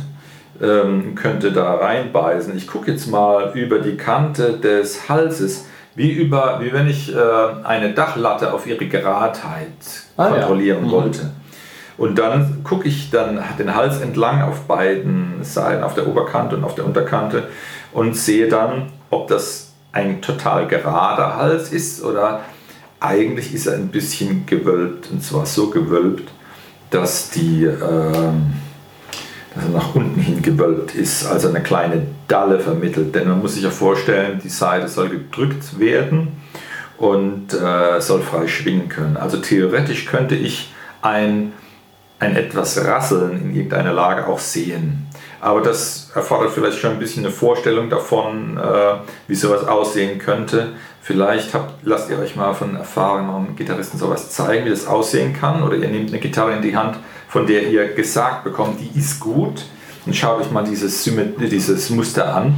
ähm, 0.62 1.15
könnte 1.15 1.52
da 1.52 1.76
reinbeißen. 1.76 2.56
Ich 2.56 2.67
gucke 2.67 2.91
jetzt 2.91 3.08
mal 3.08 3.52
über 3.54 3.80
die 3.80 3.98
Kante 3.98 4.54
des 4.54 5.10
Halses, 5.10 5.65
wie, 5.95 6.12
über, 6.12 6.60
wie 6.62 6.72
wenn 6.72 6.88
ich 6.88 7.13
äh, 7.13 7.19
eine 7.63 7.93
Dachlatte 7.93 8.54
auf 8.54 8.67
ihre 8.67 8.88
Geradheit 8.88 9.67
ah, 10.17 10.30
kontrollieren 10.30 10.84
ja. 10.84 10.88
mhm. 10.88 10.91
wollte. 10.91 11.32
Und 11.98 12.17
dann 12.17 12.63
gucke 12.63 12.88
ich 12.88 13.10
dann 13.10 13.43
den 13.58 13.76
Hals 13.76 14.00
entlang 14.00 14.41
auf 14.41 14.62
beiden 14.62 15.43
Seiten, 15.43 15.84
auf 15.84 15.95
der 15.95 16.08
Oberkante 16.08 16.56
und 16.56 16.63
auf 16.63 16.76
der 16.76 16.86
Unterkante 16.86 17.50
und 17.91 18.15
sehe 18.15 18.48
dann, 18.48 18.93
ob 19.10 19.28
das 19.28 19.74
ein 19.91 20.22
total 20.22 20.67
gerader 20.67 21.36
Hals 21.36 21.74
ist 21.74 22.04
oder 22.04 22.41
eigentlich 23.02 23.54
ist 23.54 23.67
er 23.67 23.76
ein 23.76 23.89
bisschen 23.89 24.45
gewölbt 24.45 25.10
und 25.12 25.24
zwar 25.24 25.45
so 25.45 25.69
gewölbt, 25.69 26.30
dass 26.89 27.32
die 27.32 27.65
äh, 27.65 27.76
nach 29.74 29.95
unten 29.95 30.19
hin 30.19 30.41
gewölbt 30.41 30.95
ist, 30.95 31.26
also 31.26 31.50
eine 31.50 31.62
kleine 31.62 32.04
Dalle 32.28 32.60
vermittelt. 32.60 33.15
Denn 33.15 33.28
man 33.28 33.39
muss 33.39 33.56
sich 33.56 33.63
ja 33.63 33.69
vorstellen, 33.69 34.39
die 34.43 34.50
Seite 34.50 34.88
soll 34.88 35.10
gedrückt 35.10 35.80
werden 35.80 36.30
und 36.98 37.54
äh, 37.54 38.00
soll 38.02 38.22
frei 38.22 38.48
schwingen 38.48 38.89
können. 38.89 39.17
Also 39.17 39.38
theoretisch 39.38 40.06
könnte 40.06 40.36
ich 40.36 40.74
ein 41.02 41.54
ein 42.19 42.36
etwas 42.36 42.84
Rasseln 42.84 43.41
in 43.41 43.56
irgendeiner 43.56 43.93
Lage 43.93 44.28
auch 44.28 44.39
sehen. 44.39 45.08
Aber 45.41 45.62
das 45.62 46.12
erfordert 46.13 46.52
vielleicht 46.52 46.80
schon 46.80 46.91
ein 46.91 46.99
bisschen 46.99 47.25
eine 47.25 47.34
Vorstellung 47.34 47.89
davon, 47.89 48.58
äh, 48.58 48.95
wie 49.28 49.36
sowas 49.36 49.65
aussehen 49.65 50.19
könnte. 50.19 50.73
Vielleicht 51.02 51.54
habt, 51.54 51.73
lasst 51.84 52.10
ihr 52.10 52.19
euch 52.19 52.36
mal 52.36 52.54
von 52.54 52.75
erfahrenen 52.75 53.56
Gitarristen 53.56 53.97
sowas 53.97 54.32
zeigen, 54.32 54.65
wie 54.65 54.69
das 54.69 54.86
aussehen 54.86 55.34
kann. 55.34 55.63
Oder 55.63 55.78
ihr 55.78 55.88
nehmt 55.88 56.10
eine 56.10 56.19
Gitarre 56.19 56.54
in 56.54 56.62
die 56.62 56.75
Hand, 56.75 56.97
von 57.28 57.47
der 57.47 57.69
ihr 57.69 57.93
gesagt 57.93 58.43
bekommt, 58.43 58.80
die 58.82 58.97
ist 58.97 59.19
gut. 59.19 59.65
Und 60.06 60.15
schaut 60.15 60.41
euch 60.41 60.52
mal 60.52 60.63
dieses, 60.63 61.04
dieses 61.04 61.89
Muster 61.89 62.34
an. 62.34 62.58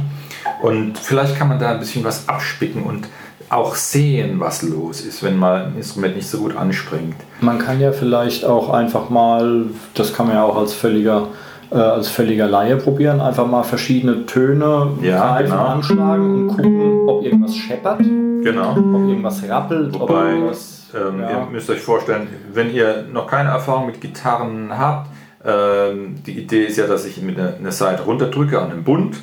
Und 0.60 0.98
vielleicht 0.98 1.38
kann 1.38 1.48
man 1.48 1.58
da 1.58 1.72
ein 1.72 1.78
bisschen 1.78 2.04
was 2.04 2.28
abspicken 2.28 2.82
und 2.82 3.08
auch 3.48 3.74
sehen, 3.74 4.40
was 4.40 4.62
los 4.62 5.02
ist, 5.02 5.22
wenn 5.22 5.36
mal 5.36 5.66
ein 5.66 5.76
Instrument 5.76 6.16
nicht 6.16 6.28
so 6.28 6.38
gut 6.38 6.56
anspringt. 6.56 7.16
Man 7.40 7.58
kann 7.58 7.80
ja 7.80 7.92
vielleicht 7.92 8.44
auch 8.44 8.70
einfach 8.70 9.10
mal, 9.10 9.66
das 9.94 10.14
kann 10.14 10.26
man 10.26 10.36
ja 10.36 10.44
auch 10.44 10.56
als 10.56 10.72
völliger 10.72 11.28
äh, 11.72 11.78
als 11.78 12.08
völliger 12.08 12.48
Laie 12.48 12.76
probieren, 12.76 13.20
einfach 13.20 13.46
mal 13.46 13.62
verschiedene 13.62 14.26
Töne 14.26 14.88
ja, 15.00 15.40
genau. 15.40 15.64
anschlagen 15.66 16.34
und 16.34 16.48
gucken, 16.48 17.08
ob 17.08 17.24
irgendwas 17.24 17.56
scheppert, 17.56 18.00
genau. 18.00 18.72
ob 18.72 19.08
irgendwas 19.08 19.48
rappelt, 19.48 19.94
Wobei, 19.94 20.04
ob 20.04 20.28
irgendwas, 20.28 20.90
ähm, 20.94 21.20
ja. 21.20 21.30
ihr 21.30 21.46
müsst 21.50 21.70
euch 21.70 21.80
vorstellen, 21.80 22.28
wenn 22.52 22.72
ihr 22.72 23.06
noch 23.10 23.26
keine 23.26 23.50
Erfahrung 23.50 23.86
mit 23.86 24.00
Gitarren 24.00 24.76
habt, 24.76 25.08
ähm, 25.44 26.16
die 26.24 26.38
Idee 26.38 26.64
ist 26.64 26.76
ja, 26.76 26.86
dass 26.86 27.04
ich 27.04 27.20
mit 27.22 27.38
einer 27.38 27.72
Seite 27.72 28.04
runterdrücke 28.04 28.60
an 28.60 28.70
den 28.70 28.84
Bund. 28.84 29.16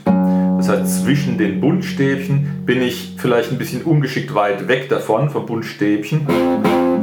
Das 0.58 0.68
heißt, 0.68 1.04
zwischen 1.04 1.38
den 1.38 1.62
Bundstäbchen 1.62 2.64
bin 2.66 2.82
ich 2.82 3.16
vielleicht 3.18 3.52
ein 3.52 3.58
bisschen 3.58 3.84
ungeschickt 3.84 4.34
weit 4.34 4.68
weg 4.68 4.90
davon, 4.90 5.30
vom 5.30 5.46
Bundstäbchen. 5.46 6.28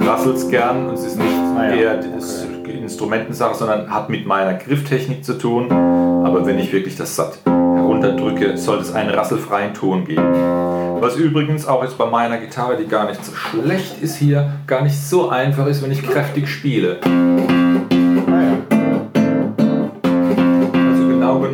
Rasselt 0.00 0.36
es 0.36 0.50
gern 0.50 0.88
und 0.88 0.94
es 0.94 1.06
ist 1.06 1.16
nicht 1.16 1.30
ah 1.56 1.68
ja, 1.68 1.74
eher 1.74 1.98
okay. 1.98 2.55
Instrumentensache, 2.86 3.54
sondern 3.54 3.90
hat 3.90 4.08
mit 4.08 4.26
meiner 4.26 4.54
Grifftechnik 4.54 5.24
zu 5.24 5.38
tun. 5.38 5.70
Aber 5.70 6.46
wenn 6.46 6.58
ich 6.58 6.72
wirklich 6.72 6.96
das 6.96 7.16
satt 7.16 7.38
herunterdrücke, 7.44 8.56
sollte 8.56 8.82
es 8.82 8.92
einen 8.92 9.10
rasselfreien 9.10 9.74
Ton 9.74 10.04
geben. 10.04 10.32
Was 11.00 11.16
übrigens 11.16 11.66
auch 11.66 11.82
jetzt 11.82 11.98
bei 11.98 12.06
meiner 12.06 12.38
Gitarre, 12.38 12.76
die 12.76 12.86
gar 12.86 13.06
nicht 13.06 13.24
so 13.24 13.32
schlecht 13.34 14.00
ist 14.00 14.16
hier, 14.16 14.52
gar 14.66 14.82
nicht 14.82 14.98
so 14.98 15.28
einfach 15.28 15.66
ist, 15.66 15.82
wenn 15.82 15.92
ich 15.92 16.02
kräftig 16.02 16.48
spiele. 16.48 16.98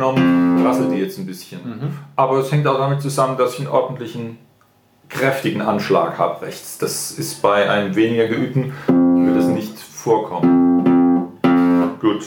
genommen 0.03 0.65
rasselt 0.65 0.91
die 0.91 0.97
jetzt 0.97 1.17
ein 1.17 1.25
bisschen. 1.25 1.59
Mhm. 1.63 1.97
Aber 2.15 2.39
es 2.39 2.51
hängt 2.51 2.67
auch 2.67 2.77
damit 2.77 3.01
zusammen, 3.01 3.37
dass 3.37 3.53
ich 3.53 3.59
einen 3.59 3.69
ordentlichen, 3.69 4.37
kräftigen 5.09 5.61
Anschlag 5.61 6.17
habe 6.17 6.45
rechts. 6.45 6.77
Das 6.77 7.11
ist 7.11 7.41
bei 7.41 7.69
einem 7.69 7.95
weniger 7.95 8.27
geübten, 8.27 8.73
wird 8.87 9.37
das 9.37 9.47
nicht 9.47 9.77
vorkommen. 9.77 10.92
Gut. 12.03 12.25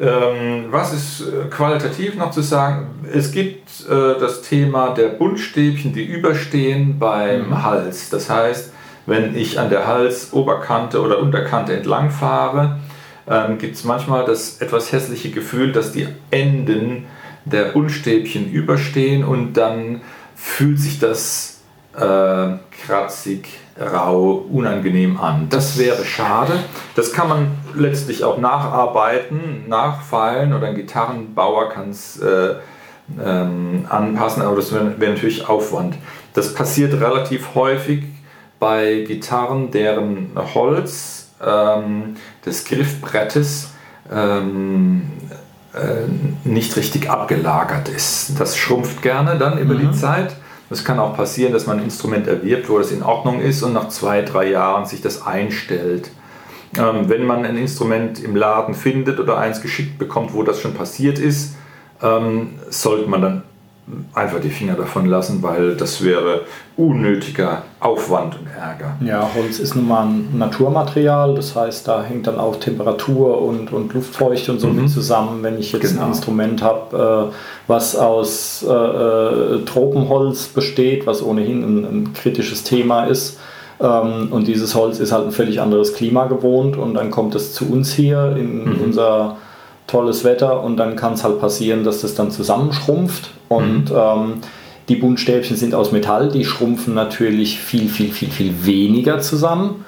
Ähm, 0.00 0.68
was 0.70 0.94
ist 0.94 1.20
äh, 1.20 1.50
qualitativ 1.50 2.14
noch 2.14 2.30
zu 2.30 2.40
sagen? 2.40 2.86
Es 3.12 3.30
gibt 3.30 3.68
äh, 3.86 4.18
das 4.18 4.40
Thema 4.40 4.94
der 4.94 5.08
Buntstäbchen, 5.08 5.92
die 5.92 6.04
überstehen 6.04 6.98
beim 6.98 7.48
mhm. 7.48 7.62
Hals. 7.62 8.08
Das 8.08 8.30
heißt, 8.30 8.72
wenn 9.04 9.36
ich 9.36 9.60
an 9.60 9.68
der 9.68 9.86
Halsoberkante 9.86 11.02
oder 11.02 11.18
Unterkante 11.18 11.76
entlang 11.76 12.10
fahre, 12.10 12.78
ähm, 13.28 13.58
gibt 13.58 13.74
es 13.74 13.84
manchmal 13.84 14.24
das 14.24 14.62
etwas 14.62 14.92
hässliche 14.92 15.30
Gefühl, 15.30 15.72
dass 15.72 15.92
die 15.92 16.08
Enden 16.30 17.04
der 17.44 17.76
Unstäbchen 17.76 18.50
überstehen 18.50 19.24
und 19.24 19.54
dann 19.54 20.00
fühlt 20.34 20.80
sich 20.80 20.98
das 20.98 21.59
äh, 21.96 22.58
kratzig, 22.84 23.48
rau, 23.78 24.44
unangenehm 24.50 25.18
an. 25.18 25.48
Das 25.50 25.78
wäre 25.78 26.04
schade. 26.04 26.52
Das 26.94 27.12
kann 27.12 27.28
man 27.28 27.48
letztlich 27.74 28.24
auch 28.24 28.38
nacharbeiten, 28.38 29.68
nachfeilen 29.68 30.52
oder 30.52 30.68
ein 30.68 30.74
Gitarrenbauer 30.74 31.70
kann 31.70 31.90
es 31.90 32.18
äh, 32.20 32.54
ähm, 33.22 33.86
anpassen, 33.88 34.42
aber 34.42 34.56
das 34.56 34.72
wäre 34.72 35.00
wär 35.00 35.10
natürlich 35.10 35.48
Aufwand. 35.48 35.96
Das 36.34 36.54
passiert 36.54 36.94
relativ 37.00 37.54
häufig 37.54 38.04
bei 38.58 39.04
Gitarren, 39.06 39.70
deren 39.70 40.30
Holz 40.54 41.30
ähm, 41.44 42.16
des 42.44 42.64
Griffbrettes 42.66 43.72
ähm, 44.12 45.10
äh, 45.72 46.48
nicht 46.48 46.76
richtig 46.76 47.08
abgelagert 47.08 47.88
ist. 47.88 48.38
Das 48.38 48.56
schrumpft 48.56 49.02
gerne 49.02 49.38
dann 49.38 49.58
über 49.58 49.74
mhm. 49.74 49.90
die 49.90 49.98
Zeit. 49.98 50.36
Es 50.70 50.84
kann 50.84 51.00
auch 51.00 51.16
passieren, 51.16 51.52
dass 51.52 51.66
man 51.66 51.78
ein 51.78 51.84
Instrument 51.84 52.28
erwirbt, 52.28 52.68
wo 52.68 52.78
das 52.78 52.92
in 52.92 53.02
Ordnung 53.02 53.40
ist 53.40 53.62
und 53.64 53.72
nach 53.72 53.88
zwei, 53.88 54.22
drei 54.22 54.50
Jahren 54.50 54.86
sich 54.86 55.02
das 55.02 55.26
einstellt. 55.26 56.12
Ähm, 56.78 57.08
wenn 57.08 57.26
man 57.26 57.44
ein 57.44 57.56
Instrument 57.56 58.22
im 58.22 58.36
Laden 58.36 58.74
findet 58.74 59.18
oder 59.18 59.36
eins 59.38 59.60
geschickt 59.60 59.98
bekommt, 59.98 60.32
wo 60.32 60.44
das 60.44 60.60
schon 60.60 60.74
passiert 60.74 61.18
ist, 61.18 61.56
ähm, 62.00 62.60
sollte 62.68 63.10
man 63.10 63.22
dann 63.22 63.42
einfach 64.14 64.40
die 64.40 64.50
Finger 64.50 64.74
davon 64.74 65.06
lassen, 65.06 65.42
weil 65.42 65.76
das 65.76 66.04
wäre 66.04 66.42
unnötiger 66.76 67.62
Aufwand 67.78 68.36
und 68.38 68.46
Ärger. 68.46 68.96
Ja, 69.00 69.28
Holz 69.34 69.58
ist 69.58 69.74
nun 69.74 69.88
mal 69.88 70.06
ein 70.06 70.38
Naturmaterial, 70.38 71.34
das 71.34 71.54
heißt, 71.54 71.86
da 71.86 72.02
hängt 72.02 72.26
dann 72.26 72.38
auch 72.38 72.56
Temperatur 72.56 73.42
und, 73.42 73.72
und 73.72 73.92
Luftfeuchte 73.92 74.52
und 74.52 74.60
so 74.60 74.68
mhm. 74.68 74.82
mit 74.82 74.90
zusammen. 74.90 75.42
Wenn 75.42 75.58
ich 75.58 75.72
jetzt 75.72 75.90
genau. 75.90 76.02
ein 76.02 76.08
Instrument 76.08 76.62
habe, 76.62 77.30
äh, 77.30 77.34
was 77.66 77.96
aus 77.96 78.64
äh, 78.66 78.72
äh, 78.72 79.64
Tropenholz 79.64 80.46
besteht, 80.46 81.06
was 81.06 81.22
ohnehin 81.22 81.62
ein, 81.62 81.84
ein 81.84 82.12
kritisches 82.12 82.64
Thema 82.64 83.04
ist, 83.04 83.38
ähm, 83.80 84.28
und 84.30 84.46
dieses 84.46 84.74
Holz 84.74 84.98
ist 84.98 85.12
halt 85.12 85.26
ein 85.26 85.32
völlig 85.32 85.60
anderes 85.60 85.94
Klima 85.94 86.26
gewohnt 86.26 86.76
und 86.76 86.94
dann 86.94 87.10
kommt 87.10 87.34
es 87.34 87.54
zu 87.54 87.70
uns 87.70 87.92
hier 87.92 88.36
in 88.36 88.64
mhm. 88.64 88.80
unser 88.84 89.36
tolles 89.90 90.24
Wetter 90.24 90.62
und 90.62 90.76
dann 90.76 90.96
kann 90.96 91.14
es 91.14 91.24
halt 91.24 91.40
passieren, 91.40 91.84
dass 91.84 92.00
das 92.00 92.14
dann 92.14 92.30
zusammenschrumpft 92.30 93.30
und 93.48 93.90
mhm. 93.90 93.96
ähm, 93.96 94.32
die 94.88 94.96
Buntstäbchen 94.96 95.56
sind 95.56 95.74
aus 95.74 95.92
Metall, 95.92 96.30
die 96.30 96.44
schrumpfen 96.44 96.94
natürlich 96.94 97.60
viel, 97.60 97.88
viel, 97.88 98.10
viel, 98.10 98.30
viel 98.30 98.66
weniger 98.66 99.20
zusammen, 99.20 99.84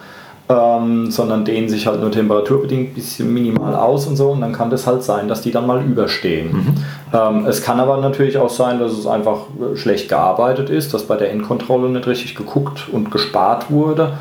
ähm, 0.49 1.11
sondern 1.11 1.45
dehnen 1.45 1.69
sich 1.69 1.87
halt 1.87 2.01
nur 2.01 2.13
temperaturbedingt 2.13 2.91
ein 2.91 2.95
bisschen 2.95 3.33
minimal 3.33 3.75
aus 3.75 4.07
und 4.07 4.17
so 4.17 4.31
und 4.31 4.41
dann 4.41 4.53
kann 4.53 4.71
das 4.71 4.87
halt 4.87 5.03
sein, 5.03 5.29
dass 5.29 5.43
die 5.43 5.51
dann 5.51 5.67
mal 5.67 5.83
überstehen. 5.83 6.53
Mhm. 6.53 6.75
Ähm, 7.13 7.47
es 7.47 7.63
kann 7.63 7.81
aber 7.81 7.97
natürlich 7.97 8.39
auch 8.39 8.51
sein, 8.51 8.79
dass 8.79 8.93
es 8.93 9.07
einfach 9.07 9.47
schlecht 9.75 10.09
gearbeitet 10.09 10.71
ist, 10.71 10.95
dass 10.95 11.05
bei 11.05 11.17
der 11.17 11.31
Endkontrolle 11.31 11.89
nicht 11.89 12.07
richtig 12.07 12.35
geguckt 12.35 12.89
und 12.91 13.11
gespart 13.11 13.71
wurde. 13.71 14.13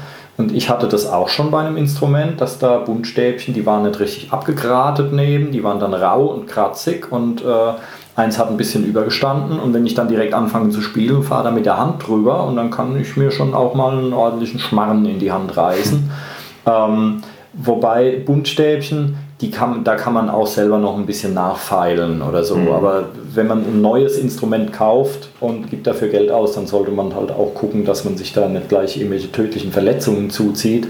Und 0.42 0.54
ich 0.54 0.72
hatte 0.72 0.88
das 0.88 1.06
auch 1.06 1.30
schon 1.30 1.52
bei 1.52 1.60
einem 1.60 1.78
Instrument, 1.78 2.42
dass 2.42 2.58
da 2.58 2.80
Buntstäbchen, 2.80 3.54
die 3.54 3.64
waren 3.64 3.84
nicht 3.84 4.00
richtig 4.00 4.34
abgegratet 4.34 5.14
neben, 5.14 5.52
die 5.52 5.64
waren 5.64 5.80
dann 5.80 5.94
rau 5.94 6.26
und 6.26 6.48
kratzig 6.48 7.12
und 7.12 7.44
äh, 7.46 7.74
eins 8.16 8.40
hat 8.40 8.50
ein 8.50 8.58
bisschen 8.58 8.84
übergestanden 8.84 9.60
und 9.60 9.76
wenn 9.76 9.86
ich 9.86 9.94
dann 9.94 10.08
direkt 10.08 10.34
anfange 10.34 10.72
zu 10.72 10.82
spielen, 10.82 11.22
fahre 11.22 11.44
da 11.44 11.52
mit 11.52 11.68
der 11.68 11.78
Hand 11.78 12.08
drüber 12.08 12.48
und 12.48 12.56
dann 12.56 12.72
kann 12.72 13.00
ich 13.00 13.16
mir 13.18 13.30
schon 13.30 13.54
auch 13.54 13.76
mal 13.76 13.96
einen 13.96 14.14
ordentlichen 14.14 14.60
Schmarren 14.60 15.06
in 15.06 15.20
die 15.20 15.32
Hand 15.32 15.56
reißen. 15.56 16.10
ähm, 16.66 17.22
wobei 17.54 18.24
Buntstäbchen, 18.26 19.18
die 19.42 19.50
kann, 19.50 19.84
da 19.84 19.96
kann 19.96 20.14
man 20.14 20.30
auch 20.30 20.46
selber 20.46 20.78
noch 20.78 20.96
ein 20.96 21.08
bisschen 21.08 21.34
nachfeilen 21.34 22.22
oder 22.22 22.44
so. 22.44 22.56
Mhm. 22.56 22.72
Aber 22.72 23.06
wenn 23.34 23.48
man 23.48 23.60
ein 23.60 23.82
neues 23.82 24.18
Instrument 24.18 24.72
kauft 24.72 25.30
und 25.40 25.70
gibt 25.70 25.88
dafür 25.88 26.10
Geld 26.10 26.32
aus, 26.32 26.54
dann 26.54 26.68
sollte 26.68 26.92
man 26.92 27.16
halt 27.16 27.32
auch 27.32 27.54
gucken, 27.56 27.84
dass 27.84 28.06
man 28.06 28.18
sich 28.18 28.34
da 28.34 28.48
nicht 28.48 28.70
gleich 28.70 28.98
irgendwelche 28.98 29.32
tödlichen 29.32 29.72
Verletzungen 29.72 30.30
zuzieht 30.30 30.88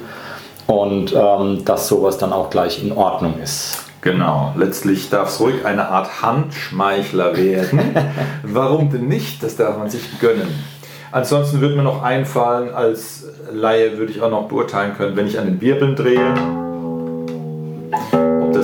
und 0.67 1.15
ähm, 1.15 1.63
dass 1.63 1.87
sowas 1.87 2.17
dann 2.17 2.33
auch 2.33 2.49
gleich 2.49 2.83
in 2.83 2.91
Ordnung 2.91 3.35
ist. 3.41 3.85
Genau, 4.01 4.53
letztlich 4.57 5.09
darf 5.09 5.29
es 5.29 5.39
ruhig 5.39 5.63
eine 5.63 5.87
Art 5.87 6.21
Handschmeichler 6.21 7.37
werden. 7.37 7.79
Warum 8.43 8.89
denn 8.89 9.07
nicht? 9.07 9.43
Das 9.43 9.55
darf 9.55 9.77
man 9.77 9.89
sich 9.89 10.19
gönnen. 10.19 10.47
Ansonsten 11.11 11.61
würde 11.61 11.75
mir 11.75 11.83
noch 11.83 12.01
einfallen, 12.01 12.73
als 12.73 13.25
Laie 13.51 13.97
würde 13.97 14.11
ich 14.11 14.21
auch 14.21 14.31
noch 14.31 14.47
beurteilen 14.47 14.95
können, 14.97 15.15
wenn 15.15 15.27
ich 15.27 15.37
an 15.37 15.45
den 15.45 15.61
Wirbeln 15.61 15.95
drehe, 15.95 16.33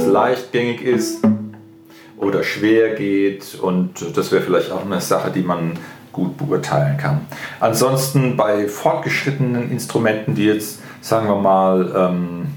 leichtgängig 0.05 0.81
ist 0.81 1.25
oder 2.17 2.43
schwer 2.43 2.95
geht 2.95 3.55
und 3.55 4.17
das 4.17 4.31
wäre 4.31 4.41
vielleicht 4.41 4.71
auch 4.71 4.85
eine 4.85 5.01
Sache, 5.01 5.31
die 5.31 5.41
man 5.41 5.79
gut 6.11 6.37
beurteilen 6.37 6.97
kann. 6.97 7.27
Ansonsten 7.59 8.35
bei 8.37 8.67
fortgeschrittenen 8.67 9.71
Instrumenten, 9.71 10.35
die 10.35 10.45
jetzt, 10.45 10.81
sagen 11.01 11.27
wir 11.27 11.35
mal, 11.35 11.93
ähm, 11.95 12.47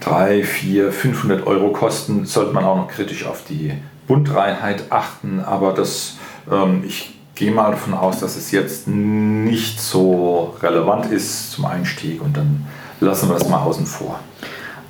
3, 0.00 0.42
4, 0.42 0.92
500 0.92 1.46
Euro 1.46 1.70
kosten, 1.70 2.24
sollte 2.24 2.52
man 2.52 2.64
auch 2.64 2.76
noch 2.76 2.88
kritisch 2.88 3.26
auf 3.26 3.44
die 3.44 3.72
Bundreinheit 4.06 4.84
achten, 4.90 5.40
aber 5.40 5.72
das, 5.72 6.16
ähm, 6.50 6.82
ich 6.86 7.18
gehe 7.34 7.50
mal 7.50 7.70
davon 7.70 7.94
aus, 7.94 8.20
dass 8.20 8.36
es 8.36 8.50
jetzt 8.50 8.86
nicht 8.86 9.80
so 9.80 10.54
relevant 10.60 11.06
ist 11.06 11.52
zum 11.52 11.64
Einstieg 11.64 12.20
und 12.22 12.36
dann 12.36 12.66
lassen 13.00 13.28
wir 13.28 13.34
das 13.34 13.48
mal 13.48 13.62
außen 13.62 13.86
vor. 13.86 14.20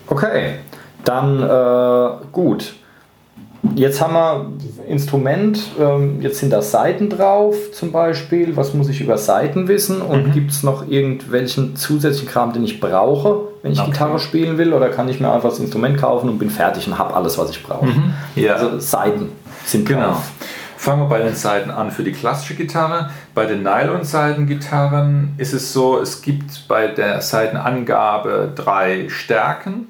Okay, 0.07 0.57
dann 1.05 1.43
äh, 1.43 2.25
gut. 2.33 2.75
Jetzt 3.77 4.01
haben 4.01 4.15
wir 4.15 4.87
Instrument, 4.89 5.61
ähm, 5.81 6.21
jetzt 6.21 6.41
sind 6.41 6.53
da 6.53 6.63
Seiten 6.63 7.09
drauf 7.09 7.55
zum 7.73 7.93
Beispiel. 7.93 8.57
Was 8.57 8.75
muss 8.75 8.89
ich 8.89 9.01
über 9.01 9.17
Seiten 9.17 9.69
wissen? 9.69 10.03
Und 10.03 10.29
mhm. 10.29 10.33
gibt 10.33 10.51
es 10.51 10.65
noch 10.65 10.89
irgendwelchen 10.89 11.77
zusätzlichen 11.77 12.29
Kram, 12.29 12.53
den 12.53 12.65
ich 12.65 12.81
brauche, 12.81 13.43
wenn 13.63 13.73
ich 13.73 13.81
okay. 13.81 13.93
Gitarre 13.93 14.19
spielen 14.19 14.59
will? 14.59 14.73
Oder 14.75 14.89
kann 14.89 15.09
ich 15.09 15.21
mir 15.21 15.33
einfach 15.33 15.51
das 15.51 15.61
Instrument 15.61 15.97
kaufen 15.97 16.29
und 16.29 16.39
bin 16.39 16.51
fertig 16.51 16.89
und 16.89 16.99
habe 16.99 17.15
alles, 17.15 17.39
was 17.39 17.51
ich 17.51 17.63
brauche? 17.63 17.87
Mhm. 17.87 18.15
Ja. 18.35 18.55
Also 18.55 18.81
Seiten 18.81 19.31
sind 19.65 19.87
genau. 19.87 20.09
Drauf. 20.09 20.31
Fangen 20.77 21.03
wir 21.03 21.09
bei 21.09 21.21
den 21.21 21.37
Seiten 21.37 21.71
an 21.71 21.93
für 21.93 22.03
die 22.03 22.11
klassische 22.11 22.57
Gitarre. 22.57 23.11
Bei 23.37 23.47
den 23.47 23.63
Nylon-Seitengitarren 23.63 25.35
ist 25.39 25.53
es 25.53 25.73
so, 25.73 26.01
es 26.01 26.23
gibt 26.23 26.67
bei 26.67 26.89
der 26.89 27.21
Seitenangabe 27.21 28.51
drei 28.57 29.09
Stärken. 29.09 29.87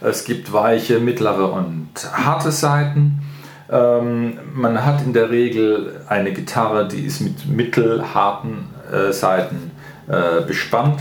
Es 0.00 0.24
gibt 0.24 0.52
weiche, 0.52 1.00
mittlere 1.00 1.52
und 1.52 1.88
harte 2.12 2.52
Seiten. 2.52 3.20
Ähm, 3.68 4.38
man 4.54 4.84
hat 4.84 5.02
in 5.04 5.12
der 5.12 5.30
Regel 5.30 6.02
eine 6.08 6.32
Gitarre, 6.32 6.86
die 6.86 7.04
ist 7.04 7.20
mit 7.20 7.48
mittelharten 7.48 8.66
äh, 8.92 9.12
Saiten 9.12 9.72
äh, 10.06 10.42
bespannt. 10.46 11.00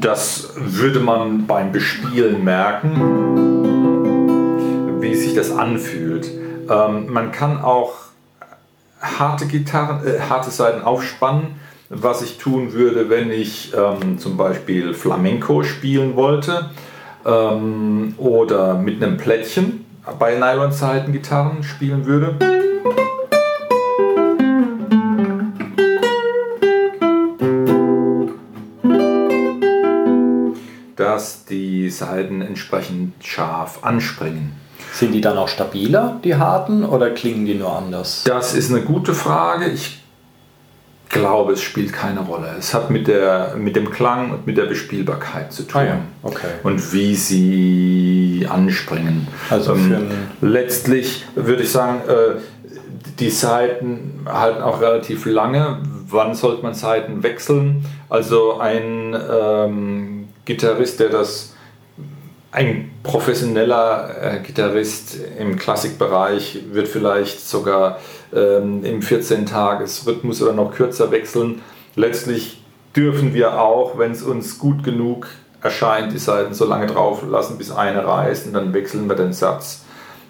Das 0.00 0.54
würde 0.56 1.00
man 1.00 1.46
beim 1.46 1.70
Bespielen 1.70 2.42
merken, 2.42 2.98
wie 5.02 5.14
sich 5.14 5.34
das 5.34 5.50
anfühlt. 5.50 6.30
Ähm, 6.70 7.12
man 7.12 7.32
kann 7.32 7.60
auch 7.60 7.92
harte 9.00 9.46
Gitarren, 9.46 10.00
äh, 10.06 10.18
harte 10.30 10.50
Saiten 10.50 10.80
aufspannen, 10.82 11.60
was 11.90 12.22
ich 12.22 12.38
tun 12.38 12.72
würde, 12.72 13.10
wenn 13.10 13.30
ich 13.30 13.74
ähm, 13.76 14.18
zum 14.18 14.38
Beispiel 14.38 14.94
Flamenco 14.94 15.62
spielen 15.62 16.16
wollte 16.16 16.70
ähm, 17.24 18.14
oder 18.18 18.74
mit 18.74 19.02
einem 19.02 19.16
Plättchen 19.16 19.84
bei 20.18 20.34
Nylon-Saiten-Gitarren 20.34 21.62
spielen 21.62 22.06
würde. 22.06 22.36
dass 30.96 31.44
die 31.44 31.90
Saiten 31.90 32.40
entsprechend 32.40 33.14
scharf 33.24 33.80
anspringen. 33.82 34.52
Sind 34.92 35.12
die 35.12 35.20
dann 35.20 35.38
auch 35.38 35.48
stabiler, 35.48 36.20
die 36.24 36.36
harten, 36.36 36.84
oder 36.84 37.10
klingen 37.10 37.46
die 37.46 37.54
nur 37.54 37.74
anders? 37.74 38.24
Das 38.24 38.54
ist 38.54 38.70
eine 38.70 38.82
gute 38.82 39.14
Frage. 39.14 39.66
Ich 39.66 39.99
glaube, 41.10 41.52
es 41.52 41.62
spielt 41.62 41.92
keine 41.92 42.20
Rolle. 42.20 42.54
Es 42.58 42.72
hat 42.72 42.90
mit, 42.90 43.08
der, 43.08 43.54
mit 43.56 43.76
dem 43.76 43.90
Klang 43.90 44.30
und 44.30 44.46
mit 44.46 44.56
der 44.56 44.64
Bespielbarkeit 44.64 45.52
zu 45.52 45.64
tun. 45.64 45.80
Ah 45.80 45.84
ja. 45.84 45.98
okay. 46.22 46.46
Und 46.62 46.92
wie 46.92 47.14
sie 47.14 48.46
anspringen. 48.48 49.28
Also 49.50 49.74
ähm, 49.74 50.08
letztlich 50.40 51.26
würde 51.34 51.64
ich 51.64 51.70
sagen, 51.70 52.00
äh, 52.08 52.40
die 53.18 53.30
Seiten 53.30 54.24
halten 54.24 54.62
auch 54.62 54.80
relativ 54.80 55.26
lange. 55.26 55.78
Wann 56.08 56.34
sollte 56.34 56.62
man 56.62 56.74
Seiten 56.74 57.22
wechseln? 57.22 57.84
Also 58.08 58.58
ein 58.58 59.14
ähm, 59.14 60.28
Gitarrist, 60.44 61.00
der 61.00 61.10
das 61.10 61.54
ein 62.52 62.90
professioneller 63.02 64.10
äh, 64.20 64.40
Gitarrist 64.40 65.18
im 65.38 65.56
Klassikbereich 65.56 66.60
wird 66.72 66.88
vielleicht 66.88 67.40
sogar 67.40 67.98
ähm, 68.34 68.84
im 68.84 69.00
14-Tages-Rhythmus 69.00 70.42
oder 70.42 70.52
noch 70.52 70.74
kürzer 70.74 71.10
wechseln. 71.10 71.62
Letztlich 71.96 72.62
dürfen 72.96 73.34
wir 73.34 73.60
auch, 73.60 73.98
wenn 73.98 74.12
es 74.12 74.22
uns 74.22 74.58
gut 74.58 74.82
genug 74.82 75.28
erscheint, 75.62 76.12
die 76.12 76.18
Seiten 76.18 76.54
so 76.54 76.64
lange 76.64 76.86
drauf 76.86 77.22
lassen, 77.28 77.58
bis 77.58 77.70
eine 77.70 78.06
reißt 78.06 78.46
und 78.46 78.54
dann 78.54 78.72
wechseln 78.72 79.08
wir 79.08 79.16
den 79.16 79.32
Satz. 79.32 79.84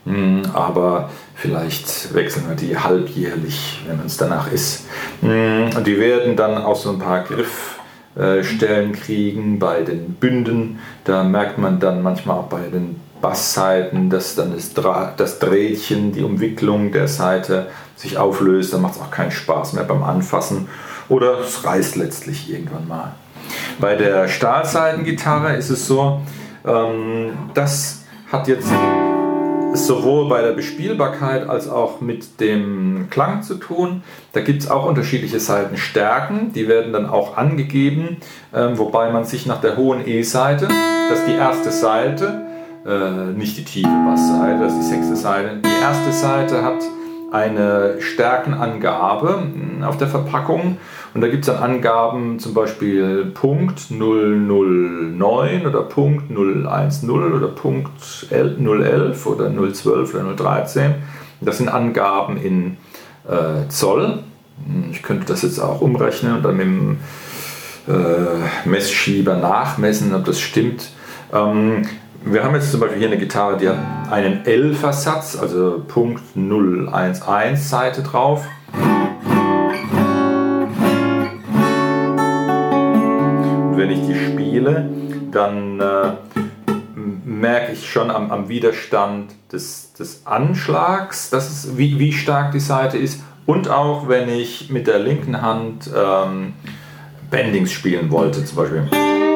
Hm, 0.06 0.42
aber 0.54 1.10
vielleicht 1.34 2.14
wechseln 2.14 2.48
wir 2.48 2.56
die 2.56 2.76
halbjährlich, 2.76 3.82
wenn 3.86 4.00
uns 4.00 4.16
danach 4.16 4.50
ist. 4.50 4.86
Hm, 5.20 5.70
und 5.76 5.86
die 5.86 5.98
werden 5.98 6.36
dann 6.36 6.58
auch 6.58 6.76
so 6.76 6.90
ein 6.90 6.98
paar 6.98 7.22
Griff 7.24 7.78
äh, 8.16 8.42
Stellen 8.42 8.92
kriegen 8.92 9.58
bei 9.58 9.82
den 9.82 10.14
Bünden. 10.14 10.78
Da 11.04 11.22
merkt 11.22 11.58
man 11.58 11.80
dann 11.80 12.02
manchmal 12.02 12.38
auch 12.38 12.48
bei 12.48 12.62
den 12.62 12.96
Bassseiten, 13.20 14.10
dass 14.10 14.34
dann 14.34 14.54
das, 15.16 15.38
Drähtchen, 15.38 16.12
die 16.12 16.22
Umwicklung 16.22 16.90
der 16.92 17.06
Seite 17.06 17.66
sich 18.00 18.18
auflöst. 18.18 18.72
Dann 18.72 18.82
macht 18.82 18.96
es 18.96 19.00
auch 19.00 19.10
keinen 19.10 19.30
Spaß 19.30 19.74
mehr 19.74 19.84
beim 19.84 20.02
Anfassen 20.02 20.68
oder 21.08 21.40
es 21.40 21.64
reißt 21.64 21.96
letztlich 21.96 22.50
irgendwann 22.50 22.88
mal. 22.88 23.12
Bei 23.80 23.96
der 23.96 24.28
Stahlseitengitarre 24.28 25.56
ist 25.56 25.70
es 25.70 25.86
so, 25.86 26.20
ähm, 26.66 27.32
das 27.54 28.04
hat 28.30 28.48
jetzt 28.48 28.68
sowohl 29.72 30.28
bei 30.28 30.42
der 30.42 30.52
Bespielbarkeit 30.52 31.48
als 31.48 31.68
auch 31.68 32.00
mit 32.00 32.40
dem 32.40 33.08
Klang 33.10 33.42
zu 33.42 33.54
tun. 33.56 34.02
Da 34.32 34.40
gibt 34.40 34.62
es 34.62 34.70
auch 34.70 34.86
unterschiedliche 34.86 35.40
Seitenstärken, 35.40 36.52
die 36.52 36.68
werden 36.68 36.92
dann 36.92 37.06
auch 37.06 37.36
angegeben, 37.36 38.18
äh, 38.52 38.68
wobei 38.74 39.10
man 39.10 39.24
sich 39.24 39.46
nach 39.46 39.60
der 39.60 39.76
hohen 39.76 40.06
E-Seite, 40.06 40.68
das 41.08 41.20
ist 41.20 41.28
die 41.28 41.34
erste 41.34 41.70
Seite, 41.70 42.46
äh, 42.86 43.32
nicht 43.36 43.56
die 43.58 43.64
tiefe 43.64 43.88
Bassseite, 44.06 44.60
das 44.60 44.72
ist 44.72 44.80
die 44.80 44.94
sechste 44.94 45.16
Seite, 45.16 45.60
die 45.64 45.82
erste 45.82 46.12
Seite 46.12 46.62
hat 46.62 46.82
eine 47.30 47.96
Stärkenangabe 48.00 49.42
hm, 49.42 49.82
auf 49.82 49.96
der 49.98 50.08
Verpackung 50.08 50.78
und 51.12 51.20
da 51.20 51.28
gibt 51.28 51.46
es 51.46 51.52
dann 51.52 51.62
Angaben, 51.62 52.38
zum 52.38 52.54
Beispiel 52.54 53.26
Punkt 53.34 53.90
009 53.90 55.66
oder 55.66 55.82
Punkt 55.82 56.28
010 56.28 57.10
oder 57.10 57.48
Punkt 57.48 58.26
011 58.30 59.26
oder 59.26 59.50
012 59.50 60.14
oder 60.14 60.34
013. 60.34 60.94
Das 61.40 61.58
sind 61.58 61.68
Angaben 61.68 62.36
in 62.36 62.76
äh, 63.28 63.68
Zoll. 63.68 64.20
Ich 64.92 65.02
könnte 65.02 65.26
das 65.26 65.42
jetzt 65.42 65.58
auch 65.58 65.80
umrechnen 65.80 66.36
und 66.36 66.44
dann 66.44 66.56
mit 66.56 66.66
dem 66.66 66.98
äh, 67.88 68.68
Messschieber 68.68 69.36
nachmessen, 69.36 70.14
ob 70.14 70.24
das 70.26 70.38
stimmt. 70.38 70.90
Ähm, 71.32 71.82
wir 72.22 72.44
haben 72.44 72.54
jetzt 72.54 72.70
zum 72.70 72.80
Beispiel 72.80 72.98
hier 72.98 73.08
eine 73.08 73.18
Gitarre, 73.18 73.56
die 73.56 73.68
hat 73.68 73.78
einen 74.10 74.42
11er 74.44 74.92
Satz, 74.92 75.36
also 75.40 75.82
Punkt 75.86 76.22
011 76.34 77.58
Seite 77.58 78.02
drauf. 78.02 78.44
wenn 83.80 83.90
ich 83.90 84.06
die 84.06 84.14
spiele, 84.14 84.90
dann 85.30 85.80
äh, 85.80 86.12
merke 87.24 87.72
ich 87.72 87.90
schon 87.90 88.10
am, 88.10 88.30
am 88.30 88.48
Widerstand 88.50 89.32
des, 89.50 89.94
des 89.94 90.26
Anschlags, 90.26 91.30
dass 91.30 91.50
es, 91.50 91.78
wie, 91.78 91.98
wie 91.98 92.12
stark 92.12 92.52
die 92.52 92.60
Seite 92.60 92.98
ist. 92.98 93.22
Und 93.46 93.70
auch 93.70 94.06
wenn 94.06 94.28
ich 94.28 94.68
mit 94.68 94.86
der 94.86 94.98
linken 94.98 95.40
Hand 95.40 95.90
ähm, 95.96 96.52
Bendings 97.30 97.72
spielen 97.72 98.10
wollte, 98.10 98.44
zum 98.44 98.56
Beispiel. 98.58 99.29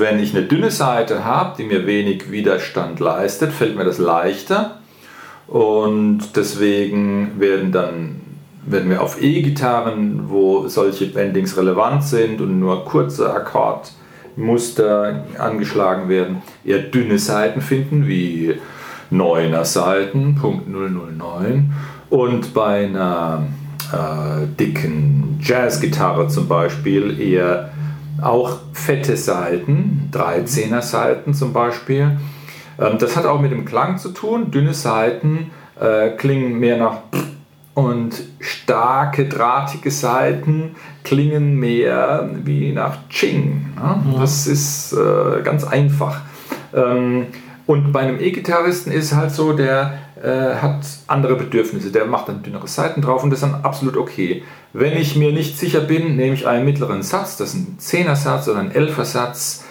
Wenn 0.00 0.18
ich 0.18 0.34
eine 0.34 0.46
dünne 0.46 0.70
Seite 0.70 1.24
habe, 1.24 1.54
die 1.58 1.64
mir 1.64 1.86
wenig 1.86 2.30
Widerstand 2.30 2.98
leistet, 2.98 3.52
fällt 3.52 3.76
mir 3.76 3.84
das 3.84 3.98
leichter. 3.98 4.78
Und 5.46 6.36
deswegen 6.36 7.38
werden 7.38 7.72
dann 7.72 8.20
werden 8.64 8.90
wir 8.90 9.02
auf 9.02 9.20
E-Gitarren, 9.20 10.28
wo 10.28 10.68
solche 10.68 11.06
Bendings 11.06 11.56
relevant 11.56 12.04
sind 12.04 12.40
und 12.40 12.60
nur 12.60 12.84
kurze 12.84 13.32
Akkordmuster 13.32 15.24
angeschlagen 15.38 16.08
werden, 16.08 16.42
eher 16.64 16.78
dünne 16.80 17.18
Seiten 17.18 17.60
finden, 17.60 18.06
wie 18.06 18.54
9er 19.10 19.64
Seiten, 19.64 20.36
Punkt 20.36 20.68
009. 20.68 21.72
Und 22.10 22.54
bei 22.54 22.84
einer 22.84 23.46
äh, 23.92 24.46
dicken 24.58 25.38
Jazzgitarre 25.42 26.28
zum 26.28 26.46
Beispiel 26.48 27.20
eher 27.20 27.69
auch 28.22 28.58
fette 28.72 29.16
Seiten, 29.16 30.10
13er 30.12 30.82
Seiten 30.82 31.34
zum 31.34 31.52
Beispiel. 31.52 32.18
Ähm, 32.78 32.98
das 32.98 33.16
hat 33.16 33.26
auch 33.26 33.40
mit 33.40 33.52
dem 33.52 33.64
Klang 33.64 33.98
zu 33.98 34.10
tun. 34.10 34.50
Dünne 34.50 34.74
Seiten 34.74 35.50
äh, 35.80 36.10
klingen 36.10 36.58
mehr 36.58 36.76
nach 36.76 36.98
und 37.74 38.22
starke, 38.40 39.28
drahtige 39.28 39.90
Seiten 39.90 40.74
klingen 41.04 41.56
mehr 41.56 42.28
wie 42.44 42.72
nach 42.72 43.08
Ching. 43.08 43.74
Ne? 43.76 44.18
Das 44.18 44.46
ist 44.46 44.92
äh, 44.92 45.42
ganz 45.42 45.64
einfach. 45.64 46.20
Ähm, 46.74 47.26
und 47.66 47.92
bei 47.92 48.00
einem 48.00 48.20
E-Gitarristen 48.20 48.92
ist 48.92 49.12
es 49.12 49.16
halt 49.16 49.30
so, 49.30 49.52
der 49.52 49.98
äh, 50.22 50.54
hat 50.56 50.80
andere 51.06 51.36
Bedürfnisse. 51.36 51.90
Der 51.90 52.04
macht 52.04 52.28
dann 52.28 52.42
dünnere 52.42 52.68
Seiten 52.68 53.00
drauf 53.00 53.24
und 53.24 53.30
das 53.30 53.42
ist 53.42 53.48
dann 53.48 53.64
absolut 53.64 53.96
okay. 53.96 54.42
Wenn 54.72 54.96
ich 54.96 55.16
mir 55.16 55.32
nicht 55.32 55.58
sicher 55.58 55.80
bin, 55.80 56.16
nehme 56.16 56.34
ich 56.34 56.46
einen 56.46 56.64
mittleren 56.64 57.02
Satz, 57.02 57.36
das 57.36 57.54
ist 57.54 57.54
ein 57.54 57.78
10er 57.80 58.16
Satz 58.16 58.48
oder 58.48 58.60
ein 58.60 58.72
11er 58.72 59.04
Satz 59.04 59.64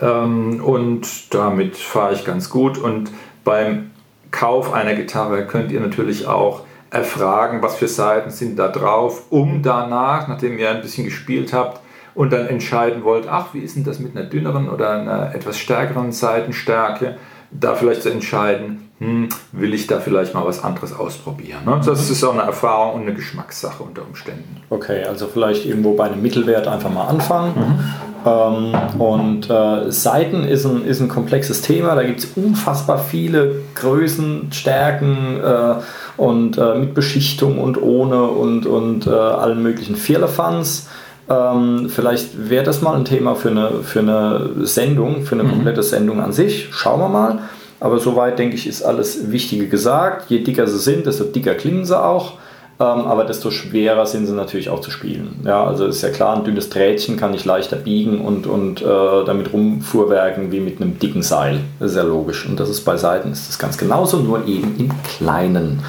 ähm, 0.00 0.62
und 0.62 1.34
damit 1.34 1.76
fahre 1.76 2.14
ich 2.14 2.24
ganz 2.24 2.48
gut. 2.48 2.78
Und 2.78 3.10
beim 3.44 3.90
Kauf 4.30 4.72
einer 4.72 4.94
Gitarre 4.94 5.46
könnt 5.46 5.72
ihr 5.72 5.80
natürlich 5.80 6.26
auch 6.26 6.62
erfragen, 6.90 7.62
was 7.62 7.76
für 7.76 7.88
Seiten 7.88 8.30
sind 8.30 8.58
da 8.58 8.68
drauf, 8.68 9.24
um 9.30 9.62
danach, 9.62 10.28
nachdem 10.28 10.58
ihr 10.58 10.70
ein 10.70 10.80
bisschen 10.80 11.04
gespielt 11.04 11.52
habt 11.52 11.80
und 12.14 12.32
dann 12.32 12.46
entscheiden 12.46 13.04
wollt, 13.04 13.28
ach, 13.28 13.52
wie 13.52 13.60
ist 13.60 13.76
denn 13.76 13.84
das 13.84 13.98
mit 13.98 14.16
einer 14.16 14.26
dünneren 14.26 14.68
oder 14.68 14.90
einer 14.90 15.34
etwas 15.34 15.58
stärkeren 15.58 16.12
Seitenstärke, 16.12 17.16
da 17.50 17.74
vielleicht 17.74 18.02
zu 18.02 18.10
entscheiden, 18.10 18.87
hm, 18.98 19.28
will 19.52 19.74
ich 19.74 19.86
da 19.86 20.00
vielleicht 20.00 20.34
mal 20.34 20.44
was 20.44 20.64
anderes 20.64 20.92
ausprobieren. 20.92 21.60
Ne? 21.64 21.80
Das 21.84 22.10
ist 22.10 22.24
auch 22.24 22.32
eine 22.32 22.42
Erfahrung 22.42 22.94
und 22.94 23.02
eine 23.02 23.14
Geschmackssache 23.14 23.82
unter 23.82 24.02
Umständen. 24.02 24.56
Okay, 24.70 25.04
also 25.04 25.28
vielleicht 25.28 25.66
irgendwo 25.66 25.94
bei 25.94 26.06
einem 26.06 26.20
Mittelwert 26.20 26.66
einfach 26.66 26.90
mal 26.90 27.06
anfangen. 27.06 27.52
Mhm. 27.56 27.84
Ähm, 28.26 29.00
und 29.00 29.48
äh, 29.48 29.92
Seiten 29.92 30.42
ist 30.42 30.66
ein, 30.66 30.84
ist 30.84 31.00
ein 31.00 31.08
komplexes 31.08 31.62
Thema, 31.62 31.94
da 31.94 32.02
gibt 32.02 32.18
es 32.18 32.30
unfassbar 32.34 32.98
viele 32.98 33.62
Größen, 33.76 34.48
Stärken 34.50 35.40
äh, 35.40 35.74
und 36.16 36.58
äh, 36.58 36.74
mit 36.74 36.94
Beschichtung 36.94 37.60
und 37.60 37.80
ohne 37.80 38.24
und, 38.24 38.66
und 38.66 39.06
äh, 39.06 39.10
allen 39.10 39.62
möglichen 39.62 39.94
Firlefanz. 39.94 40.88
Ähm, 41.30 41.88
vielleicht 41.88 42.50
wäre 42.50 42.64
das 42.64 42.82
mal 42.82 42.96
ein 42.96 43.04
Thema 43.04 43.36
für 43.36 43.50
eine, 43.50 43.70
für 43.84 44.00
eine 44.00 44.50
Sendung, 44.66 45.22
für 45.22 45.36
eine 45.36 45.44
mhm. 45.44 45.50
komplette 45.50 45.84
Sendung 45.84 46.20
an 46.20 46.32
sich. 46.32 46.68
Schauen 46.72 46.98
wir 46.98 47.08
mal. 47.08 47.38
Aber 47.80 47.98
soweit, 47.98 48.38
denke 48.38 48.56
ich, 48.56 48.66
ist 48.66 48.82
alles 48.82 49.30
Wichtige 49.30 49.68
gesagt. 49.68 50.30
Je 50.30 50.40
dicker 50.40 50.66
sie 50.66 50.78
sind, 50.78 51.06
desto 51.06 51.24
dicker 51.24 51.54
klingen 51.54 51.84
sie 51.84 52.00
auch. 52.00 52.34
Ähm, 52.80 53.06
aber 53.06 53.24
desto 53.24 53.50
schwerer 53.50 54.06
sind 54.06 54.26
sie 54.26 54.34
natürlich 54.34 54.70
auch 54.70 54.80
zu 54.80 54.92
spielen. 54.92 55.40
Ja, 55.44 55.64
also 55.64 55.86
ist 55.86 56.00
ja 56.02 56.10
klar, 56.10 56.36
ein 56.36 56.44
dünnes 56.44 56.70
Drähtchen 56.70 57.16
kann 57.16 57.34
ich 57.34 57.44
leichter 57.44 57.74
biegen 57.74 58.20
und, 58.20 58.46
und 58.46 58.82
äh, 58.82 58.84
damit 59.26 59.52
rumfuhrwerken 59.52 60.52
wie 60.52 60.60
mit 60.60 60.80
einem 60.80 60.96
dicken 60.96 61.22
Seil. 61.22 61.60
Das 61.80 61.90
ist 61.90 61.96
ja 61.96 62.04
logisch. 62.04 62.46
Und 62.46 62.60
das 62.60 62.68
ist 62.68 62.82
bei 62.82 62.96
Seiten 62.96 63.32
ist 63.32 63.48
das 63.48 63.58
ganz 63.58 63.78
genauso, 63.78 64.18
nur 64.18 64.46
eben 64.46 64.76
im 64.78 64.90
Kleinen. 65.02 65.82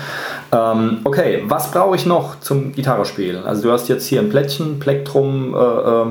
Ähm, 0.52 1.02
okay, 1.04 1.44
was 1.46 1.70
brauche 1.70 1.96
ich 1.96 2.08
noch 2.08 2.40
zum 2.40 2.72
Gitarrespielen? 2.72 3.46
Also 3.46 3.64
du 3.64 3.72
hast 3.72 3.88
jetzt 3.88 4.08
hier 4.08 4.20
ein 4.20 4.30
Plättchen, 4.30 4.80
Plektrum, 4.80 5.54
äh, 5.54 5.60
äh, 5.60 6.06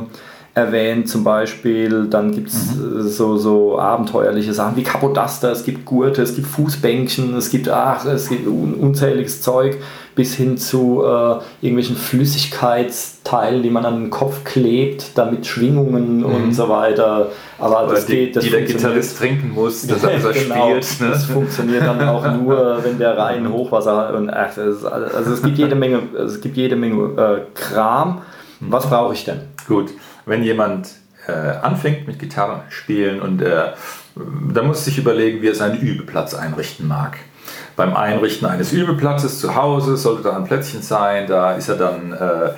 erwähnt 0.59 1.09
zum 1.09 1.25
Beispiel. 1.25 2.07
Dann 2.11 2.33
gibt 2.33 2.49
es 2.49 2.75
mhm. 2.75 3.01
Äh, 3.01 3.03
so, 3.03 3.37
so 3.37 3.79
abenteuerliche 3.79 4.53
Sachen 4.53 4.77
wie 4.77 4.83
Kapodaster, 4.83 5.51
es 5.53 5.65
gibt 5.65 5.85
Gurte, 5.85 6.23
es 6.23 6.35
gibt 6.35 6.47
Fußbänkchen, 6.47 7.37
es 7.37 7.51
gibt, 7.51 7.69
ach, 7.69 8.05
es 8.05 8.29
gibt 8.29 8.47
un 8.47 8.75
unzähliges 8.75 9.43
Zeug 9.43 9.79
bis 10.15 10.35
hin 10.35 10.59
zu 10.59 11.05
äh, 11.05 11.37
irgendwelchen 11.65 11.95
Flüssigkeitsteilen, 11.95 13.63
die 13.63 13.71
man 13.71 13.85
an 13.85 14.01
den 14.01 14.11
Kopf 14.11 14.43
klebt, 14.43 15.17
damit 15.17 15.47
Schwingungen 15.47 16.19
mhm. 16.19 16.25
und 16.25 16.53
so 16.53 16.69
weiter. 16.69 17.31
Aber 17.61 17.85
Oder 17.85 17.95
das 17.95 18.07
die, 18.07 18.17
geht, 18.17 18.37
das 18.37 18.43
die 18.43 18.51
der 18.51 18.63
Gitarrist 18.63 19.17
trinken 19.17 19.53
muss, 19.55 19.87
dass 19.87 20.03
er 20.03 20.19
genau, 20.33 20.81
spielt. 20.81 21.01
Ne? 21.01 21.11
Das 21.11 21.25
funktioniert 21.25 21.83
dann 21.83 22.03
auch 22.09 22.27
nur, 22.43 22.81
wenn 22.83 22.99
der 22.99 23.17
rein 23.17 23.49
Hochwasser 23.49 23.97
hat. 23.97 24.15
Und, 24.15 24.29
ach, 24.29 24.57
also 24.57 25.33
es 25.33 25.41
gibt 25.41 25.57
jede 25.57 25.77
Menge, 25.77 26.01
es 26.19 26.41
gibt 26.41 26.57
jede 26.57 26.75
Menge 26.75 27.13
äh, 27.17 27.41
Kram. 27.55 28.23
Was 28.59 28.89
brauche 28.89 29.15
ich 29.15 29.25
denn? 29.25 29.43
Gut, 29.69 29.91
wenn 30.29 30.43
jemand 30.43 30.91
äh, 31.27 31.33
anfängt 31.33 32.07
mit 32.07 32.19
Gitarre 32.19 32.63
spielen 32.69 33.21
und 33.21 33.43
äh, 33.43 33.73
da 34.53 34.63
muss 34.63 34.85
sich 34.85 34.99
überlegen, 34.99 35.43
wie 35.43 35.49
er 35.49 35.55
seinen 35.55 35.81
Übeplatz 35.81 36.35
einrichten 36.35 36.89
mag. 36.89 37.19
Beim 37.77 37.95
Einrichten 37.95 38.47
eines 38.47 38.73
Übeplatzes 38.73 39.41
zu 39.41 39.55
Hause 39.55 39.97
sollte 39.97 40.23
da 40.23 40.37
ein 40.37 40.45
Plätzchen 40.45 40.83
sein, 40.83 41.27
da 41.27 41.53
ist 41.53 41.69
er 41.69 41.77
dann 41.77 42.13
äh, 42.13 42.51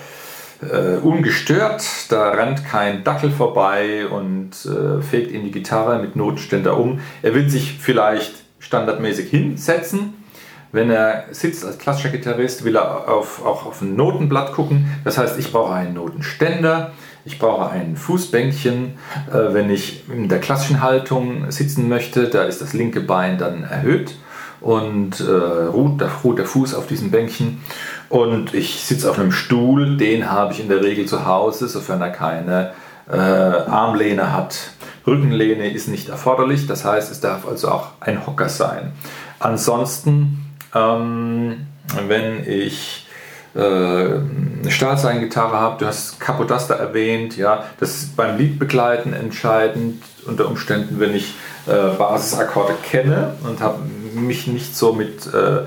äh, 0.66 0.98
ungestört, 0.98 1.84
da 2.10 2.30
rennt 2.30 2.64
kein 2.64 3.04
Dackel 3.04 3.30
vorbei 3.30 4.06
und 4.06 4.50
äh, 4.64 5.02
fegt 5.02 5.30
ihm 5.32 5.44
die 5.44 5.50
Gitarre 5.50 5.98
mit 5.98 6.16
Notenständer 6.16 6.78
um. 6.78 7.00
Er 7.22 7.34
will 7.34 7.48
sich 7.48 7.78
vielleicht 7.78 8.32
standardmäßig 8.58 9.30
hinsetzen. 9.30 10.14
Wenn 10.72 10.90
er 10.90 11.24
sitzt 11.32 11.64
als 11.64 11.78
klassischer 11.78 12.10
Gitarrist, 12.10 12.64
will 12.64 12.76
er 12.76 13.08
auf, 13.08 13.44
auch 13.44 13.66
auf 13.66 13.82
ein 13.82 13.96
Notenblatt 13.96 14.52
gucken. 14.52 14.86
Das 15.04 15.18
heißt, 15.18 15.38
ich 15.38 15.50
brauche 15.50 15.74
einen 15.74 15.94
Notenständer. 15.94 16.92
Ich 17.24 17.38
brauche 17.38 17.70
ein 17.70 17.96
Fußbänkchen, 17.96 18.98
äh, 19.30 19.52
wenn 19.52 19.70
ich 19.70 20.08
in 20.08 20.28
der 20.28 20.40
klassischen 20.40 20.82
Haltung 20.82 21.50
sitzen 21.50 21.88
möchte. 21.88 22.28
Da 22.28 22.44
ist 22.44 22.62
das 22.62 22.72
linke 22.72 23.00
Bein 23.00 23.38
dann 23.38 23.64
erhöht 23.64 24.14
und 24.60 25.20
äh, 25.20 25.32
ruht, 25.32 26.00
der, 26.00 26.10
ruht 26.24 26.38
der 26.38 26.46
Fuß 26.46 26.74
auf 26.74 26.86
diesem 26.86 27.10
Bänkchen. 27.10 27.62
Und 28.08 28.54
ich 28.54 28.84
sitze 28.84 29.10
auf 29.10 29.18
einem 29.18 29.32
Stuhl, 29.32 29.96
den 29.96 30.30
habe 30.30 30.52
ich 30.52 30.60
in 30.60 30.68
der 30.68 30.82
Regel 30.82 31.06
zu 31.06 31.26
Hause, 31.26 31.68
sofern 31.68 32.00
er 32.00 32.10
keine 32.10 32.72
äh, 33.10 33.16
Armlehne 33.16 34.32
hat. 34.32 34.72
Rückenlehne 35.06 35.70
ist 35.70 35.88
nicht 35.88 36.08
erforderlich, 36.08 36.66
das 36.66 36.84
heißt, 36.84 37.10
es 37.10 37.20
darf 37.20 37.46
also 37.48 37.68
auch 37.68 37.88
ein 38.00 38.26
Hocker 38.26 38.48
sein. 38.48 38.92
Ansonsten, 39.38 40.44
ähm, 40.74 41.66
wenn 42.06 42.46
ich 42.46 43.06
eine 43.54 44.70
Stahlseigengitarre 44.70 45.58
habe, 45.58 45.78
du 45.80 45.86
hast 45.86 46.20
Capodaster 46.20 46.76
erwähnt, 46.76 47.36
ja, 47.36 47.64
das 47.80 47.96
ist 47.96 48.16
beim 48.16 48.38
Liedbegleiten 48.38 49.12
entscheidend, 49.12 50.02
unter 50.26 50.46
Umständen, 50.46 51.00
wenn 51.00 51.14
ich 51.14 51.34
äh, 51.66 51.96
Basisakkorde 51.96 52.74
kenne 52.82 53.34
und 53.42 53.60
habe 53.60 53.78
mich 54.14 54.46
nicht 54.46 54.76
so 54.76 54.92
mit 54.92 55.26
äh, 55.26 55.66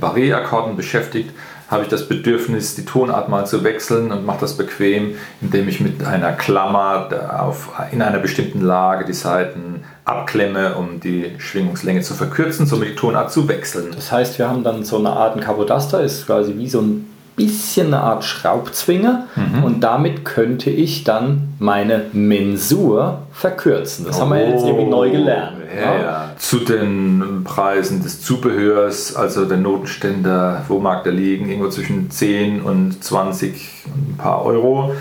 Barré-Akkorden 0.00 0.76
beschäftigt, 0.76 1.32
habe 1.70 1.82
ich 1.82 1.88
das 1.88 2.08
Bedürfnis, 2.08 2.74
die 2.76 2.84
Tonart 2.84 3.28
mal 3.28 3.46
zu 3.46 3.62
wechseln 3.62 4.10
und 4.10 4.24
mache 4.24 4.40
das 4.40 4.56
bequem, 4.56 5.16
indem 5.42 5.68
ich 5.68 5.80
mit 5.80 6.02
einer 6.02 6.32
Klammer 6.32 7.08
auf, 7.38 7.70
in 7.92 8.00
einer 8.00 8.18
bestimmten 8.18 8.62
Lage 8.62 9.04
die 9.04 9.12
Saiten 9.12 9.84
abklemme, 10.06 10.76
um 10.76 10.98
die 11.00 11.32
Schwingungslänge 11.38 12.00
zu 12.00 12.14
verkürzen, 12.14 12.64
somit 12.64 12.88
die 12.90 12.94
Tonart 12.94 13.30
zu 13.30 13.48
wechseln. 13.48 13.92
Das 13.94 14.10
heißt, 14.10 14.38
wir 14.38 14.48
haben 14.48 14.64
dann 14.64 14.82
so 14.82 14.98
eine 14.98 15.10
Art 15.10 15.36
ein 15.36 15.42
Capodaster, 15.42 16.02
ist 16.02 16.24
quasi 16.24 16.56
wie 16.56 16.68
so 16.68 16.80
ein 16.80 17.07
bisschen 17.38 17.86
eine 17.86 18.02
Art 18.02 18.24
Schraubzwinge 18.24 19.24
mhm. 19.34 19.64
und 19.64 19.80
damit 19.80 20.26
könnte 20.26 20.68
ich 20.68 21.04
dann 21.04 21.54
meine 21.58 22.06
Mensur 22.12 23.22
verkürzen. 23.32 24.04
Das 24.04 24.18
oh, 24.18 24.22
haben 24.22 24.30
wir 24.30 24.50
jetzt 24.50 24.66
irgendwie 24.66 24.90
neu 24.90 25.10
gelernt. 25.10 25.56
Ja, 25.74 25.98
ja. 25.98 26.30
Zu 26.36 26.58
den 26.58 27.44
Preisen 27.44 28.02
des 28.02 28.20
Zubehörs, 28.20 29.16
also 29.16 29.44
der 29.44 29.56
Notenständer, 29.58 30.64
wo 30.68 30.80
mag 30.80 31.04
der 31.04 31.12
liegen? 31.12 31.48
Irgendwo 31.48 31.70
zwischen 31.70 32.10
10 32.10 32.60
und 32.60 33.02
20 33.02 33.84
und 33.86 34.10
ein 34.10 34.16
paar 34.18 34.44
Euro. 34.44 34.92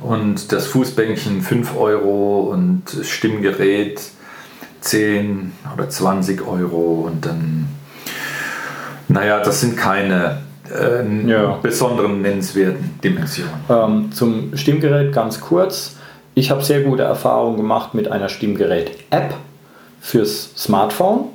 Und 0.00 0.52
das 0.52 0.66
Fußbänkchen 0.66 1.42
5 1.42 1.76
Euro 1.76 2.50
und 2.52 2.82
das 2.96 3.08
Stimmgerät 3.08 4.00
10 4.80 5.52
oder 5.74 5.88
20 5.88 6.46
Euro 6.46 7.06
und 7.06 7.26
dann, 7.26 7.68
naja, 9.08 9.40
das 9.40 9.60
sind 9.60 9.76
keine 9.76 10.42
äh, 10.70 11.28
ja. 11.28 11.58
besonderen 11.62 12.22
nennenswerten 12.22 12.98
Dimensionen. 13.02 13.52
Ähm, 13.68 14.12
zum 14.12 14.56
Stimmgerät 14.56 15.12
ganz 15.12 15.40
kurz. 15.40 15.96
Ich 16.34 16.50
habe 16.50 16.62
sehr 16.62 16.82
gute 16.82 17.02
Erfahrungen 17.02 17.56
gemacht 17.56 17.94
mit 17.94 18.10
einer 18.10 18.28
Stimmgerät-App 18.28 19.34
fürs 20.00 20.52
Smartphone. 20.56 21.30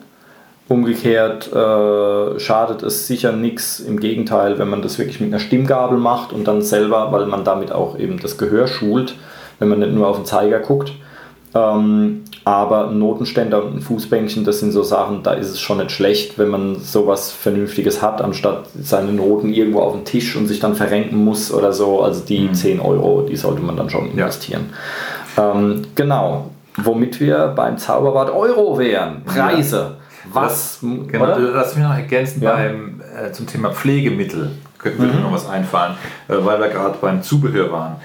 Umgekehrt 0.69 1.51
äh, 1.51 2.39
schadet 2.39 2.83
es 2.83 3.05
sicher 3.05 3.33
nichts. 3.33 3.79
Im 3.81 3.99
Gegenteil, 3.99 4.59
wenn 4.59 4.69
man 4.69 4.81
das 4.81 4.97
wirklich 4.97 5.19
mit 5.19 5.29
einer 5.29 5.39
Stimmgabel 5.39 5.97
macht 5.97 6.31
und 6.31 6.47
dann 6.47 6.61
selber, 6.61 7.11
weil 7.11 7.25
man 7.25 7.43
damit 7.43 7.71
auch 7.71 7.99
eben 7.99 8.19
das 8.19 8.37
Gehör 8.37 8.67
schult, 8.67 9.15
wenn 9.59 9.67
man 9.67 9.79
nicht 9.79 9.91
nur 9.91 10.07
auf 10.07 10.15
den 10.15 10.25
Zeiger 10.25 10.59
guckt. 10.59 10.93
Ähm, 11.53 12.23
aber 12.45 12.89
ein 12.89 12.99
Notenständer 12.99 13.63
und 13.63 13.77
ein 13.77 13.81
Fußbänkchen, 13.81 14.43
das 14.43 14.59
sind 14.59 14.71
so 14.71 14.83
Sachen, 14.83 15.23
da 15.23 15.33
ist 15.33 15.49
es 15.49 15.61
schon 15.61 15.77
nicht 15.77 15.91
schlecht, 15.91 16.37
wenn 16.37 16.49
man 16.49 16.79
sowas 16.79 17.31
Vernünftiges 17.31 18.01
hat, 18.01 18.21
anstatt 18.21 18.65
seine 18.81 19.13
Noten 19.13 19.53
irgendwo 19.53 19.79
auf 19.79 19.93
dem 19.93 20.03
Tisch 20.03 20.35
und 20.35 20.47
sich 20.47 20.59
dann 20.59 20.75
verrenken 20.75 21.23
muss 21.23 21.53
oder 21.53 21.71
so. 21.71 22.01
Also 22.01 22.21
die 22.25 22.41
mhm. 22.41 22.53
10 22.53 22.79
Euro, 22.81 23.21
die 23.21 23.37
sollte 23.37 23.61
man 23.61 23.77
dann 23.77 23.89
schon 23.89 24.09
investieren. 24.09 24.71
Ja. 25.37 25.53
Ähm, 25.53 25.83
genau, 25.95 26.51
womit 26.75 27.19
wir 27.19 27.53
beim 27.55 27.77
Zauberwort 27.77 28.29
Euro 28.29 28.77
wären. 28.77 29.23
Preise. 29.23 29.97
Was? 30.31 30.79
Genau, 30.81 31.23
oder? 31.23 31.39
lass 31.39 31.75
mich 31.75 31.83
noch 31.83 31.95
ergänzen 31.95 32.41
ja. 32.41 32.53
beim, 32.53 33.01
äh, 33.01 33.31
zum 33.31 33.47
Thema 33.47 33.71
Pflegemittel. 33.71 34.51
Könnte 34.77 35.01
mir 35.01 35.13
mhm. 35.13 35.23
noch 35.23 35.31
was 35.31 35.47
einfallen, 35.47 35.93
äh, 36.27 36.33
weil 36.39 36.59
wir 36.59 36.67
gerade 36.67 36.97
beim 36.99 37.21
Zubehör 37.21 37.71
waren. 37.71 37.95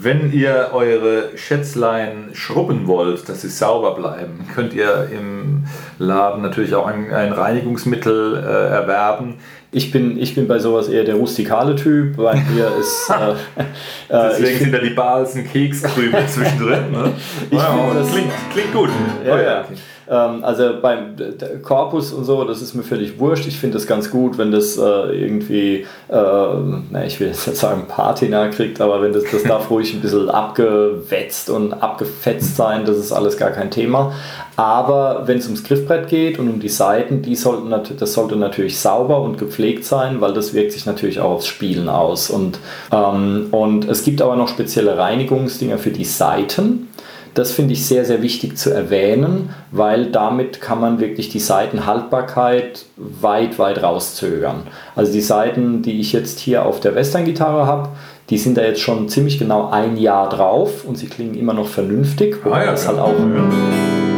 Wenn 0.00 0.32
ihr 0.32 0.70
eure 0.72 1.36
Schätzlein 1.36 2.30
schrubben 2.32 2.86
wollt, 2.86 3.28
dass 3.28 3.42
sie 3.42 3.48
sauber 3.48 3.94
bleiben, 3.94 4.46
könnt 4.54 4.72
ihr 4.72 5.08
im 5.12 5.64
Laden 5.98 6.42
natürlich 6.42 6.74
auch 6.74 6.86
ein, 6.86 7.12
ein 7.12 7.32
Reinigungsmittel 7.32 8.36
äh, 8.36 8.72
erwerben. 8.74 9.34
Ich 9.72 9.90
bin, 9.90 10.18
ich 10.18 10.34
bin 10.34 10.46
bei 10.46 10.58
sowas 10.58 10.88
eher 10.88 11.04
der 11.04 11.16
rustikale 11.16 11.76
Typ, 11.76 12.16
weil 12.16 12.40
hier 12.52 12.70
ist. 12.80 13.10
Äh, 13.10 13.62
äh 13.62 14.28
Deswegen 14.30 14.58
sind 14.58 14.72
da 14.72 14.78
die 14.78 14.90
Balsen 14.90 15.46
Kekskrümel 15.46 16.26
zwischendrin. 16.28 16.92
Ne? 16.92 17.12
ich 17.50 17.58
wow, 17.58 17.92
das 17.94 18.10
klingt, 18.10 18.32
klingt 18.52 18.72
gut. 18.72 18.90
Ja, 19.26 19.34
oh, 19.34 19.38
ja. 19.38 19.60
Okay. 19.60 19.74
Ähm, 20.08 20.44
also 20.44 20.74
beim 20.80 21.16
Korpus 21.62 22.12
und 22.12 22.24
so, 22.24 22.44
das 22.44 22.62
ist 22.62 22.74
mir 22.74 22.82
völlig 22.82 23.18
wurscht. 23.18 23.46
Ich 23.46 23.58
finde 23.58 23.78
das 23.78 23.86
ganz 23.86 24.10
gut, 24.10 24.38
wenn 24.38 24.52
das 24.52 24.76
äh, 24.76 24.80
irgendwie, 24.80 25.86
äh, 26.08 27.06
ich 27.06 27.20
will 27.20 27.28
jetzt 27.28 27.46
nicht 27.46 27.58
sagen 27.58 27.84
Patina 27.88 28.48
kriegt, 28.48 28.80
aber 28.80 29.00
wenn 29.02 29.12
das, 29.12 29.24
das 29.30 29.42
darf 29.44 29.70
ruhig 29.70 29.94
ein 29.94 30.00
bisschen 30.00 30.28
abgewetzt 30.28 31.50
und 31.50 31.72
abgefetzt 31.74 32.56
sein, 32.56 32.84
das 32.84 32.98
ist 32.98 33.12
alles 33.12 33.36
gar 33.36 33.50
kein 33.50 33.70
Thema. 33.70 34.12
Aber 34.56 35.22
wenn 35.26 35.38
es 35.38 35.46
ums 35.46 35.64
Griffbrett 35.64 36.08
geht 36.08 36.38
und 36.38 36.48
um 36.48 36.60
die 36.60 36.68
Seiten, 36.68 37.22
die 37.22 37.34
sollten 37.34 37.74
das 37.98 38.12
sollte 38.12 38.36
natürlich 38.36 38.78
sauber 38.78 39.20
und 39.20 39.36
gepflegt 39.36 39.84
sein, 39.84 40.20
weil 40.20 40.32
das 40.32 40.54
wirkt 40.54 40.72
sich 40.72 40.86
natürlich 40.86 41.18
auch 41.18 41.32
aufs 41.32 41.48
Spielen 41.48 41.88
aus. 41.88 42.30
Und, 42.30 42.60
ähm, 42.92 43.48
und 43.50 43.88
es 43.88 44.04
gibt 44.04 44.22
aber 44.22 44.36
noch 44.36 44.48
spezielle 44.48 44.96
Reinigungsdinger 44.96 45.78
für 45.78 45.90
die 45.90 46.04
Seiten. 46.04 46.88
Das 47.34 47.50
finde 47.50 47.72
ich 47.72 47.84
sehr, 47.84 48.04
sehr 48.04 48.22
wichtig 48.22 48.56
zu 48.56 48.70
erwähnen, 48.70 49.50
weil 49.72 50.06
damit 50.06 50.60
kann 50.60 50.80
man 50.80 51.00
wirklich 51.00 51.28
die 51.28 51.40
Seitenhaltbarkeit 51.40 52.86
weit, 52.96 53.58
weit 53.58 53.82
rauszögern. 53.82 54.62
Also 54.94 55.12
die 55.12 55.20
Seiten, 55.20 55.82
die 55.82 56.00
ich 56.00 56.12
jetzt 56.12 56.38
hier 56.38 56.64
auf 56.64 56.78
der 56.78 56.94
Western-Gitarre 56.94 57.66
habe, 57.66 57.88
die 58.30 58.38
sind 58.38 58.56
da 58.56 58.62
jetzt 58.62 58.80
schon 58.80 59.08
ziemlich 59.08 59.38
genau 59.38 59.68
ein 59.70 59.96
Jahr 59.96 60.28
drauf 60.28 60.84
und 60.84 60.96
sie 60.96 61.06
klingen 61.06 61.34
immer 61.34 61.54
noch 61.54 61.66
vernünftig. 61.66 62.44
Wobei, 62.44 62.56
ah, 62.56 62.64
ja, 62.66 62.70
das, 62.70 62.86
halt 62.86 62.98
auch, 62.98 63.14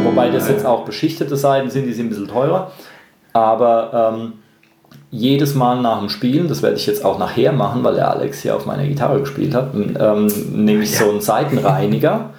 wobei 0.03 0.29
das 0.29 0.47
jetzt 0.47 0.65
auch 0.65 0.85
beschichtete 0.85 1.35
Seiten 1.35 1.69
sind, 1.71 1.87
die 1.87 1.93
sind 1.93 2.05
ein 2.05 2.09
bisschen 2.09 2.27
teurer. 2.27 2.71
Aber 3.33 4.13
ähm, 4.13 4.33
jedes 5.11 5.55
Mal 5.55 5.81
nach 5.81 5.99
dem 5.99 6.09
Spielen, 6.09 6.47
das 6.47 6.61
werde 6.61 6.75
ich 6.75 6.85
jetzt 6.85 7.03
auch 7.03 7.17
nachher 7.17 7.51
machen, 7.51 7.83
weil 7.83 7.95
der 7.95 8.11
Alex 8.11 8.41
hier 8.41 8.55
auf 8.55 8.65
meiner 8.65 8.85
Gitarre 8.85 9.19
gespielt 9.19 9.55
hat, 9.55 9.73
ähm, 9.73 10.27
nehme 10.53 10.83
ich 10.83 10.93
ja. 10.93 11.05
so 11.05 11.09
einen 11.09 11.21
Seitenreiniger. 11.21 12.29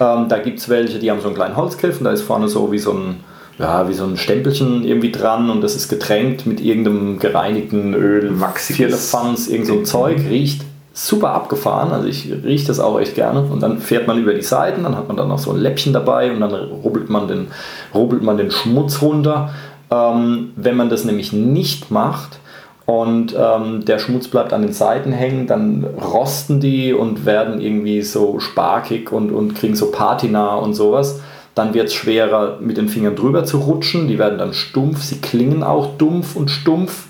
Ähm, 0.00 0.28
da 0.28 0.38
gibt 0.38 0.58
es 0.58 0.68
welche, 0.68 0.98
die 0.98 1.10
haben 1.10 1.20
so 1.20 1.28
einen 1.28 1.36
kleinen 1.36 1.56
Holzgriff 1.56 1.98
und 1.98 2.04
da 2.04 2.10
ist 2.10 2.22
vorne 2.22 2.48
so 2.48 2.72
wie 2.72 2.78
so 2.78 2.92
ein, 2.92 3.20
ja, 3.58 3.88
wie 3.88 3.94
so 3.94 4.04
ein 4.04 4.16
Stempelchen 4.16 4.84
irgendwie 4.84 5.12
dran 5.12 5.50
und 5.50 5.60
das 5.60 5.76
ist 5.76 5.88
getränkt 5.88 6.46
mit 6.46 6.60
irgendeinem 6.60 7.18
gereinigten 7.18 7.94
Öl, 7.94 8.32
Vierlefanz, 8.56 9.48
irgend 9.48 9.66
so 9.66 9.74
ein 9.74 9.84
Zeug, 9.84 10.18
riecht 10.28 10.62
super 10.92 11.32
abgefahren, 11.32 11.92
also 11.92 12.06
ich 12.06 12.30
rieche 12.44 12.68
das 12.68 12.78
auch 12.78 13.00
echt 13.00 13.16
gerne 13.16 13.42
und 13.42 13.62
dann 13.62 13.78
fährt 13.78 14.06
man 14.06 14.18
über 14.18 14.32
die 14.32 14.42
Seiten, 14.42 14.84
dann 14.84 14.96
hat 14.96 15.08
man 15.08 15.16
dann 15.16 15.28
noch 15.28 15.40
so 15.40 15.50
ein 15.50 15.58
Läppchen 15.58 15.92
dabei 15.92 16.32
und 16.32 16.40
dann 16.40 16.52
rubbelt 16.52 17.10
man 17.10 17.26
den, 17.26 17.48
rubbelt 17.92 18.22
man 18.22 18.36
den 18.36 18.50
Schmutz 18.50 19.02
runter. 19.02 19.50
Ähm, 19.90 20.52
wenn 20.56 20.76
man 20.76 20.88
das 20.88 21.04
nämlich 21.04 21.32
nicht 21.32 21.90
macht, 21.90 22.38
und 22.86 23.34
ähm, 23.38 23.84
der 23.84 23.98
Schmutz 23.98 24.28
bleibt 24.28 24.52
an 24.52 24.62
den 24.62 24.72
Seiten 24.72 25.12
hängen, 25.12 25.46
dann 25.46 25.84
rosten 25.84 26.60
die 26.60 26.92
und 26.92 27.24
werden 27.24 27.60
irgendwie 27.60 28.02
so 28.02 28.40
sparkig 28.40 29.10
und, 29.10 29.30
und 29.30 29.54
kriegen 29.54 29.74
so 29.74 29.90
Patina 29.90 30.56
und 30.56 30.74
sowas. 30.74 31.20
Dann 31.54 31.72
wird 31.72 31.88
es 31.88 31.94
schwerer, 31.94 32.58
mit 32.60 32.76
den 32.76 32.88
Fingern 32.88 33.16
drüber 33.16 33.44
zu 33.44 33.58
rutschen. 33.58 34.08
Die 34.08 34.18
werden 34.18 34.38
dann 34.38 34.52
stumpf, 34.52 35.02
sie 35.02 35.20
klingen 35.20 35.62
auch 35.62 35.96
dumpf 35.96 36.36
und 36.36 36.50
stumpf 36.50 37.06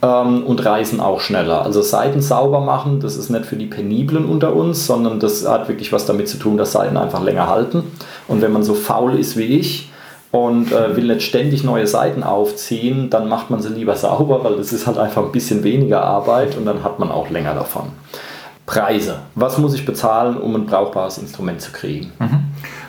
ähm, 0.00 0.44
und 0.44 0.64
reißen 0.64 1.00
auch 1.00 1.20
schneller. 1.20 1.62
Also 1.62 1.82
Seiten 1.82 2.22
sauber 2.22 2.60
machen, 2.60 3.00
das 3.00 3.16
ist 3.16 3.28
nicht 3.28 3.44
für 3.44 3.56
die 3.56 3.66
Peniblen 3.66 4.24
unter 4.24 4.54
uns, 4.54 4.86
sondern 4.86 5.20
das 5.20 5.46
hat 5.46 5.68
wirklich 5.68 5.92
was 5.92 6.06
damit 6.06 6.28
zu 6.28 6.38
tun, 6.38 6.56
dass 6.56 6.72
Seiten 6.72 6.96
einfach 6.96 7.22
länger 7.22 7.48
halten. 7.48 7.82
Und 8.28 8.40
wenn 8.40 8.52
man 8.52 8.62
so 8.62 8.72
faul 8.72 9.18
ist 9.18 9.36
wie 9.36 9.58
ich, 9.58 9.87
und 10.30 10.72
äh, 10.72 10.96
will 10.96 11.06
nicht 11.06 11.22
ständig 11.22 11.64
neue 11.64 11.86
Seiten 11.86 12.22
aufziehen, 12.22 13.10
dann 13.10 13.28
macht 13.28 13.50
man 13.50 13.62
sie 13.62 13.70
lieber 13.70 13.96
sauber, 13.96 14.44
weil 14.44 14.56
das 14.56 14.72
ist 14.72 14.86
halt 14.86 14.98
einfach 14.98 15.24
ein 15.24 15.32
bisschen 15.32 15.64
weniger 15.64 16.02
Arbeit 16.02 16.56
und 16.56 16.66
dann 16.66 16.82
hat 16.82 16.98
man 16.98 17.10
auch 17.10 17.30
länger 17.30 17.54
davon. 17.54 17.90
Preise. 18.66 19.20
Was 19.34 19.56
muss 19.56 19.72
ich 19.72 19.86
bezahlen, 19.86 20.36
um 20.36 20.54
ein 20.54 20.66
brauchbares 20.66 21.16
Instrument 21.16 21.62
zu 21.62 21.72
kriegen? 21.72 22.12
Mhm. 22.18 22.40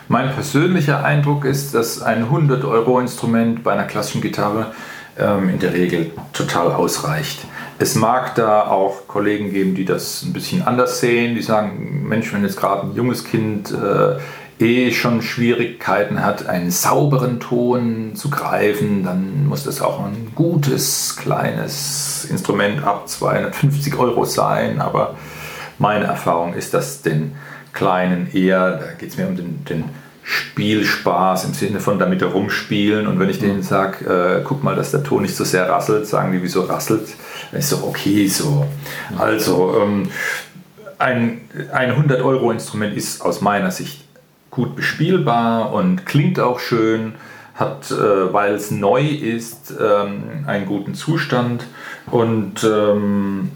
Mein 0.08 0.30
persönlicher 0.30 1.02
Eindruck 1.02 1.46
ist, 1.46 1.74
dass 1.74 2.02
ein 2.02 2.26
100-Euro-Instrument 2.28 3.62
bei 3.62 3.72
einer 3.72 3.84
klassischen 3.84 4.20
Gitarre 4.20 4.66
ähm, 5.18 5.48
in 5.48 5.58
der 5.58 5.72
Regel 5.72 6.10
total 6.34 6.72
ausreicht. 6.72 7.40
Es 7.78 7.94
mag 7.94 8.34
da 8.34 8.66
auch 8.66 9.08
Kollegen 9.08 9.50
geben, 9.52 9.74
die 9.74 9.86
das 9.86 10.22
ein 10.22 10.34
bisschen 10.34 10.62
anders 10.66 11.00
sehen, 11.00 11.34
die 11.34 11.42
sagen, 11.42 12.04
Mensch, 12.06 12.30
wenn 12.34 12.42
jetzt 12.42 12.58
gerade 12.58 12.88
ein 12.88 12.94
junges 12.94 13.24
Kind 13.24 13.70
äh, 13.70 14.18
eh 14.60 14.92
schon 14.92 15.22
Schwierigkeiten 15.22 16.22
hat, 16.22 16.46
einen 16.46 16.70
sauberen 16.70 17.40
Ton 17.40 18.12
zu 18.14 18.30
greifen, 18.30 19.02
dann 19.04 19.46
muss 19.46 19.64
das 19.64 19.80
auch 19.80 20.04
ein 20.04 20.32
gutes, 20.34 21.16
kleines 21.16 22.26
Instrument 22.30 22.84
ab 22.84 23.08
250 23.08 23.98
Euro 23.98 24.24
sein. 24.24 24.80
Aber 24.80 25.16
meine 25.78 26.04
Erfahrung 26.04 26.54
ist, 26.54 26.74
dass 26.74 27.02
den 27.02 27.32
Kleinen 27.72 28.28
eher, 28.32 28.72
da 28.72 28.92
geht 28.98 29.10
es 29.10 29.16
mir 29.16 29.26
um 29.26 29.36
den, 29.36 29.64
den, 29.64 29.84
Spielspaß 30.22 31.46
im 31.46 31.54
Sinne 31.54 31.80
von 31.80 31.98
damit 31.98 32.20
herumspielen. 32.20 33.08
Und 33.08 33.18
wenn 33.18 33.30
ich 33.30 33.40
denen 33.40 33.62
sage, 33.62 34.04
äh, 34.04 34.44
guck 34.44 34.62
mal, 34.62 34.76
dass 34.76 34.92
der 34.92 35.02
Ton 35.02 35.22
nicht 35.22 35.34
so 35.34 35.42
sehr 35.42 35.68
rasselt, 35.68 36.06
sagen 36.06 36.30
die, 36.30 36.40
wieso 36.40 36.62
rasselt? 36.62 37.08
Dann 37.50 37.58
ist 37.58 37.70
so, 37.70 37.78
okay, 37.88 38.28
so. 38.28 38.66
Also, 39.18 39.76
ähm, 39.82 40.08
ein, 40.98 41.40
ein 41.72 41.90
100-Euro-Instrument 41.92 42.96
ist 42.96 43.22
aus 43.22 43.40
meiner 43.40 43.72
Sicht 43.72 44.04
gut 44.50 44.76
bespielbar 44.76 45.72
und 45.72 46.06
klingt 46.06 46.40
auch 46.40 46.58
schön, 46.58 47.14
hat, 47.54 47.90
äh, 47.90 48.32
weil 48.32 48.54
es 48.54 48.70
neu 48.70 49.06
ist, 49.06 49.74
ähm, 49.78 50.44
einen 50.46 50.66
guten 50.66 50.94
Zustand 50.94 51.66
und 52.10 52.64
ähm, 52.64 53.50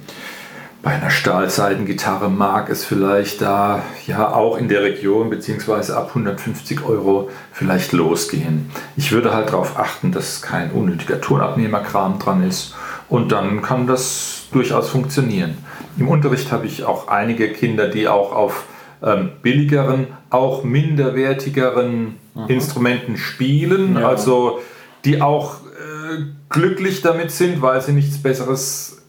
bei 0.82 0.90
einer 0.90 1.08
Stahlseitengitarre 1.08 2.28
mag 2.28 2.68
es 2.68 2.84
vielleicht 2.84 3.40
da 3.40 3.82
ja 4.06 4.34
auch 4.34 4.58
in 4.58 4.68
der 4.68 4.82
Region 4.82 5.30
beziehungsweise 5.30 5.96
ab 5.96 6.08
150 6.08 6.84
Euro 6.84 7.30
vielleicht 7.52 7.92
losgehen. 7.92 8.70
Ich 8.94 9.10
würde 9.10 9.32
halt 9.32 9.48
darauf 9.48 9.78
achten, 9.78 10.12
dass 10.12 10.42
kein 10.42 10.70
unnötiger 10.72 11.22
Tonabnehmerkram 11.22 12.18
dran 12.18 12.46
ist 12.46 12.74
und 13.08 13.32
dann 13.32 13.62
kann 13.62 13.86
das 13.86 14.42
durchaus 14.52 14.90
funktionieren. 14.90 15.56
Im 15.96 16.08
Unterricht 16.08 16.52
habe 16.52 16.66
ich 16.66 16.84
auch 16.84 17.08
einige 17.08 17.50
Kinder, 17.50 17.88
die 17.88 18.06
auch 18.06 18.32
auf 18.32 18.64
ähm, 19.04 19.30
billigeren, 19.42 20.06
auch 20.30 20.64
minderwertigeren 20.64 22.16
mhm. 22.34 22.46
Instrumenten 22.48 23.16
spielen, 23.16 23.96
ja. 23.96 24.08
also 24.08 24.60
die 25.04 25.20
auch 25.20 25.56
äh, 25.56 26.22
glücklich 26.48 27.02
damit 27.02 27.30
sind, 27.30 27.60
weil 27.60 27.80
sie 27.82 27.92
nichts 27.92 28.22
Besseres 28.22 29.02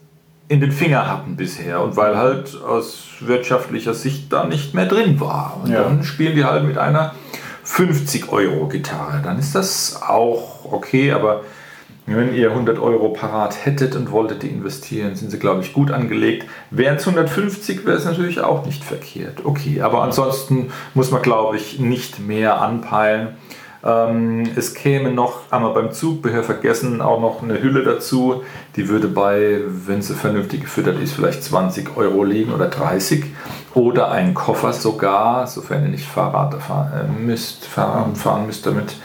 in 0.48 0.60
den 0.60 0.70
Finger 0.70 1.10
hatten 1.10 1.36
bisher 1.36 1.82
und 1.82 1.96
weil 1.96 2.16
halt 2.16 2.56
aus 2.62 3.06
wirtschaftlicher 3.20 3.94
Sicht 3.94 4.32
da 4.32 4.44
nicht 4.44 4.74
mehr 4.74 4.86
drin 4.86 5.18
war. 5.18 5.60
Und 5.62 5.70
ja. 5.70 5.82
dann 5.82 6.04
spielen 6.04 6.36
die 6.36 6.44
halt 6.44 6.64
mit 6.64 6.78
einer 6.78 7.14
50 7.64 8.30
Euro 8.30 8.68
Gitarre. 8.68 9.22
Dann 9.24 9.38
ist 9.38 9.54
das 9.54 10.00
auch 10.02 10.70
okay, 10.70 11.10
aber 11.10 11.42
wenn 12.06 12.34
ihr 12.34 12.50
100 12.50 12.78
Euro 12.78 13.08
parat 13.08 13.66
hättet 13.66 13.96
und 13.96 14.12
wolltet 14.12 14.44
die 14.44 14.48
investieren, 14.48 15.16
sind 15.16 15.30
sie, 15.30 15.38
glaube 15.40 15.62
ich, 15.62 15.72
gut 15.72 15.90
angelegt. 15.90 16.46
Wären 16.70 16.96
es 16.96 17.06
150, 17.06 17.84
wäre 17.84 17.96
es 17.96 18.04
natürlich 18.04 18.40
auch 18.40 18.64
nicht 18.64 18.84
verkehrt. 18.84 19.44
Okay, 19.44 19.80
aber 19.82 20.02
ansonsten 20.02 20.70
muss 20.94 21.10
man, 21.10 21.22
glaube 21.22 21.56
ich, 21.56 21.80
nicht 21.80 22.20
mehr 22.20 22.60
anpeilen. 22.60 23.36
Ähm, 23.84 24.44
es 24.56 24.74
käme 24.74 25.12
noch, 25.12 25.50
wir 25.50 25.74
beim 25.74 25.92
Zubehör 25.92 26.42
vergessen, 26.42 27.00
auch 27.00 27.20
noch 27.20 27.42
eine 27.42 27.62
Hülle 27.62 27.82
dazu. 27.82 28.42
Die 28.76 28.88
würde 28.88 29.08
bei, 29.08 29.60
wenn 29.66 30.02
sie 30.02 30.14
vernünftig 30.14 30.62
gefüttert 30.62 31.00
ist, 31.00 31.12
vielleicht 31.12 31.42
20 31.42 31.96
Euro 31.96 32.24
liegen 32.24 32.52
oder 32.52 32.68
30. 32.68 33.24
Oder 33.74 34.10
ein 34.10 34.32
Koffer 34.32 34.72
sogar, 34.72 35.46
sofern 35.46 35.82
ihr 35.82 35.90
nicht 35.90 36.06
Fahrrad 36.06 36.54
fahren 36.62 36.92
äh, 36.94 37.20
müsst, 37.20 37.66
fahren, 37.66 38.16
fahren 38.16 38.46
müsst 38.46 38.64
damit 38.64 38.96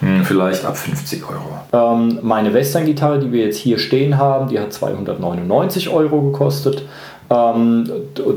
hm, 0.00 0.24
vielleicht 0.24 0.64
ab 0.64 0.76
50 0.76 1.22
Euro. 1.28 1.94
Ähm, 1.94 2.18
meine 2.22 2.52
Western-Gitarre, 2.52 3.20
die 3.20 3.32
wir 3.32 3.44
jetzt 3.44 3.58
hier 3.58 3.78
stehen 3.78 4.18
haben, 4.18 4.48
die 4.48 4.58
hat 4.58 4.72
299 4.72 5.90
Euro 5.90 6.22
gekostet. 6.22 6.82
Ähm, 7.30 7.88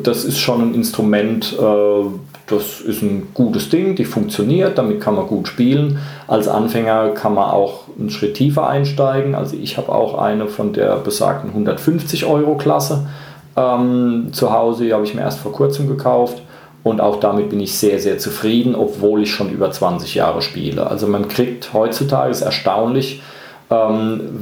das 0.04 0.24
ist 0.24 0.40
schon 0.40 0.62
ein 0.62 0.76
Instrument, 0.76 1.58
äh, 1.60 2.06
das 2.48 2.82
ist 2.82 3.02
ein 3.02 3.30
gutes 3.34 3.70
Ding, 3.70 3.96
die 3.96 4.06
funktioniert, 4.06 4.78
damit 4.78 5.02
kann 5.02 5.16
man 5.16 5.28
gut 5.28 5.48
spielen. 5.48 5.98
Als 6.28 6.48
Anfänger 6.48 7.10
kann 7.10 7.34
man 7.34 7.50
auch 7.50 7.86
einen 7.98 8.10
Schritt 8.10 8.36
tiefer 8.36 8.68
einsteigen. 8.68 9.34
Also 9.34 9.56
ich 9.56 9.78
habe 9.78 9.90
auch 9.90 10.20
eine 10.20 10.48
von 10.48 10.74
der 10.74 10.98
besagten 10.98 11.50
150 11.52 12.26
Euro 12.26 12.56
Klasse 12.56 13.08
ähm, 13.56 14.30
zu 14.32 14.52
Hause, 14.52 14.84
die 14.84 14.94
habe 14.94 15.06
ich 15.06 15.14
mir 15.14 15.22
erst 15.22 15.40
vor 15.40 15.54
kurzem 15.54 15.88
gekauft. 15.88 16.42
Und 16.84 17.00
auch 17.00 17.20
damit 17.20 17.50
bin 17.50 17.60
ich 17.60 17.78
sehr, 17.78 18.00
sehr 18.00 18.18
zufrieden, 18.18 18.76
obwohl 18.76 19.24
ich 19.24 19.32
schon 19.32 19.50
über 19.50 19.72
20 19.72 20.16
Jahre 20.16 20.42
spiele. 20.42 20.88
Also 20.88 21.08
man 21.08 21.30
kriegt 21.30 21.74
heutzutage, 21.74 22.32
ist 22.32 22.42
erstaunlich, 22.42 23.22
ähm, 23.70 24.42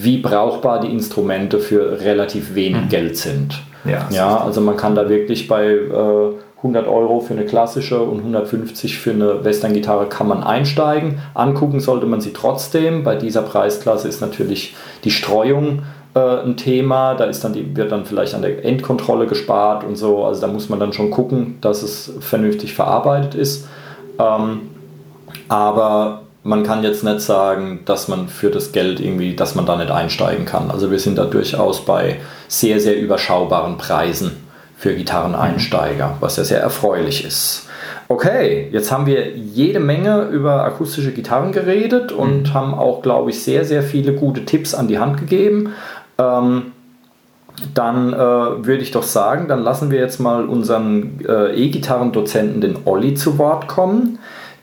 wie 0.00 0.18
brauchbar 0.18 0.80
die 0.80 0.88
Instrumente 0.88 1.58
für 1.58 2.00
relativ 2.00 2.54
wenig 2.54 2.82
mhm. 2.82 2.88
Geld 2.88 3.16
sind. 3.16 3.60
Ja, 3.84 4.06
ja, 4.10 4.36
also 4.38 4.60
man 4.60 4.76
kann 4.76 4.94
da 4.94 5.08
wirklich 5.08 5.48
bei 5.48 5.66
äh, 5.66 6.32
100 6.58 6.86
Euro 6.86 7.18
für 7.18 7.34
eine 7.34 7.44
klassische 7.44 8.00
und 8.00 8.18
150 8.18 8.98
für 8.98 9.10
eine 9.10 9.44
Western-Gitarre 9.44 10.06
kann 10.06 10.28
man 10.28 10.44
einsteigen. 10.44 11.18
Angucken 11.34 11.80
sollte 11.80 12.06
man 12.06 12.20
sie 12.20 12.32
trotzdem. 12.32 13.02
Bei 13.02 13.16
dieser 13.16 13.42
Preisklasse 13.42 14.06
ist 14.06 14.20
natürlich 14.20 14.76
die 15.02 15.10
Streuung 15.10 15.82
äh, 16.14 16.20
ein 16.20 16.56
Thema. 16.56 17.14
Da 17.14 17.24
ist 17.24 17.42
dann 17.44 17.52
die, 17.52 17.76
wird 17.76 17.92
dann 17.92 18.04
vielleicht 18.04 18.34
an 18.34 18.42
der 18.42 18.64
Endkontrolle 18.64 19.26
gespart 19.26 19.84
und 19.84 19.96
so. 19.96 20.24
Also 20.24 20.40
da 20.40 20.46
muss 20.46 20.68
man 20.68 20.80
dann 20.80 20.92
schon 20.92 21.10
gucken, 21.10 21.58
dass 21.60 21.82
es 21.82 22.12
vernünftig 22.20 22.74
verarbeitet 22.74 23.34
ist. 23.34 23.66
Ähm, 24.18 24.62
aber 25.48 26.22
man 26.44 26.64
kann 26.64 26.82
jetzt 26.82 27.04
nicht 27.04 27.20
sagen, 27.20 27.80
dass 27.84 28.08
man 28.08 28.28
für 28.28 28.50
das 28.50 28.72
Geld 28.72 29.00
irgendwie, 29.00 29.36
dass 29.36 29.54
man 29.54 29.66
da 29.66 29.76
nicht 29.76 29.90
einsteigen 29.90 30.44
kann. 30.44 30.70
Also 30.70 30.90
wir 30.90 30.98
sind 30.98 31.16
da 31.16 31.24
durchaus 31.24 31.84
bei 31.84 32.16
sehr, 32.48 32.80
sehr 32.80 32.98
überschaubaren 32.98 33.76
Preisen 33.76 34.32
für 34.76 34.94
Gitarreneinsteiger, 34.94 36.16
was 36.20 36.36
ja 36.36 36.44
sehr 36.44 36.60
erfreulich 36.60 37.24
ist. 37.24 37.68
Okay, 38.08 38.68
jetzt 38.72 38.90
haben 38.90 39.06
wir 39.06 39.30
jede 39.36 39.78
Menge 39.80 40.24
über 40.24 40.64
akustische 40.64 41.12
Gitarren 41.12 41.52
geredet 41.52 42.10
und 42.12 42.48
mhm. 42.48 42.54
haben 42.54 42.74
auch, 42.74 43.00
glaube 43.00 43.30
ich, 43.30 43.42
sehr, 43.42 43.64
sehr 43.64 43.82
viele 43.82 44.12
gute 44.12 44.44
Tipps 44.44 44.74
an 44.74 44.88
die 44.88 44.98
Hand 44.98 45.18
gegeben. 45.18 45.72
Ähm, 46.22 46.72
dann 47.74 48.12
äh, 48.12 48.16
würde 48.16 48.82
ich 48.82 48.90
doch 48.90 49.02
sagen, 49.02 49.48
dann 49.48 49.62
lassen 49.62 49.90
wir 49.90 50.00
jetzt 50.00 50.20
mal 50.20 50.46
unseren 50.46 51.20
äh, 51.26 51.54
E-Gitarren-Dozenten, 51.54 52.60
den 52.60 52.78
Olli, 52.84 53.14
zu 53.14 53.38
Wort 53.38 53.68
kommen. 53.68 54.18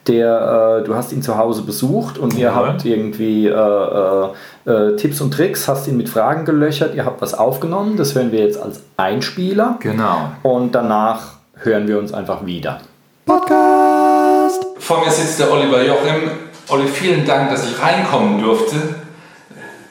Der, 0.08 0.80
äh, 0.80 0.84
du 0.84 0.96
hast 0.96 1.12
ihn 1.12 1.22
zu 1.22 1.38
Hause 1.38 1.62
besucht 1.62 2.18
und 2.18 2.34
ja. 2.34 2.40
ihr 2.40 2.56
habt 2.56 2.86
irgendwie 2.86 3.48
äh, 3.48 3.52
äh, 3.52 4.30
äh, 4.66 4.96
Tipps 4.96 5.22
und 5.22 5.32
Tricks, 5.34 5.68
hast 5.68 5.88
ihn 5.88 5.98
mit 5.98 6.10
Fragen 6.10 6.46
gelöchert, 6.46 6.96
ihr 6.96 7.06
habt 7.06 7.22
was 7.22 7.36
aufgenommen. 7.36 7.96
Das 7.96 8.16
hören 8.16 8.32
wir 8.32 8.40
jetzt 8.40 8.60
als 8.60 8.82
Einspieler. 8.98 9.78
Genau. 9.82 10.32
Und 10.42 10.74
danach 10.74 11.34
hören 11.56 11.88
wir 11.88 12.00
uns 12.00 12.12
einfach 12.12 12.46
wieder. 12.46 12.80
Podcast! 13.26 14.66
Vor 14.80 15.06
mir 15.06 15.12
sitzt 15.12 15.40
der 15.40 15.52
Oliver 15.52 15.84
Jochim. 15.84 16.32
Olli, 16.70 16.88
vielen 16.88 17.26
Dank, 17.26 17.52
dass 17.52 17.70
ich 17.70 17.82
reinkommen 17.82 18.42
durfte 18.42 18.78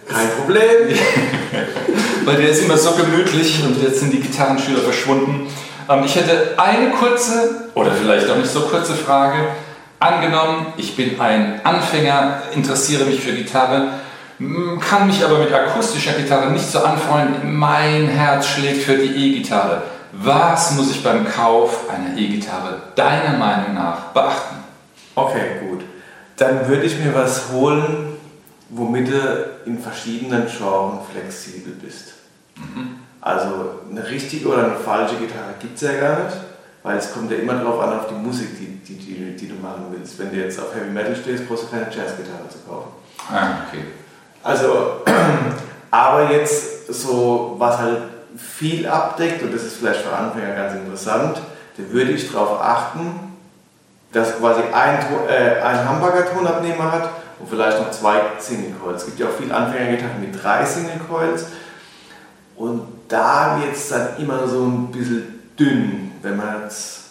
Kein 0.08 0.30
Problem. 0.30 0.98
Weil 2.24 2.36
der 2.36 2.50
ist 2.50 2.62
immer 2.62 2.76
so 2.76 2.92
gemütlich 2.92 3.62
und 3.62 3.82
jetzt 3.82 4.00
sind 4.00 4.12
die 4.12 4.20
Gitarrenschüler 4.20 4.80
verschwunden. 4.80 5.48
Ähm, 5.88 6.02
ich 6.04 6.16
hätte 6.16 6.54
eine 6.58 6.90
kurze 6.90 7.68
oder 7.74 7.92
vielleicht 7.92 8.28
auch 8.30 8.36
nicht 8.36 8.50
so 8.50 8.62
kurze 8.62 8.94
Frage. 8.94 9.48
Angenommen, 10.00 10.66
ich 10.76 10.94
bin 10.94 11.20
ein 11.20 11.60
Anfänger, 11.64 12.42
interessiere 12.54 13.04
mich 13.04 13.20
für 13.20 13.32
Gitarre, 13.32 13.88
kann 14.80 15.08
mich 15.08 15.24
aber 15.24 15.38
mit 15.38 15.52
akustischer 15.52 16.12
Gitarre 16.12 16.52
nicht 16.52 16.70
so 16.70 16.78
anfreunden. 16.78 17.56
Mein 17.56 18.06
Herz 18.06 18.46
schlägt 18.46 18.84
für 18.84 18.96
die 18.96 19.32
E-Gitarre. 19.32 19.82
Was 20.12 20.72
muss 20.72 20.90
ich 20.92 21.02
beim 21.02 21.26
Kauf 21.28 21.90
einer 21.90 22.16
E-Gitarre 22.16 22.80
deiner 22.94 23.36
Meinung 23.36 23.74
nach 23.74 24.12
beachten? 24.14 24.56
Okay, 25.16 25.58
gut. 25.68 25.80
Dann 26.36 26.68
würde 26.68 26.84
ich 26.84 26.96
mir 26.98 27.12
was 27.12 27.50
holen, 27.52 28.17
womit 28.70 29.08
du 29.08 29.50
in 29.64 29.78
verschiedenen 29.78 30.46
Genres 30.46 31.06
flexibel 31.10 31.72
bist. 31.74 32.14
Mhm. 32.56 32.98
Also 33.20 33.80
eine 33.90 34.08
richtige 34.08 34.48
oder 34.48 34.64
eine 34.64 34.76
falsche 34.76 35.16
Gitarre 35.16 35.54
gibt 35.58 35.76
es 35.76 35.82
ja 35.82 35.98
gar 35.98 36.24
nicht, 36.24 36.36
weil 36.82 36.98
es 36.98 37.12
kommt 37.12 37.30
ja 37.30 37.38
immer 37.38 37.54
darauf 37.54 37.80
an, 37.80 37.98
auf 37.98 38.08
die 38.08 38.14
Musik, 38.14 38.56
die, 38.58 38.78
die, 38.78 38.94
die, 38.94 39.36
die, 39.36 39.48
du 39.48 39.54
machen 39.56 39.86
willst. 39.90 40.18
Wenn 40.18 40.30
du 40.30 40.36
jetzt 40.36 40.60
auf 40.60 40.74
Heavy 40.74 40.90
Metal 40.90 41.16
stehst, 41.16 41.48
brauchst 41.48 41.64
du 41.64 41.68
keine 41.68 41.84
Jazzgitarre 41.84 42.48
zu 42.48 42.58
kaufen. 42.66 42.90
Ah, 43.30 43.66
okay. 43.66 43.84
Also, 44.42 45.02
aber 45.90 46.30
jetzt 46.30 46.86
so, 46.92 47.56
was 47.58 47.78
halt 47.78 48.02
viel 48.36 48.86
abdeckt, 48.86 49.42
und 49.42 49.52
das 49.52 49.64
ist 49.64 49.78
vielleicht 49.78 50.02
für 50.02 50.14
Anfänger 50.14 50.54
ganz 50.54 50.74
interessant, 50.74 51.38
da 51.76 51.92
würde 51.92 52.12
ich 52.12 52.30
darauf 52.30 52.60
achten, 52.60 53.18
dass 54.12 54.38
quasi 54.38 54.62
ein, 54.72 54.98
äh, 55.28 55.60
ein 55.60 55.88
Hamburger-Tonabnehmer 55.88 56.92
hat 56.92 57.10
und 57.38 57.48
vielleicht 57.48 57.78
noch 57.78 57.90
zwei 57.90 58.20
Single 58.38 58.74
Coils. 58.82 59.02
Es 59.02 59.06
gibt 59.06 59.20
ja 59.20 59.26
auch 59.26 59.38
viele 59.38 59.54
Anfängergitarren 59.54 60.20
mit 60.20 60.42
drei 60.42 60.64
Single 60.64 61.00
Coils. 61.08 61.46
Und 62.56 62.82
da 63.08 63.60
wird 63.60 63.74
es 63.74 63.88
dann 63.88 64.16
immer 64.18 64.46
so 64.48 64.64
ein 64.64 64.90
bisschen 64.90 65.52
dünn, 65.58 66.12
wenn 66.22 66.36
man 66.36 66.62
jetzt 66.62 67.02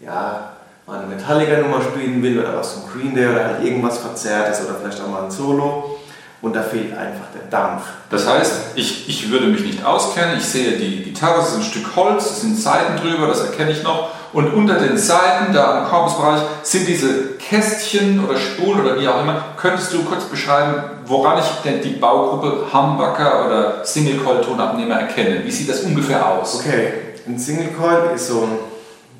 ja, 0.00 0.52
mal 0.86 1.00
eine 1.00 1.14
Metallica-Nummer 1.14 1.82
spielen 1.82 2.22
will 2.22 2.38
oder 2.38 2.56
was 2.56 2.72
von 2.72 2.90
Green 2.90 3.14
Day 3.14 3.28
oder 3.28 3.44
halt 3.44 3.64
irgendwas 3.64 3.98
Verzerrtes 3.98 4.64
oder 4.64 4.78
vielleicht 4.80 5.00
auch 5.02 5.08
mal 5.08 5.24
ein 5.24 5.30
Solo. 5.30 5.98
Und 6.42 6.54
da 6.54 6.62
fehlt 6.62 6.96
einfach 6.96 7.26
der 7.34 7.50
Dampf. 7.50 7.82
Das 8.10 8.28
heißt, 8.28 8.52
ich, 8.76 9.08
ich 9.08 9.30
würde 9.30 9.46
mich 9.46 9.62
nicht 9.62 9.84
auskennen, 9.84 10.36
ich 10.36 10.44
sehe 10.44 10.76
die 10.76 11.02
Gitarre, 11.02 11.40
es 11.40 11.48
ist 11.48 11.56
ein 11.56 11.62
Stück 11.62 11.96
Holz, 11.96 12.26
es 12.26 12.40
sind 12.42 12.58
Seiten 12.58 12.96
drüber, 12.96 13.26
das 13.26 13.40
erkenne 13.40 13.72
ich 13.72 13.82
noch. 13.82 14.10
Und 14.36 14.52
unter 14.52 14.74
den 14.74 14.98
Seiten, 14.98 15.54
da 15.54 15.78
im 15.78 15.86
Korpusbereich, 15.86 16.42
sind 16.62 16.86
diese 16.86 17.36
Kästchen 17.38 18.22
oder 18.22 18.36
Spulen 18.36 18.82
oder 18.84 19.00
wie 19.00 19.08
auch 19.08 19.22
immer. 19.22 19.42
Könntest 19.56 19.94
du 19.94 20.04
kurz 20.04 20.24
beschreiben, 20.24 20.74
woran 21.06 21.38
ich 21.38 21.46
denn 21.64 21.80
die 21.80 21.94
Baugruppe 21.94 22.66
Humbucker 22.70 23.46
oder 23.46 23.82
Single 23.82 24.18
Coil 24.18 24.42
Tonabnehmer 24.42 25.00
erkenne? 25.00 25.42
Wie 25.42 25.50
sieht 25.50 25.70
das 25.70 25.80
ungefähr 25.84 26.28
aus? 26.28 26.60
Okay, 26.60 26.92
ein 27.26 27.38
Single 27.38 27.68
Coil 27.68 28.10
ist 28.14 28.28
so 28.28 28.42
ein, 28.42 28.58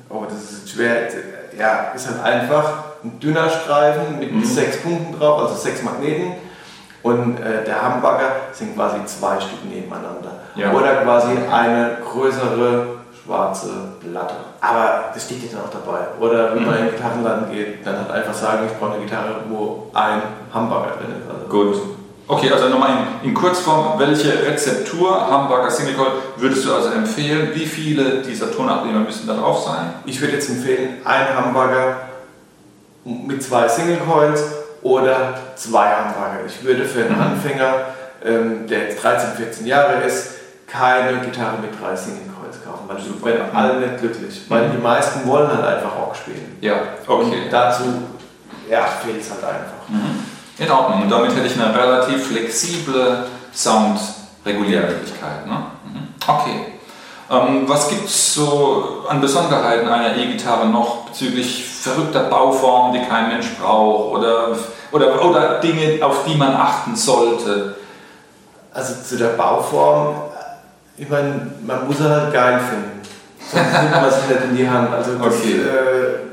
oh, 0.07 0.25
das 0.29 0.51
ist 0.51 0.69
schwer, 0.69 1.07
ja, 1.57 1.93
ist 1.95 2.07
halt 2.07 2.23
einfach 2.23 2.73
ein 3.03 3.19
dünner 3.19 3.49
Streifen 3.49 4.19
mit 4.19 4.31
mhm. 4.31 4.45
sechs 4.45 4.77
Punkten 4.83 5.17
drauf, 5.17 5.41
also 5.41 5.55
sechs 5.55 5.81
Magneten. 5.81 6.33
Und 7.01 7.39
äh, 7.39 7.65
der 7.65 7.81
Hamburger 7.81 8.33
sind 8.51 8.75
quasi 8.75 8.97
zwei 9.07 9.39
Stück 9.39 9.65
nebeneinander. 9.67 10.41
Ja. 10.53 10.71
Oder 10.73 10.97
quasi 10.97 11.29
eine 11.51 11.97
größere 12.03 12.96
schwarze 13.27 13.69
Platte. 13.99 14.35
Aber 14.61 15.11
das 15.13 15.23
steht 15.23 15.43
jetzt 15.43 15.55
auch 15.55 15.69
dabei. 15.69 16.07
Oder 16.19 16.55
wenn 16.55 16.61
mhm. 16.61 16.65
man 16.65 16.77
in 16.77 16.85
den 16.85 16.95
Gitarrenladen 16.95 17.51
geht, 17.51 17.85
dann 17.85 17.99
halt 17.99 18.11
einfach 18.11 18.33
sagen, 18.33 18.67
ich 18.71 18.77
brauche 18.79 18.93
eine 18.93 19.03
Gitarre, 19.03 19.35
wo 19.49 19.91
ein 19.93 20.21
Hamburger 20.53 20.93
drin 20.97 21.15
ist. 21.19 21.29
Also 21.29 21.47
Gut. 21.49 21.81
Okay, 22.29 22.51
also 22.51 22.67
nochmal 22.67 22.89
in, 23.23 23.29
in, 23.29 23.33
Kurzform, 23.33 23.97
welche 23.99 24.33
Rezeptur 24.45 25.29
Hamburger 25.29 25.71
Single 25.71 25.93
Coil 25.93 26.11
würdest 26.35 26.65
du 26.65 26.73
also 26.73 26.89
empfehlen? 26.89 27.51
Wie 27.53 27.65
viele 27.65 28.21
dieser 28.21 28.51
Tonabnehmer 28.51 28.99
müssen 28.99 29.27
da 29.27 29.35
drauf 29.35 29.63
sein? 29.63 29.93
Ich 30.05 30.19
würde 30.19 30.33
jetzt 30.33 30.49
empfehlen, 30.49 30.97
ein 31.05 31.35
Hamburger 31.35 31.95
mit 33.05 33.41
zwei 33.41 33.69
Single 33.69 33.99
Coils 33.99 34.43
oder 34.81 35.35
zwei 35.55 35.87
Hamburger. 35.87 36.39
Ich 36.45 36.61
würde 36.65 36.83
für 36.83 37.05
einen 37.05 37.15
mhm. 37.15 37.21
Anfänger, 37.21 37.73
ähm, 38.25 38.67
der 38.67 38.89
jetzt 38.89 39.01
13, 39.01 39.37
14 39.37 39.65
Jahre 39.65 40.03
ist, 40.03 40.31
keine 40.67 41.19
Gitarre 41.21 41.59
mit 41.61 41.71
drei 41.81 41.95
Single 41.95 42.23
Coils 42.23 42.36
kaufen, 42.63 42.83
weil 42.87 42.97
du 42.97 43.25
werden 43.25 43.55
alle 43.55 43.79
nicht 43.79 43.99
glücklich. 43.99 44.41
Weil 44.49 44.69
die 44.69 44.77
meisten 44.77 45.27
wollen 45.27 45.49
halt 45.49 45.65
einfach 45.65 45.95
Rock 45.99 46.15
spielen. 46.15 46.57
Ja, 46.61 46.75
okay. 47.07 47.43
Und 47.43 47.51
dazu 47.51 47.83
ja, 48.69 48.85
fehlt 48.85 49.21
es 49.21 49.31
halt 49.31 49.43
einfach. 49.43 49.87
Mhm. 49.89 50.23
In 50.57 50.71
Ordnung. 50.71 51.03
Und 51.03 51.09
damit 51.09 51.35
hätte 51.35 51.47
ich 51.47 51.59
eine 51.59 51.73
relativ 51.77 52.27
flexible 52.27 53.25
Soundreguliermöglichkeit. 53.53 55.45
Ne? 55.45 55.53
Mhm. 55.85 56.07
Okay. 56.27 56.65
Ähm, 57.29 57.63
was 57.67 57.89
gibt 57.89 58.05
es 58.05 58.33
so 58.33 59.05
an 59.07 59.19
Besonderheiten 59.19 59.87
einer 59.87 60.15
E-Gitarre 60.15 60.67
noch 60.67 61.07
bezüglich 61.07 61.65
verrückter 61.65 62.23
Bauformen, 62.23 62.93
die 62.93 63.07
kein 63.07 63.27
Mensch 63.27 63.47
braucht 63.61 64.13
oder, 64.15 64.49
oder, 64.91 65.25
oder 65.25 65.59
Dinge, 65.59 66.03
auf 66.05 66.23
die 66.25 66.35
man 66.35 66.55
achten 66.55 66.95
sollte? 66.95 67.75
Also 68.73 68.93
zu 69.03 69.17
der 69.17 69.29
Bauform 69.29 70.15
ich 70.97 71.09
meine, 71.09 71.51
man 71.65 71.87
muss 71.87 71.99
er 71.99 72.09
halt 72.09 72.33
geil 72.33 72.59
finden. 72.59 73.01
Sonst 73.39 73.81
nimmt 73.81 73.91
man 73.91 74.05
es 74.05 74.15
nicht 74.27 74.43
in 74.49 74.57
die 74.57 74.69
Hand. 74.69 74.93
Also 74.93 75.13
das, 75.15 75.35
okay. 75.35 75.53
äh, 75.53 76.27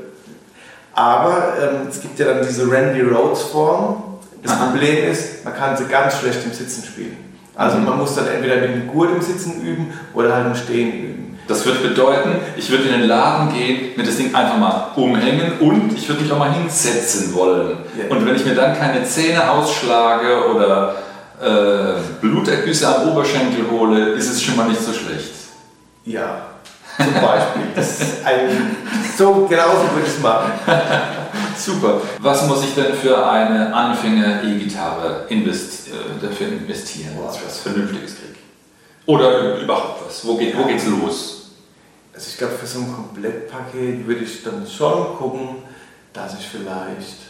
aber 0.93 1.53
ähm, 1.61 1.87
es 1.89 2.01
gibt 2.01 2.17
ja 2.19 2.25
dann 2.25 2.45
diese 2.45 2.69
Randy 2.69 3.01
Rhodes 3.01 3.43
Form. 3.43 4.03
Das 4.41 4.53
Aha. 4.53 4.67
Problem 4.67 5.09
ist, 5.09 5.43
man 5.45 5.55
kann 5.55 5.77
sie 5.77 5.85
ganz 5.85 6.19
schlecht 6.19 6.43
im 6.45 6.51
Sitzen 6.51 6.83
spielen. 6.83 7.17
Also 7.55 7.77
mhm. 7.77 7.85
man 7.85 7.97
muss 7.99 8.15
dann 8.15 8.27
entweder 8.27 8.57
mit 8.57 8.73
dem 8.73 8.87
Gurt 8.87 9.11
im 9.11 9.21
Sitzen 9.21 9.61
üben 9.61 9.93
oder 10.13 10.33
halt 10.33 10.47
im 10.47 10.55
Stehen 10.55 10.93
üben. 10.93 11.39
Das 11.47 11.63
würde 11.63 11.79
bedeuten, 11.79 12.37
ich 12.57 12.71
würde 12.71 12.85
in 12.85 13.01
den 13.01 13.07
Laden 13.07 13.53
gehen, 13.53 13.91
mir 13.95 14.03
das 14.03 14.17
Ding 14.17 14.33
einfach 14.33 14.57
mal 14.57 14.87
umhängen 14.95 15.59
und 15.59 15.93
ich 15.95 16.09
würde 16.09 16.23
mich 16.23 16.31
auch 16.31 16.39
mal 16.39 16.51
hinsetzen 16.51 17.35
wollen. 17.35 17.77
Ja. 17.97 18.09
Und 18.09 18.25
wenn 18.25 18.35
ich 18.35 18.45
mir 18.45 18.55
dann 18.55 18.75
keine 18.75 19.03
Zähne 19.03 19.51
ausschlage 19.51 20.49
oder 20.49 20.95
äh, 21.41 21.99
Blutergüsse 22.21 22.87
am 22.87 23.09
Oberschenkel 23.09 23.69
hole, 23.69 24.13
ist 24.13 24.29
es 24.29 24.41
schon 24.41 24.55
mal 24.55 24.67
nicht 24.67 24.81
so 24.81 24.93
schlecht. 24.93 25.31
Ja, 26.05 26.47
zum 26.97 27.13
Beispiel. 27.13 27.63
Das 27.75 27.99
ist 27.99 28.25
ein, 28.25 28.77
so 29.17 29.45
genauso 29.47 29.83
würde 29.93 30.07
ich 30.07 30.13
es 30.13 30.19
machen. 30.19 30.51
Super. 31.57 32.01
Was 32.19 32.47
muss 32.47 32.63
ich 32.63 32.75
denn 32.75 32.93
für 32.93 33.29
eine 33.29 33.73
Anfänger-E-Gitarre 33.73 35.25
invest, 35.29 35.87
äh, 35.87 35.91
dafür 36.21 36.47
investieren, 36.47 37.17
dass 37.25 37.37
ich 37.37 37.45
was 37.45 37.59
Vernünftiges 37.59 38.15
kriege? 38.15 38.39
Oder 39.05 39.59
überhaupt 39.59 40.05
was? 40.05 40.25
Wo, 40.25 40.37
geht, 40.37 40.57
wo 40.57 40.65
geht's 40.65 40.85
los? 40.85 41.51
Also 42.13 42.27
ich 42.29 42.37
glaube, 42.37 42.53
für 42.53 42.65
so 42.65 42.79
ein 42.79 42.93
Komplettpaket 42.93 44.07
würde 44.07 44.23
ich 44.23 44.43
dann 44.43 44.65
schon 44.65 45.17
gucken, 45.17 45.49
dass 46.13 46.39
ich 46.39 46.47
vielleicht... 46.47 47.25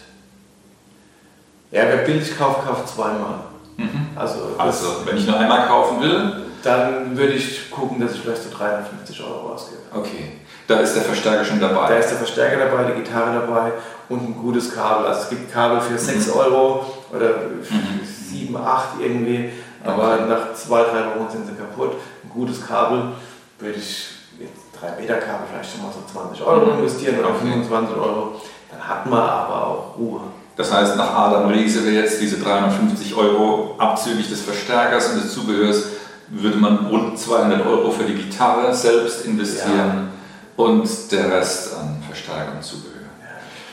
Ja, 1.72 1.84
wer 1.88 1.98
billig 1.98 2.38
kauft, 2.38 2.66
kauft 2.66 2.88
zweimal. 2.90 3.40
Mhm. 3.78 4.08
Also, 4.16 4.56
also, 4.58 4.86
wenn 5.06 5.18
ich 5.18 5.28
nur 5.28 5.38
einmal 5.38 5.68
kaufen 5.68 6.02
will? 6.02 6.46
Dann 6.64 7.16
würde 7.16 7.34
ich 7.34 7.70
gucken, 7.70 8.00
dass 8.00 8.14
ich 8.14 8.22
vielleicht 8.22 8.42
so 8.42 8.50
350 8.50 9.22
Euro 9.22 9.54
ausgebe. 9.54 9.82
Okay. 9.94 10.32
Da 10.68 10.80
ist 10.80 10.96
der 10.96 11.04
Verstärker 11.04 11.46
schon 11.46 11.60
dabei. 11.60 11.88
Da 11.90 11.96
ist 11.98 12.10
der 12.10 12.18
Verstärker 12.18 12.58
dabei, 12.58 12.92
die 12.92 13.04
Gitarre 13.04 13.40
dabei 13.40 13.72
und 14.10 14.30
ein 14.30 14.36
gutes 14.36 14.74
Kabel. 14.74 15.06
Also 15.06 15.22
es 15.22 15.30
gibt 15.30 15.52
Kabel 15.54 15.80
für 15.80 15.98
6 15.98 16.28
mhm. 16.28 16.34
Euro 16.34 16.86
oder 17.12 17.30
mhm. 17.70 18.02
7, 18.04 18.58
8 18.58 18.88
irgendwie, 19.00 19.52
aber 19.84 20.14
okay. 20.14 20.24
nach 20.28 20.54
zwei, 20.56 20.82
drei 20.82 21.06
Wochen 21.06 21.30
sind 21.32 21.46
sie 21.46 21.54
kaputt. 21.54 21.92
Ein 22.24 22.30
gutes 22.30 22.66
Kabel 22.66 23.12
würde 23.60 23.78
ich 23.78 24.08
jetzt 24.40 24.64
3 24.80 25.02
Meter 25.02 25.18
Kabel 25.18 25.46
vielleicht 25.52 25.72
schon 25.72 25.84
mal 25.84 25.92
so 25.92 26.02
20 26.12 26.44
Euro 26.44 26.66
mhm. 26.66 26.80
investieren 26.80 27.20
oder 27.20 27.30
okay. 27.30 27.40
25 27.42 27.96
Euro. 27.98 28.42
Dann 28.72 28.88
hat 28.88 29.06
man 29.06 29.22
aber 29.22 29.68
auch 29.68 29.98
Ruhe. 29.98 30.22
Das 30.56 30.72
heißt, 30.72 30.96
nach 30.96 31.14
Adam 31.14 31.48
Riese 31.48 31.84
wäre 31.86 32.04
jetzt 32.04 32.22
diese 32.22 32.38
350 32.38 33.16
Euro 33.16 33.76
abzüglich 33.78 34.30
des 34.30 34.42
Verstärkers 34.42 35.10
und 35.10 35.24
des 35.24 35.34
Zubehörs, 35.34 35.84
würde 36.30 36.58
man 36.58 36.88
rund 36.88 37.20
200 37.20 37.66
Euro 37.66 37.92
für 37.92 38.04
die 38.04 38.16
Gitarre 38.16 38.74
selbst 38.74 39.26
investieren 39.26 40.10
ja. 40.58 40.64
und 40.64 40.90
der 41.12 41.32
Rest 41.32 41.76
an 41.76 42.02
Verstärker 42.08 42.54
und 42.56 42.64
Zubehör. 42.64 42.96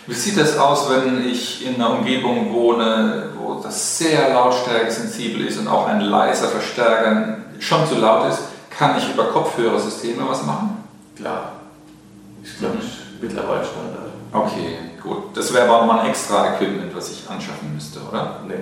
Wie 0.06 0.14
sieht 0.14 0.36
das 0.36 0.58
aus, 0.58 0.90
wenn 0.90 1.24
ich 1.24 1.64
in 1.64 1.76
einer 1.76 1.90
Umgebung 1.90 2.52
wohne, 2.52 3.30
wo 3.38 3.60
das 3.62 3.98
sehr 3.98 4.34
lautstärkesensibel 4.34 5.46
ist 5.46 5.58
und 5.58 5.68
auch 5.68 5.86
ein 5.86 6.00
leiser 6.00 6.48
Verstärker 6.48 7.38
schon 7.60 7.86
zu 7.86 7.94
laut 7.94 8.28
ist? 8.28 8.40
Kann 8.76 8.98
ich 8.98 9.08
über 9.12 9.26
Kopfhörersysteme 9.26 10.28
was 10.28 10.44
machen? 10.44 10.82
Klar. 11.16 11.52
Ich 12.42 12.58
glaube, 12.58 12.74
mhm. 12.74 12.80
mittlerweile 13.20 13.64
Standard. 13.64 14.10
Okay. 14.32 14.76
Gut, 15.02 15.36
das 15.36 15.52
wäre 15.52 15.68
aber 15.68 15.78
nochmal 15.84 16.00
ein 16.00 16.10
extra 16.10 16.54
Equipment, 16.54 16.94
was 16.94 17.10
ich 17.10 17.28
anschaffen 17.28 17.74
müsste, 17.74 18.00
oder? 18.00 18.40
Nee. 18.46 18.54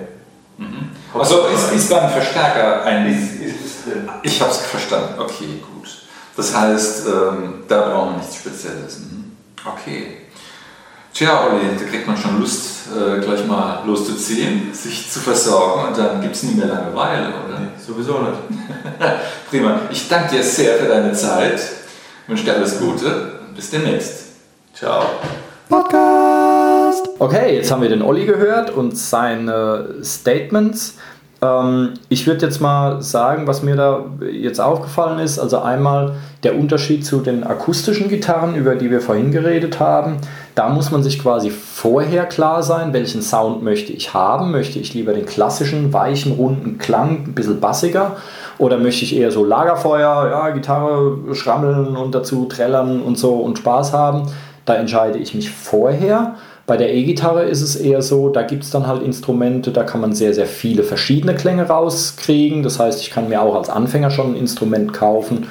Mhm. 0.57 0.89
Also 1.13 1.45
ist, 1.47 1.71
ist 1.73 1.91
da 1.91 2.01
ein 2.01 2.09
Verstärker 2.09 2.83
ein. 2.83 3.07
Ist, 3.07 3.41
ist 3.41 3.85
drin. 3.85 4.09
Ich 4.23 4.41
habe 4.41 4.51
es 4.51 4.57
verstanden. 4.57 5.19
Okay, 5.19 5.61
gut. 5.73 5.87
Das 6.35 6.55
heißt, 6.55 7.07
ähm, 7.07 7.63
da 7.67 7.89
brauchen 7.89 8.13
wir 8.13 8.17
nichts 8.17 8.35
Spezielles. 8.37 8.99
Mhm. 8.99 9.35
Okay. 9.65 10.17
Tja, 11.13 11.45
Olli, 11.45 11.77
da 11.77 11.85
kriegt 11.85 12.07
man 12.07 12.15
schon 12.15 12.39
Lust, 12.39 12.87
äh, 12.95 13.19
gleich 13.19 13.45
mal 13.45 13.83
loszuziehen, 13.85 14.73
sich 14.73 15.11
zu 15.11 15.19
versorgen 15.19 15.89
und 15.89 15.97
dann 15.97 16.21
gibt 16.21 16.35
es 16.35 16.43
nie 16.43 16.55
mehr 16.55 16.67
Langeweile, 16.67 17.27
oder? 17.27 17.59
Nee, 17.59 17.67
sowieso 17.85 18.19
nicht. 18.19 18.39
Prima. 19.49 19.81
Ich 19.91 20.07
danke 20.07 20.35
dir 20.35 20.43
sehr 20.43 20.75
für 20.77 20.87
deine 20.87 21.11
Zeit. 21.11 21.59
Ich 21.59 22.29
wünsche 22.29 22.45
dir 22.45 22.55
alles 22.55 22.79
Gute. 22.79 23.39
Bis 23.53 23.69
demnächst. 23.69 24.23
Ciao. 24.73 25.03
Podcast. 25.67 26.20
Okay, 27.21 27.55
jetzt 27.55 27.71
haben 27.71 27.83
wir 27.83 27.89
den 27.89 28.01
Olli 28.01 28.25
gehört 28.25 28.71
und 28.71 28.97
seine 28.97 29.89
Statements. 30.03 30.97
Ähm, 31.39 31.93
ich 32.09 32.25
würde 32.25 32.47
jetzt 32.47 32.59
mal 32.59 33.03
sagen, 33.03 33.45
was 33.45 33.61
mir 33.61 33.75
da 33.75 34.05
jetzt 34.31 34.59
aufgefallen 34.59 35.19
ist. 35.19 35.37
Also 35.37 35.59
einmal 35.59 36.13
der 36.41 36.57
Unterschied 36.57 37.05
zu 37.05 37.19
den 37.19 37.43
akustischen 37.43 38.09
Gitarren, 38.09 38.55
über 38.55 38.73
die 38.73 38.89
wir 38.89 39.01
vorhin 39.01 39.31
geredet 39.31 39.79
haben. 39.79 40.17
Da 40.55 40.69
muss 40.69 40.89
man 40.89 41.03
sich 41.03 41.21
quasi 41.21 41.51
vorher 41.51 42.25
klar 42.25 42.63
sein, 42.63 42.91
welchen 42.91 43.21
Sound 43.21 43.61
möchte 43.61 43.93
ich 43.93 44.15
haben. 44.15 44.49
Möchte 44.49 44.79
ich 44.79 44.95
lieber 44.95 45.13
den 45.13 45.27
klassischen, 45.27 45.93
weichen, 45.93 46.31
runden 46.31 46.79
Klang, 46.79 47.25
ein 47.27 47.33
bisschen 47.35 47.59
bassiger? 47.59 48.15
Oder 48.57 48.79
möchte 48.79 49.05
ich 49.05 49.15
eher 49.15 49.29
so 49.29 49.45
Lagerfeuer, 49.45 50.27
ja, 50.31 50.49
Gitarre 50.49 51.35
schrammeln 51.35 51.95
und 51.95 52.15
dazu 52.15 52.45
trällern 52.45 52.99
und 52.99 53.19
so 53.19 53.35
und 53.35 53.59
Spaß 53.59 53.93
haben? 53.93 54.23
Da 54.65 54.73
entscheide 54.73 55.19
ich 55.19 55.35
mich 55.35 55.51
vorher. 55.51 56.33
Bei 56.71 56.77
der 56.77 56.93
E-Gitarre 56.93 57.43
ist 57.43 57.61
es 57.61 57.75
eher 57.75 58.01
so, 58.01 58.29
da 58.29 58.43
gibt 58.43 58.63
es 58.63 58.69
dann 58.69 58.87
halt 58.87 59.03
Instrumente, 59.03 59.71
da 59.71 59.83
kann 59.83 59.99
man 59.99 60.13
sehr, 60.13 60.33
sehr 60.33 60.45
viele 60.45 60.83
verschiedene 60.83 61.35
Klänge 61.35 61.67
rauskriegen. 61.67 62.63
Das 62.63 62.79
heißt, 62.79 63.01
ich 63.01 63.09
kann 63.09 63.27
mir 63.27 63.41
auch 63.41 63.55
als 63.55 63.69
Anfänger 63.69 64.09
schon 64.09 64.31
ein 64.31 64.35
Instrument 64.37 64.93
kaufen, 64.93 65.47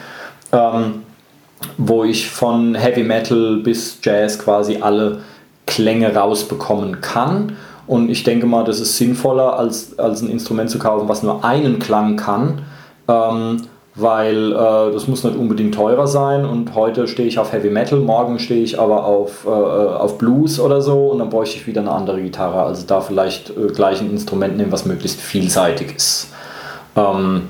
ähm, 0.51 1.03
wo 1.77 2.05
ich 2.05 2.31
von 2.31 2.75
Heavy 2.75 3.03
Metal 3.03 3.59
bis 3.59 3.99
Jazz 4.03 4.39
quasi 4.39 4.79
alle 4.81 5.21
Klänge 5.67 6.15
rausbekommen 6.15 7.03
kann. 7.03 7.55
Und 7.87 8.09
ich 8.09 8.23
denke 8.23 8.47
mal, 8.47 8.65
das 8.65 8.81
ist 8.81 8.97
sinnvoller, 8.97 9.59
als, 9.59 9.99
als 9.99 10.23
ein 10.23 10.31
Instrument 10.31 10.71
zu 10.71 10.79
kaufen, 10.79 11.07
was 11.07 11.23
nur 11.23 11.45
einen 11.45 11.81
Klang 11.81 12.17
kann. 12.17 12.63
Ähm, 13.09 13.65
weil 13.95 14.53
äh, 14.53 14.93
das 14.93 15.09
muss 15.09 15.25
nicht 15.25 15.37
unbedingt 15.37 15.75
teurer 15.75 16.07
sein 16.07 16.45
und 16.45 16.75
heute 16.75 17.09
stehe 17.09 17.27
ich 17.27 17.39
auf 17.39 17.53
Heavy 17.53 17.71
Metal, 17.71 17.99
morgen 17.99 18.39
stehe 18.39 18.63
ich 18.63 18.79
aber 18.79 19.05
auf, 19.05 19.45
äh, 19.47 19.49
auf 19.49 20.19
Blues 20.19 20.61
oder 20.61 20.81
so 20.81 21.09
und 21.09 21.19
dann 21.19 21.31
bräuchte 21.31 21.57
ich 21.57 21.67
wieder 21.67 21.81
eine 21.81 21.91
andere 21.91 22.23
Gitarre. 22.23 22.63
Also 22.63 22.85
da 22.87 23.01
vielleicht 23.01 23.51
äh, 23.51 23.67
gleich 23.75 24.01
ein 24.01 24.11
Instrument 24.11 24.57
nehmen, 24.57 24.71
was 24.73 24.87
möglichst 24.87 25.21
vielseitig 25.21 25.97
ist. 25.97 26.29
Ähm, 26.97 27.49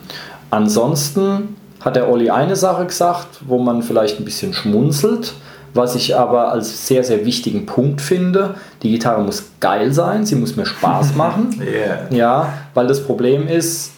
ansonsten 0.51 1.57
hat 1.81 1.97
der 1.97 2.11
Olli 2.11 2.31
eine 2.31 2.57
Sache 2.57 2.87
gesagt, 2.87 3.41
wo 3.47 3.59
man 3.59 3.83
vielleicht 3.83 4.19
ein 4.19 4.25
bisschen 4.25 4.53
schmunzelt, 4.55 5.35
was 5.75 5.95
ich 5.95 6.17
aber 6.17 6.53
als 6.53 6.87
sehr, 6.87 7.05
sehr 7.05 7.25
wichtigen 7.25 7.67
Punkt 7.67 8.01
finde. 8.01 8.55
Die 8.83 8.91
Gitarre 8.91 9.23
muss 9.23 9.45
geil 9.61 9.93
sein, 9.93 10.27
sie 10.27 10.37
muss 10.37 10.57
mir 10.57 10.67
Spaß 10.67 11.15
machen. 11.17 11.61
yeah. 11.61 12.07
Ja, 12.11 12.53
weil 12.75 12.87
das 12.87 13.05
Problem 13.05 13.47
ist, 13.47 13.93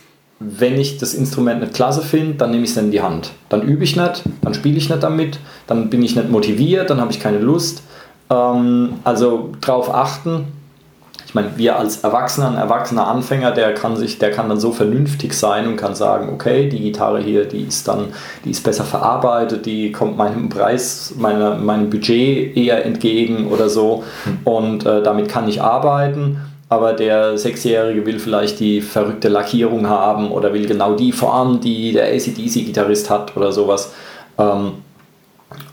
wenn 0.44 0.78
ich 0.78 0.98
das 0.98 1.14
Instrument 1.14 1.60
nicht 1.60 1.74
klasse 1.74 2.02
finde, 2.02 2.34
dann 2.34 2.50
nehme 2.50 2.64
ich 2.64 2.70
es 2.70 2.76
in 2.76 2.90
die 2.90 3.02
Hand. 3.02 3.30
Dann 3.48 3.62
übe 3.62 3.84
ich 3.84 3.96
nicht, 3.96 4.22
dann 4.42 4.54
spiele 4.54 4.76
ich 4.76 4.88
nicht 4.88 5.02
damit, 5.02 5.38
dann 5.66 5.90
bin 5.90 6.02
ich 6.02 6.16
nicht 6.16 6.30
motiviert, 6.30 6.90
dann 6.90 7.00
habe 7.00 7.12
ich 7.12 7.20
keine 7.20 7.38
Lust. 7.38 7.82
Ähm, 8.30 8.94
also 9.04 9.52
darauf 9.60 9.92
achten. 9.92 10.46
Ich 11.26 11.34
meine, 11.34 11.56
wir 11.56 11.78
als 11.78 12.04
Erwachsener, 12.04 12.48
ein 12.48 12.56
erwachsener 12.56 13.06
Anfänger, 13.06 13.52
der 13.52 13.72
kann 13.72 13.96
sich, 13.96 14.18
der 14.18 14.30
kann 14.30 14.50
dann 14.50 14.60
so 14.60 14.70
vernünftig 14.70 15.32
sein 15.32 15.66
und 15.66 15.76
kann 15.76 15.94
sagen, 15.94 16.28
okay, 16.30 16.68
die 16.68 16.80
Gitarre 16.80 17.20
hier, 17.20 17.46
die 17.46 17.62
ist 17.62 17.88
dann, 17.88 18.08
die 18.44 18.50
ist 18.50 18.62
besser 18.62 18.84
verarbeitet, 18.84 19.64
die 19.64 19.92
kommt 19.92 20.18
meinem 20.18 20.50
Preis, 20.50 21.14
meine, 21.16 21.54
meinem 21.54 21.88
Budget 21.88 22.54
eher 22.54 22.84
entgegen 22.84 23.46
oder 23.46 23.70
so. 23.70 24.04
Hm. 24.24 24.38
Und 24.44 24.84
äh, 24.84 25.02
damit 25.02 25.30
kann 25.30 25.48
ich 25.48 25.62
arbeiten 25.62 26.38
aber 26.72 26.94
der 26.94 27.36
Sechsjährige 27.36 28.06
will 28.06 28.18
vielleicht 28.18 28.58
die 28.58 28.80
verrückte 28.80 29.28
Lackierung 29.28 29.90
haben 29.90 30.30
oder 30.30 30.54
will 30.54 30.66
genau 30.66 30.94
die 30.94 31.12
Form, 31.12 31.60
die 31.60 31.92
der 31.92 32.06
ACDC-Gitarrist 32.06 33.10
hat 33.10 33.36
oder 33.36 33.52
sowas. 33.52 33.92
Ähm, 34.38 34.72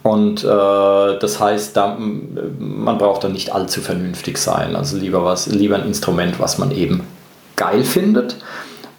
und 0.04 0.44
äh, 0.44 0.48
das 0.48 1.40
heißt, 1.40 1.78
man 1.78 2.98
braucht 2.98 3.24
dann 3.24 3.32
nicht 3.32 3.56
allzu 3.56 3.80
vernünftig 3.80 4.38
sein. 4.38 4.76
Also 4.76 4.98
lieber, 4.98 5.24
was, 5.24 5.48
lieber 5.48 5.78
ein 5.78 5.86
Instrument, 5.86 6.38
was 6.38 6.58
man 6.58 6.72
eben 6.72 7.08
geil 7.56 7.86
findet. 7.86 8.36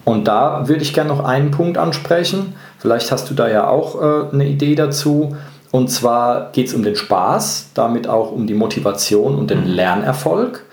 Und 0.07 0.26
da 0.26 0.68
würde 0.68 0.80
ich 0.82 0.94
gerne 0.94 1.11
noch 1.11 1.22
einen 1.22 1.51
Punkt 1.51 1.76
ansprechen. 1.76 2.55
Vielleicht 2.78 3.12
hast 3.12 3.28
du 3.28 3.34
da 3.34 3.46
ja 3.46 3.68
auch 3.68 4.01
äh, 4.01 4.32
eine 4.32 4.48
Idee 4.48 4.74
dazu. 4.74 5.36
Und 5.70 5.88
zwar 5.90 6.51
geht 6.53 6.68
es 6.68 6.72
um 6.72 6.82
den 6.82 6.96
Spaß, 6.96 7.72
damit 7.74 8.09
auch 8.09 8.32
um 8.32 8.46
die 8.46 8.55
Motivation 8.55 9.34
und 9.34 9.51
den 9.51 9.66
Lernerfolg. 9.66 10.64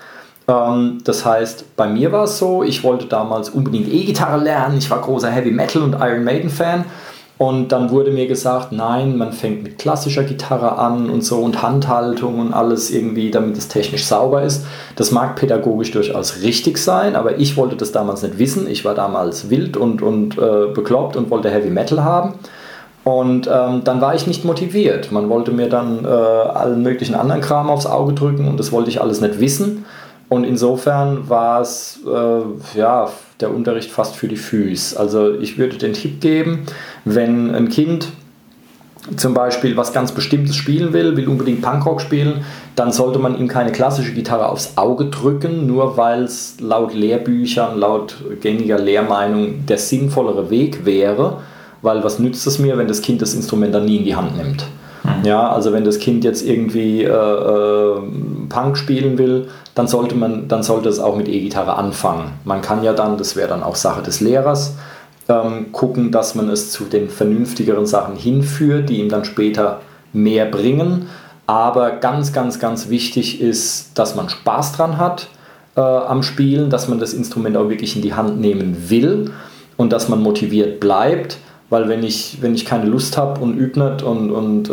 Ähm, 0.48 0.98
das 1.04 1.24
heißt, 1.24 1.76
bei 1.76 1.86
mir 1.86 2.10
war 2.10 2.24
es 2.24 2.38
so, 2.38 2.62
ich 2.62 2.82
wollte 2.82 3.06
damals 3.06 3.50
unbedingt 3.50 3.92
E-Gitarre 3.92 4.42
lernen. 4.42 4.78
Ich 4.78 4.90
war 4.90 5.00
großer 5.00 5.30
Heavy 5.30 5.50
Metal 5.50 5.82
und 5.82 5.94
Iron 5.94 6.24
Maiden 6.24 6.50
Fan. 6.50 6.84
Und 7.36 7.68
dann 7.70 7.90
wurde 7.90 8.10
mir 8.10 8.26
gesagt, 8.26 8.72
nein, 8.72 9.16
man 9.16 9.32
fängt 9.32 9.62
mit 9.62 9.78
klassischer 9.78 10.24
Gitarre 10.24 10.76
an 10.76 11.08
und 11.08 11.22
so 11.22 11.38
und 11.38 11.62
Handhaltung 11.62 12.40
und 12.40 12.52
alles 12.52 12.90
irgendwie, 12.90 13.30
damit 13.30 13.56
es 13.56 13.68
technisch 13.68 14.06
sauber 14.06 14.42
ist. 14.42 14.66
Das 14.96 15.12
mag 15.12 15.36
pädagogisch 15.36 15.92
durchaus 15.92 16.42
richtig 16.42 16.78
sein, 16.78 17.14
aber 17.14 17.38
ich 17.38 17.56
wollte 17.56 17.76
das 17.76 17.92
damals 17.92 18.24
nicht 18.24 18.40
wissen. 18.40 18.68
Ich 18.68 18.84
war 18.84 18.94
damals 18.94 19.50
wild 19.50 19.76
und, 19.76 20.02
und 20.02 20.36
äh, 20.36 20.72
bekloppt 20.74 21.14
und 21.14 21.30
wollte 21.30 21.48
Heavy 21.48 21.70
Metal 21.70 22.02
haben. 22.02 22.34
Und 23.04 23.48
ähm, 23.50 23.82
dann 23.84 24.00
war 24.00 24.16
ich 24.16 24.26
nicht 24.26 24.44
motiviert. 24.44 25.12
Man 25.12 25.28
wollte 25.30 25.52
mir 25.52 25.68
dann 25.68 26.04
äh, 26.04 26.08
allen 26.08 26.82
möglichen 26.82 27.14
anderen 27.14 27.40
Kram 27.40 27.70
aufs 27.70 27.86
Auge 27.86 28.14
drücken 28.14 28.48
und 28.48 28.58
das 28.58 28.72
wollte 28.72 28.90
ich 28.90 29.00
alles 29.00 29.20
nicht 29.20 29.38
wissen. 29.38 29.86
Und 30.28 30.44
insofern 30.44 31.28
war 31.28 31.60
es 31.62 32.00
äh, 32.06 32.78
ja, 32.78 33.10
der 33.40 33.54
Unterricht 33.54 33.90
fast 33.90 34.16
für 34.16 34.28
die 34.28 34.36
Füße. 34.36 34.98
Also 34.98 35.34
ich 35.34 35.58
würde 35.58 35.78
den 35.78 35.94
Tipp 35.94 36.20
geben, 36.20 36.66
wenn 37.04 37.54
ein 37.54 37.68
Kind 37.68 38.08
zum 39.16 39.32
Beispiel 39.32 39.76
was 39.76 39.92
ganz 39.92 40.12
Bestimmtes 40.12 40.56
spielen 40.56 40.92
will, 40.92 41.16
will 41.16 41.28
unbedingt 41.28 41.62
Punkrock 41.62 42.00
spielen, 42.00 42.44
dann 42.76 42.92
sollte 42.92 43.18
man 43.18 43.38
ihm 43.38 43.48
keine 43.48 43.72
klassische 43.72 44.12
Gitarre 44.12 44.48
aufs 44.48 44.76
Auge 44.76 45.06
drücken, 45.06 45.66
nur 45.66 45.96
weil 45.96 46.24
es 46.24 46.60
laut 46.60 46.92
Lehrbüchern, 46.92 47.78
laut 47.78 48.16
gängiger 48.40 48.78
Lehrmeinung 48.78 49.66
der 49.66 49.78
sinnvollere 49.78 50.50
Weg 50.50 50.84
wäre, 50.84 51.38
weil 51.80 52.04
was 52.04 52.18
nützt 52.18 52.46
es 52.46 52.58
mir, 52.58 52.76
wenn 52.76 52.88
das 52.88 53.00
Kind 53.00 53.22
das 53.22 53.34
Instrument 53.34 53.74
dann 53.74 53.86
nie 53.86 53.96
in 53.96 54.04
die 54.04 54.16
Hand 54.16 54.36
nimmt. 54.36 54.66
Ja, 55.24 55.50
also 55.50 55.72
wenn 55.72 55.84
das 55.84 55.98
Kind 55.98 56.24
jetzt 56.24 56.46
irgendwie 56.46 57.04
äh, 57.04 57.08
äh, 57.08 58.00
Punk 58.48 58.76
spielen 58.76 59.18
will, 59.18 59.48
dann 59.74 59.86
sollte 59.86 60.14
man, 60.14 60.48
dann 60.48 60.62
sollte 60.62 60.88
es 60.88 60.98
auch 61.00 61.16
mit 61.16 61.28
E-Gitarre 61.28 61.76
anfangen. 61.76 62.32
Man 62.44 62.62
kann 62.62 62.82
ja 62.82 62.92
dann, 62.92 63.16
das 63.18 63.36
wäre 63.36 63.48
dann 63.48 63.62
auch 63.62 63.76
Sache 63.76 64.02
des 64.02 64.20
Lehrers, 64.20 64.74
ähm, 65.28 65.72
gucken, 65.72 66.10
dass 66.10 66.34
man 66.34 66.48
es 66.48 66.70
zu 66.70 66.84
den 66.84 67.08
vernünftigeren 67.08 67.86
Sachen 67.86 68.16
hinführt, 68.16 68.88
die 68.88 69.00
ihm 69.00 69.08
dann 69.08 69.24
später 69.24 69.80
mehr 70.12 70.46
bringen. 70.46 71.08
Aber 71.46 71.92
ganz, 71.92 72.32
ganz, 72.32 72.58
ganz 72.58 72.88
wichtig 72.88 73.40
ist, 73.40 73.98
dass 73.98 74.14
man 74.14 74.28
Spaß 74.28 74.72
dran 74.72 74.98
hat 74.98 75.28
äh, 75.76 75.80
am 75.80 76.22
Spielen, 76.22 76.70
dass 76.70 76.88
man 76.88 76.98
das 76.98 77.14
Instrument 77.14 77.56
auch 77.56 77.68
wirklich 77.68 77.96
in 77.96 78.02
die 78.02 78.14
Hand 78.14 78.40
nehmen 78.40 78.90
will 78.90 79.30
und 79.76 79.92
dass 79.92 80.08
man 80.08 80.20
motiviert 80.20 80.80
bleibt 80.80 81.38
weil 81.70 81.88
wenn 81.88 82.02
ich, 82.02 82.38
wenn 82.40 82.54
ich 82.54 82.64
keine 82.64 82.86
Lust 82.86 83.16
habe 83.18 83.40
und 83.40 83.58
übe 83.58 83.78
nicht 83.80 84.02
und, 84.02 84.30
und 84.30 84.70
äh, 84.70 84.72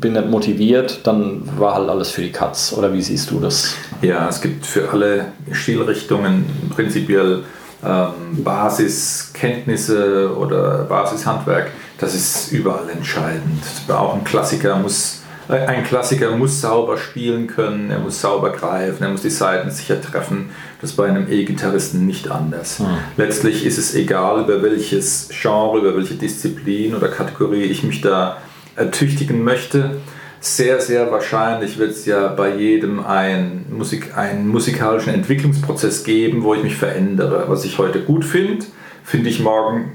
bin 0.00 0.14
nicht 0.14 0.28
motiviert, 0.28 1.00
dann 1.06 1.42
war 1.56 1.74
halt 1.74 1.88
alles 1.88 2.10
für 2.10 2.22
die 2.22 2.32
Katz. 2.32 2.74
Oder 2.76 2.92
wie 2.92 3.02
siehst 3.02 3.30
du 3.30 3.38
das? 3.38 3.74
Ja, 4.00 4.28
es 4.28 4.40
gibt 4.40 4.66
für 4.66 4.90
alle 4.90 5.26
Stilrichtungen 5.52 6.44
prinzipiell 6.74 7.44
ähm, 7.84 8.42
Basiskenntnisse 8.42 10.36
oder 10.36 10.84
Basishandwerk. 10.84 11.70
Das 11.98 12.14
ist 12.14 12.50
überall 12.50 12.88
entscheidend. 12.90 13.62
Auch 13.88 14.14
ein 14.14 14.24
Klassiker 14.24 14.76
muss 14.76 15.22
ein 15.48 15.84
Klassiker 15.84 16.30
muss 16.36 16.60
sauber 16.60 16.96
spielen 16.96 17.46
können, 17.46 17.90
er 17.90 17.98
muss 17.98 18.20
sauber 18.20 18.50
greifen, 18.50 19.02
er 19.02 19.10
muss 19.10 19.22
die 19.22 19.30
Saiten 19.30 19.70
sicher 19.70 20.00
treffen. 20.00 20.50
Das 20.82 20.90
ist 20.90 20.96
bei 20.96 21.06
einem 21.06 21.30
E-Gitarristen 21.30 22.04
nicht 22.06 22.28
anders. 22.28 22.80
Hm. 22.80 22.86
Letztlich 23.16 23.64
ist 23.64 23.78
es 23.78 23.94
egal, 23.94 24.42
über 24.42 24.64
welches 24.64 25.28
Genre, 25.30 25.78
über 25.78 25.96
welche 25.96 26.14
Disziplin 26.14 26.96
oder 26.96 27.06
Kategorie 27.06 27.62
ich 27.62 27.84
mich 27.84 28.00
da 28.00 28.38
ertüchtigen 28.74 29.44
möchte. 29.44 29.98
Sehr, 30.40 30.80
sehr 30.80 31.12
wahrscheinlich 31.12 31.78
wird 31.78 31.92
es 31.92 32.04
ja 32.04 32.26
bei 32.26 32.56
jedem 32.56 32.98
ein 32.98 33.64
Musik, 33.70 34.18
einen 34.18 34.48
musikalischen 34.48 35.14
Entwicklungsprozess 35.14 36.02
geben, 36.02 36.42
wo 36.42 36.52
ich 36.52 36.64
mich 36.64 36.74
verändere. 36.74 37.44
Was 37.46 37.64
ich 37.64 37.78
heute 37.78 38.00
gut 38.00 38.24
finde, 38.24 38.66
finde 39.04 39.30
ich 39.30 39.38
morgen 39.38 39.92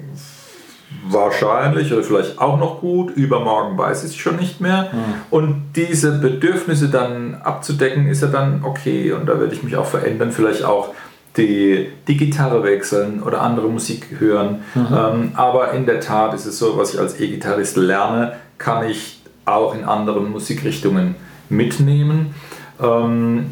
wahrscheinlich 1.09 1.91
oder 1.93 2.03
vielleicht 2.03 2.39
auch 2.39 2.57
noch 2.57 2.81
gut, 2.81 3.11
übermorgen 3.11 3.77
weiß 3.77 4.03
ich 4.03 4.11
es 4.11 4.15
schon 4.15 4.37
nicht 4.37 4.61
mehr. 4.61 4.89
Mhm. 4.91 5.13
Und 5.29 5.63
diese 5.75 6.19
Bedürfnisse 6.19 6.89
dann 6.89 7.35
abzudecken, 7.43 8.07
ist 8.07 8.21
ja 8.21 8.27
dann 8.27 8.63
okay 8.63 9.11
und 9.11 9.27
da 9.27 9.39
werde 9.39 9.53
ich 9.53 9.63
mich 9.63 9.75
auch 9.75 9.85
verändern, 9.85 10.31
vielleicht 10.31 10.63
auch 10.63 10.93
die, 11.37 11.87
die 12.07 12.17
Gitarre 12.17 12.63
wechseln 12.63 13.21
oder 13.21 13.41
andere 13.41 13.69
Musik 13.69 14.07
hören. 14.19 14.63
Mhm. 14.73 14.87
Ähm, 14.91 15.31
aber 15.35 15.71
in 15.73 15.85
der 15.85 15.99
Tat 15.99 16.33
ist 16.33 16.45
es 16.45 16.57
so, 16.57 16.77
was 16.77 16.93
ich 16.93 16.99
als 16.99 17.19
E-Gitarrist 17.19 17.77
lerne, 17.77 18.33
kann 18.57 18.87
ich 18.87 19.21
auch 19.45 19.75
in 19.75 19.85
anderen 19.85 20.31
Musikrichtungen 20.31 21.15
mitnehmen. 21.49 22.33
Ähm, 22.81 23.51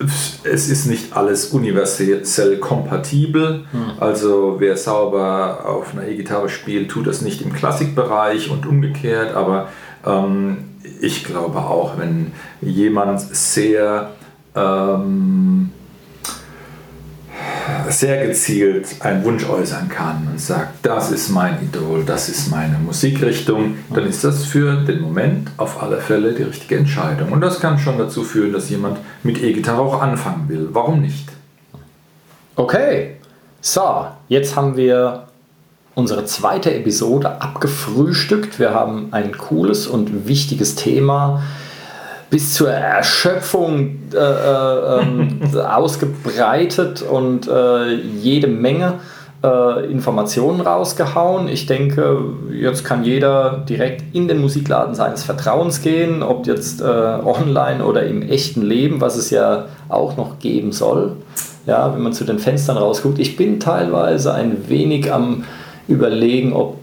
es 0.00 0.68
ist 0.68 0.86
nicht 0.86 1.16
alles 1.16 1.46
universell 1.46 2.58
kompatibel. 2.58 3.64
Hm. 3.72 3.92
Also 3.98 4.56
wer 4.58 4.76
sauber 4.76 5.64
auf 5.66 5.92
einer 5.92 6.06
E-Gitarre 6.06 6.48
spielt, 6.48 6.90
tut 6.90 7.06
das 7.06 7.20
nicht 7.20 7.42
im 7.42 7.52
Klassikbereich 7.52 8.50
und 8.50 8.66
umgekehrt. 8.66 9.34
Aber 9.34 9.68
ähm, 10.06 10.58
ich 11.00 11.24
glaube 11.24 11.58
auch, 11.58 11.98
wenn 11.98 12.32
jemand 12.60 13.20
sehr 13.20 14.10
ähm, 14.54 15.57
sehr 17.92 18.26
gezielt 18.26 18.86
einen 19.00 19.24
Wunsch 19.24 19.48
äußern 19.48 19.88
kann 19.88 20.28
und 20.30 20.40
sagt, 20.40 20.84
das 20.84 21.10
ist 21.10 21.30
mein 21.30 21.58
Idol, 21.62 22.04
das 22.04 22.28
ist 22.28 22.50
meine 22.50 22.78
Musikrichtung, 22.78 23.76
dann 23.90 24.06
ist 24.06 24.24
das 24.24 24.44
für 24.44 24.84
den 24.84 25.00
Moment 25.00 25.50
auf 25.56 25.82
alle 25.82 25.98
Fälle 25.98 26.32
die 26.32 26.42
richtige 26.42 26.76
Entscheidung. 26.76 27.32
Und 27.32 27.40
das 27.40 27.60
kann 27.60 27.78
schon 27.78 27.98
dazu 27.98 28.24
führen, 28.24 28.52
dass 28.52 28.70
jemand 28.70 28.98
mit 29.22 29.42
E-Gitarre 29.42 29.80
auch 29.80 30.00
anfangen 30.00 30.48
will. 30.48 30.68
Warum 30.72 31.00
nicht? 31.00 31.28
Okay, 32.56 33.16
so, 33.60 34.06
jetzt 34.28 34.56
haben 34.56 34.76
wir 34.76 35.28
unsere 35.94 36.24
zweite 36.24 36.72
Episode 36.72 37.40
abgefrühstückt. 37.40 38.58
Wir 38.58 38.72
haben 38.72 39.08
ein 39.12 39.36
cooles 39.36 39.86
und 39.86 40.28
wichtiges 40.28 40.76
Thema 40.76 41.42
bis 42.30 42.54
zur 42.54 42.70
Erschöpfung 42.70 43.98
äh, 44.12 44.16
äh, 44.16 45.00
ähm, 45.00 45.40
ausgebreitet 45.56 47.02
und 47.02 47.48
äh, 47.48 47.94
jede 47.94 48.48
Menge 48.48 48.94
äh, 49.42 49.90
Informationen 49.90 50.60
rausgehauen. 50.60 51.48
Ich 51.48 51.66
denke, 51.66 52.18
jetzt 52.52 52.84
kann 52.84 53.04
jeder 53.04 53.64
direkt 53.68 54.14
in 54.14 54.28
den 54.28 54.40
Musikladen 54.40 54.94
seines 54.94 55.22
Vertrauens 55.22 55.80
gehen, 55.80 56.22
ob 56.22 56.46
jetzt 56.46 56.80
äh, 56.80 56.84
online 56.84 57.84
oder 57.84 58.04
im 58.04 58.22
echten 58.22 58.62
Leben, 58.62 59.00
was 59.00 59.16
es 59.16 59.30
ja 59.30 59.66
auch 59.88 60.16
noch 60.16 60.38
geben 60.38 60.72
soll. 60.72 61.16
Ja, 61.66 61.92
wenn 61.94 62.02
man 62.02 62.12
zu 62.12 62.24
den 62.24 62.38
Fenstern 62.38 62.78
rausguckt. 62.78 63.18
Ich 63.18 63.36
bin 63.36 63.60
teilweise 63.60 64.32
ein 64.32 64.68
wenig 64.68 65.12
am 65.12 65.44
überlegen, 65.86 66.52
ob 66.52 66.77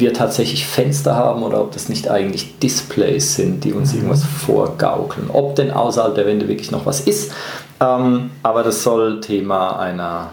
wir 0.00 0.14
tatsächlich 0.14 0.66
Fenster 0.66 1.16
haben 1.16 1.42
oder 1.42 1.60
ob 1.60 1.72
das 1.72 1.88
nicht 1.88 2.08
eigentlich 2.08 2.58
Displays 2.58 3.34
sind, 3.34 3.64
die 3.64 3.72
uns 3.72 3.92
mhm. 3.92 3.98
irgendwas 3.98 4.24
vorgaukeln. 4.24 5.30
Ob 5.32 5.56
denn 5.56 5.70
außerhalb 5.70 6.14
der 6.14 6.26
Wände 6.26 6.48
wirklich 6.48 6.70
noch 6.70 6.86
was 6.86 7.00
ist. 7.00 7.32
Ähm, 7.80 8.30
aber 8.42 8.62
das 8.62 8.82
soll 8.82 9.20
Thema 9.20 9.78
einer 9.78 10.30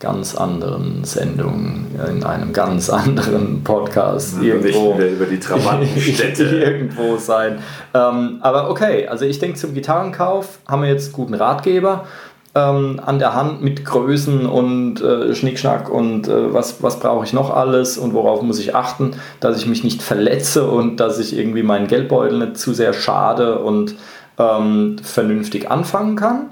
ganz 0.00 0.36
anderen 0.36 1.04
Sendung, 1.04 1.86
in 2.08 2.22
einem 2.22 2.52
ganz 2.52 2.88
anderen 2.90 3.64
Podcast 3.64 4.40
irgendwo, 4.40 4.94
über 4.94 5.26
die 5.26 5.40
Trabantenstädte 5.40 6.44
irgendwo 6.64 7.16
sein. 7.16 7.58
Ähm, 7.94 8.38
aber 8.40 8.70
okay, 8.70 9.08
also 9.08 9.24
ich 9.24 9.38
denke 9.38 9.58
zum 9.58 9.74
Gitarrenkauf 9.74 10.58
haben 10.68 10.82
wir 10.82 10.88
jetzt 10.88 11.12
guten 11.12 11.34
Ratgeber 11.34 12.06
ähm, 12.54 13.00
an 13.04 13.18
der 13.18 13.34
Hand 13.34 13.62
mit 13.62 13.84
Größen 13.84 14.46
und 14.46 15.00
äh, 15.00 15.34
Schnickschnack 15.34 15.90
und 15.90 16.28
äh, 16.28 16.52
was, 16.52 16.82
was 16.82 17.00
brauche 17.00 17.24
ich 17.24 17.32
noch 17.32 17.54
alles 17.54 17.98
und 17.98 18.14
worauf 18.14 18.42
muss 18.42 18.58
ich 18.58 18.74
achten, 18.74 19.12
dass 19.40 19.58
ich 19.58 19.66
mich 19.66 19.84
nicht 19.84 20.02
verletze 20.02 20.68
und 20.68 20.98
dass 20.98 21.18
ich 21.18 21.36
irgendwie 21.36 21.62
meinen 21.62 21.86
Geldbeutel 21.86 22.38
nicht 22.38 22.58
zu 22.58 22.72
sehr 22.72 22.92
schade 22.92 23.58
und 23.58 23.94
ähm, 24.38 24.96
vernünftig 25.02 25.70
anfangen 25.70 26.16
kann. 26.16 26.50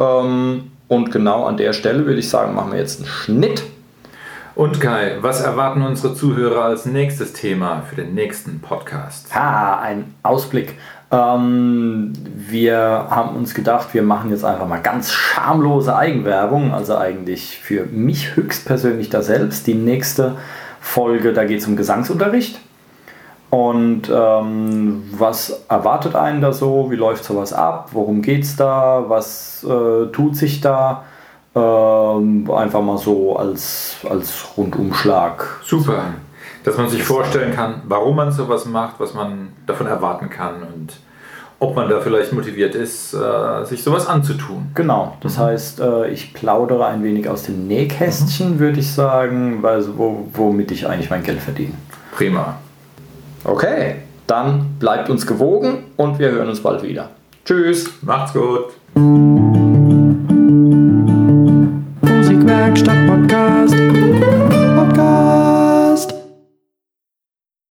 Ähm, 0.00 0.72
und 0.88 1.10
genau 1.10 1.44
an 1.44 1.56
der 1.56 1.72
Stelle 1.74 2.06
würde 2.06 2.20
ich 2.20 2.30
sagen, 2.30 2.54
machen 2.54 2.72
wir 2.72 2.78
jetzt 2.78 3.00
einen 3.00 3.08
Schnitt. 3.08 3.62
Und 4.54 4.80
Kai, 4.80 5.18
was 5.20 5.40
erwarten 5.40 5.82
unsere 5.82 6.14
Zuhörer 6.14 6.64
als 6.64 6.84
nächstes 6.84 7.32
Thema 7.32 7.82
für 7.88 7.94
den 7.94 8.14
nächsten 8.14 8.60
Podcast? 8.60 9.32
Ha, 9.32 9.78
ein 9.78 10.14
Ausblick 10.24 10.74
ähm, 11.10 12.12
wir 12.34 13.06
haben 13.08 13.36
uns 13.36 13.54
gedacht, 13.54 13.94
wir 13.94 14.02
machen 14.02 14.30
jetzt 14.30 14.44
einfach 14.44 14.66
mal 14.66 14.80
ganz 14.80 15.10
schamlose 15.12 15.96
Eigenwerbung, 15.96 16.74
also 16.74 16.96
eigentlich 16.96 17.58
für 17.58 17.86
mich 17.86 18.36
höchstpersönlich 18.36 19.08
da 19.08 19.22
selbst. 19.22 19.66
Die 19.66 19.74
nächste 19.74 20.36
Folge, 20.80 21.32
da 21.32 21.44
geht 21.44 21.60
es 21.60 21.66
um 21.66 21.76
Gesangsunterricht. 21.76 22.60
Und 23.50 24.10
ähm, 24.14 25.04
was 25.12 25.64
erwartet 25.70 26.14
einen 26.14 26.42
da 26.42 26.52
so? 26.52 26.90
Wie 26.90 26.96
läuft 26.96 27.24
sowas 27.24 27.54
ab? 27.54 27.88
Worum 27.92 28.20
geht 28.20 28.44
es 28.44 28.56
da? 28.56 29.04
Was 29.08 29.64
äh, 29.64 30.06
tut 30.12 30.36
sich 30.36 30.60
da? 30.60 31.04
Ähm, 31.54 32.50
einfach 32.50 32.82
mal 32.82 32.98
so 32.98 33.36
als, 33.36 33.96
als 34.08 34.46
Rundumschlag. 34.58 35.60
Super 35.64 36.02
dass 36.68 36.76
man 36.76 36.90
sich 36.90 37.02
vorstellen 37.02 37.54
kann, 37.54 37.80
warum 37.84 38.16
man 38.16 38.30
sowas 38.30 38.66
macht, 38.66 39.00
was 39.00 39.14
man 39.14 39.48
davon 39.66 39.86
erwarten 39.86 40.28
kann 40.28 40.56
und 40.56 40.98
ob 41.60 41.74
man 41.74 41.88
da 41.88 42.00
vielleicht 42.00 42.32
motiviert 42.32 42.74
ist, 42.74 43.14
äh, 43.14 43.64
sich 43.64 43.82
sowas 43.82 44.06
anzutun. 44.06 44.70
Genau, 44.74 45.16
das 45.22 45.38
mhm. 45.38 45.42
heißt, 45.42 45.80
äh, 45.80 46.10
ich 46.10 46.34
plaudere 46.34 46.86
ein 46.86 47.02
wenig 47.02 47.28
aus 47.28 47.44
dem 47.44 47.66
Nähkästchen, 47.66 48.56
mhm. 48.56 48.58
würde 48.58 48.80
ich 48.80 48.92
sagen, 48.92 49.62
weil, 49.62 49.82
wo, 49.96 50.28
womit 50.34 50.70
ich 50.70 50.86
eigentlich 50.86 51.08
mein 51.10 51.22
Geld 51.22 51.40
verdiene. 51.40 51.72
Prima. 52.12 52.56
Okay, 53.44 53.96
dann 54.26 54.76
bleibt 54.78 55.08
uns 55.08 55.26
gewogen 55.26 55.84
und 55.96 56.18
wir 56.18 56.30
hören 56.30 56.48
uns 56.48 56.62
bald 56.62 56.82
wieder. 56.82 57.08
Tschüss. 57.46 57.90
Macht's 58.02 58.34
gut. 58.34 58.74
Musikwerkstatt 62.02 63.06
Podcast. 63.08 63.77